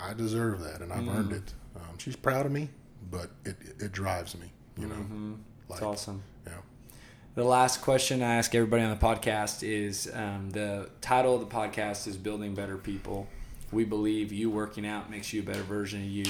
I 0.00 0.14
deserve 0.14 0.60
that, 0.60 0.80
and 0.80 0.92
I've 0.92 1.04
mm. 1.04 1.14
earned 1.16 1.32
it. 1.32 1.52
Um, 1.76 1.98
she's 1.98 2.16
proud 2.16 2.46
of 2.46 2.52
me, 2.52 2.70
but 3.10 3.30
it 3.44 3.56
it 3.78 3.92
drives 3.92 4.36
me. 4.36 4.52
You 4.78 4.86
know, 4.86 4.94
mm-hmm. 4.94 5.34
like, 5.68 5.82
awesome. 5.82 6.22
Yeah. 6.46 6.52
The 7.34 7.44
last 7.44 7.82
question 7.82 8.22
I 8.22 8.36
ask 8.36 8.54
everybody 8.54 8.82
on 8.82 8.90
the 8.90 8.96
podcast 8.96 9.62
is 9.62 10.10
um, 10.14 10.50
the 10.50 10.88
title 11.00 11.34
of 11.34 11.40
the 11.40 11.54
podcast 11.54 12.06
is 12.06 12.16
"Building 12.16 12.54
Better 12.54 12.78
People." 12.78 13.28
We 13.70 13.84
believe 13.84 14.32
you 14.32 14.50
working 14.50 14.86
out 14.86 15.10
makes 15.10 15.32
you 15.32 15.42
a 15.42 15.44
better 15.44 15.62
version 15.62 16.00
of 16.00 16.08
you. 16.08 16.24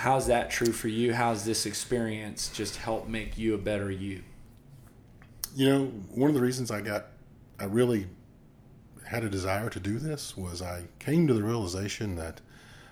How's 0.00 0.28
that 0.28 0.50
true 0.50 0.72
for 0.72 0.88
you? 0.88 1.12
How's 1.12 1.44
this 1.44 1.66
experience 1.66 2.48
just 2.54 2.76
helped 2.76 3.06
make 3.06 3.36
you 3.36 3.52
a 3.54 3.58
better 3.58 3.90
you? 3.90 4.22
You 5.54 5.68
know, 5.68 5.84
one 6.14 6.30
of 6.30 6.34
the 6.34 6.40
reasons 6.40 6.70
I 6.70 6.80
got, 6.80 7.08
I 7.58 7.64
really 7.64 8.06
had 9.06 9.24
a 9.24 9.28
desire 9.28 9.68
to 9.68 9.78
do 9.78 9.98
this 9.98 10.38
was 10.38 10.62
I 10.62 10.84
came 11.00 11.26
to 11.26 11.34
the 11.34 11.42
realization 11.42 12.16
that 12.16 12.40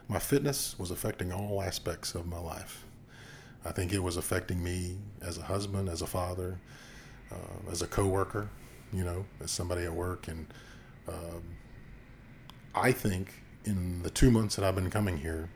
my 0.07 0.19
fitness 0.19 0.79
was 0.79 0.91
affecting 0.91 1.33
all 1.33 1.63
aspects 1.63 2.15
of 2.15 2.27
my 2.27 2.39
life. 2.39 2.85
I 3.65 3.73
think 3.73 3.95
it 3.95 4.03
was 4.03 4.19
affecting 4.19 4.63
me 4.63 4.99
as 5.23 5.39
a 5.39 5.43
husband, 5.43 5.89
as 5.89 6.03
a 6.03 6.07
father, 6.07 6.61
uh, 7.33 7.71
as 7.73 7.81
a 7.81 7.87
coworker, 7.87 8.51
you 8.93 9.05
know, 9.05 9.25
as 9.43 9.51
somebody 9.51 9.85
at 9.85 9.95
work. 9.95 10.29
And 10.29 10.47
um, 11.09 11.43
I 12.75 12.93
think 12.93 13.33
in 13.65 14.03
the 14.03 14.11
two 14.11 14.31
months 14.31 14.57
that 14.57 14.65
I've 14.67 14.75
been 14.75 14.91
coming 14.91 15.17
here, 15.17 15.49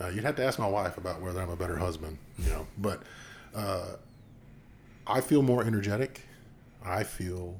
uh, 0.00 0.08
you'd 0.08 0.24
have 0.24 0.36
to 0.36 0.44
ask 0.44 0.58
my 0.58 0.66
wife 0.66 0.96
about 0.96 1.20
whether 1.20 1.40
I'm 1.40 1.50
a 1.50 1.56
better 1.56 1.76
husband, 1.76 2.18
you 2.38 2.48
know, 2.50 2.66
but 2.78 3.02
uh, 3.54 3.96
I 5.06 5.20
feel 5.20 5.42
more 5.42 5.64
energetic. 5.64 6.22
I 6.84 7.04
feel 7.04 7.58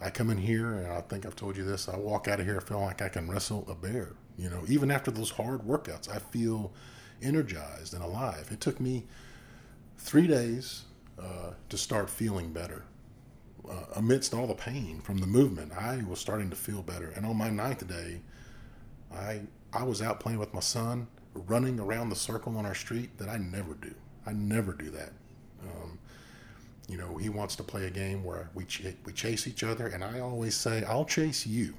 I 0.00 0.10
come 0.10 0.30
in 0.30 0.38
here 0.38 0.74
and 0.74 0.92
I 0.92 1.00
think 1.00 1.24
I've 1.26 1.36
told 1.36 1.56
you 1.56 1.64
this. 1.64 1.88
I 1.88 1.96
walk 1.96 2.28
out 2.28 2.40
of 2.40 2.46
here 2.46 2.60
feeling 2.60 2.84
like 2.84 3.02
I 3.02 3.08
can 3.08 3.30
wrestle 3.30 3.66
a 3.68 3.74
bear. 3.74 4.12
You 4.36 4.50
know, 4.50 4.62
even 4.68 4.90
after 4.90 5.10
those 5.10 5.30
hard 5.30 5.62
workouts, 5.62 6.08
I 6.08 6.18
feel 6.18 6.72
energized 7.22 7.94
and 7.94 8.02
alive. 8.02 8.48
It 8.52 8.60
took 8.60 8.78
me 8.80 9.04
three 9.96 10.26
days 10.26 10.84
uh, 11.18 11.52
to 11.68 11.78
start 11.78 12.08
feeling 12.10 12.52
better. 12.52 12.84
Uh, 13.68 13.84
amidst 13.96 14.32
all 14.32 14.46
the 14.46 14.54
pain 14.54 15.00
from 15.00 15.18
the 15.18 15.26
movement, 15.26 15.72
I 15.72 16.02
was 16.08 16.20
starting 16.20 16.48
to 16.50 16.56
feel 16.56 16.82
better. 16.82 17.12
And 17.16 17.26
on 17.26 17.36
my 17.36 17.50
ninth 17.50 17.86
day, 17.86 18.20
I 19.12 19.40
I 19.72 19.82
was 19.82 20.00
out 20.00 20.20
playing 20.20 20.38
with 20.38 20.54
my 20.54 20.60
son, 20.60 21.08
running 21.46 21.78
around 21.80 22.10
the 22.10 22.16
circle 22.16 22.56
on 22.56 22.66
our 22.66 22.74
street 22.74 23.16
that 23.18 23.28
I 23.28 23.38
never 23.38 23.74
do. 23.74 23.94
I 24.26 24.32
never 24.32 24.72
do 24.72 24.90
that. 24.90 25.12
Um, 25.62 25.98
you 26.88 26.96
know, 26.96 27.16
he 27.16 27.28
wants 27.28 27.54
to 27.56 27.62
play 27.62 27.86
a 27.86 27.90
game 27.90 28.24
where 28.24 28.50
we 28.54 28.64
ch- 28.64 28.94
we 29.04 29.12
chase 29.12 29.46
each 29.46 29.62
other, 29.62 29.86
and 29.88 30.02
I 30.02 30.20
always 30.20 30.54
say, 30.54 30.84
"I'll 30.84 31.04
chase 31.04 31.46
you," 31.46 31.74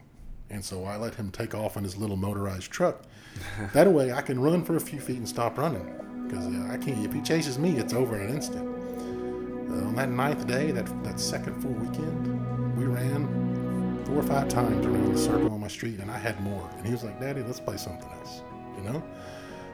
and 0.49 0.64
so 0.64 0.86
I 0.86 0.97
let 0.97 1.16
him 1.16 1.32
take 1.32 1.55
off 1.55 1.78
in 1.78 1.84
his 1.84 1.97
little 1.97 2.16
motorized 2.16 2.72
truck. 2.72 3.03
that 3.74 3.91
way, 3.91 4.12
I 4.12 4.22
can 4.22 4.39
run 4.39 4.64
for 4.64 4.76
a 4.76 4.80
few 4.80 4.99
feet 4.99 5.18
and 5.18 5.28
stop 5.28 5.57
running 5.57 5.86
because 6.28 6.45
uh, 6.45 6.70
I 6.72 6.78
can't. 6.78 7.03
If 7.03 7.14
he 7.14 7.22
chases 7.22 7.57
me, 7.57 7.78
it's 7.78 7.93
over 7.93 8.16
in 8.16 8.30
an 8.30 8.36
instant. 8.36 8.68
Uh, 8.68 9.88
on 9.88 9.95
that 9.95 10.10
ninth 10.10 10.45
day, 10.47 10.72
that 10.72 10.86
that 11.03 11.20
second 11.20 11.60
full 11.62 11.72
weekend, 11.72 12.78
we 12.78 12.86
ran 12.86 14.03
four 14.05 14.18
or 14.18 14.24
five 14.24 14.47
times 14.47 14.86
around 14.86 15.14
the 15.14 15.20
circle 15.20 15.51
on 15.51 15.60
my 15.60 15.68
street, 15.68 15.99
and 15.99 16.12
I 16.12 16.18
had 16.18 16.39
more. 16.41 16.70
And 16.78 16.86
he 16.86 16.91
was 16.91 17.03
like, 17.03 17.20
"Daddy, 17.20 17.41
let's 17.41 17.60
play 17.60 17.78
something 17.78 18.10
else," 18.20 18.41
you 18.78 18.84
know. 18.84 19.03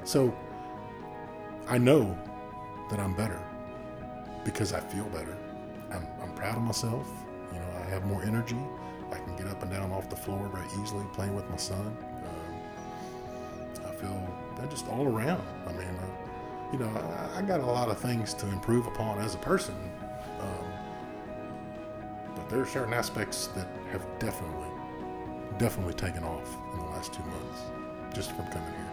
So 0.06 0.34
I 1.68 1.80
know 1.80 2.18
that 2.92 3.00
I'm 3.00 3.16
better 3.16 3.42
because 4.44 4.72
I 4.72 4.80
feel 4.80 5.06
better. 5.06 5.36
I'm, 5.92 6.08
I'm 6.22 6.32
proud 6.36 6.58
of 6.58 6.64
myself. 6.64 7.08
You 7.52 7.60
know, 7.60 7.68
I 7.84 7.90
have 7.90 8.06
more 8.06 8.24
energy. 8.24 8.58
I 9.12 9.18
can 9.18 9.36
get 9.36 9.48
up 9.48 9.64
and 9.64 9.72
down 9.72 9.92
off 9.92 10.10
the 10.10 10.16
floor 10.16 10.48
very 10.54 10.68
easily 10.82 11.06
playing 11.14 11.36
with 11.36 11.50
my 11.50 11.58
son. 11.58 11.98
Um, 12.24 13.86
I 13.86 13.92
feel 13.96 14.38
they're 14.56 14.68
just 14.68 14.88
all 14.88 15.08
around. 15.08 15.44
I 15.68 15.72
mean, 15.72 15.88
uh, 15.88 16.72
you 16.72 16.80
know, 16.80 16.90
I, 16.90 17.40
I, 17.40 17.42
got 17.42 17.60
a 17.60 17.66
lot 17.66 17.90
of 17.90 17.98
things 17.98 18.34
to 18.36 18.48
improve 18.50 18.86
upon 18.86 19.18
as 19.20 19.34
a 19.34 19.40
person. 19.40 19.76
Um, 20.40 20.66
but 22.36 22.48
there 22.50 22.60
are 22.60 22.66
certain 22.68 22.94
aspects 22.94 23.48
that 23.56 23.68
have 23.92 24.06
definitely, 24.20 24.70
definitely 25.58 25.94
taken 25.94 26.24
off 26.24 26.56
in 26.74 26.80
the 26.80 26.86
last 26.86 27.12
two 27.14 27.24
months 27.24 27.62
just 28.14 28.32
from 28.34 28.46
coming 28.48 28.74
here. 28.74 28.85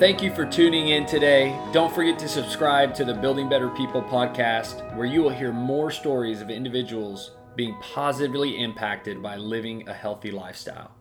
Thank 0.00 0.24
you 0.24 0.34
for 0.34 0.44
tuning 0.44 0.88
in 0.88 1.06
today. 1.06 1.56
Don't 1.72 1.94
forget 1.94 2.18
to 2.18 2.28
subscribe 2.28 2.96
to 2.96 3.04
the 3.04 3.14
Building 3.14 3.48
Better 3.48 3.68
People 3.68 4.02
podcast, 4.02 4.94
where 4.96 5.06
you 5.06 5.22
will 5.22 5.30
hear 5.30 5.52
more 5.52 5.92
stories 5.92 6.40
of 6.40 6.50
individuals 6.50 7.30
being 7.54 7.76
positively 7.80 8.60
impacted 8.60 9.22
by 9.22 9.36
living 9.36 9.88
a 9.88 9.94
healthy 9.94 10.32
lifestyle. 10.32 10.93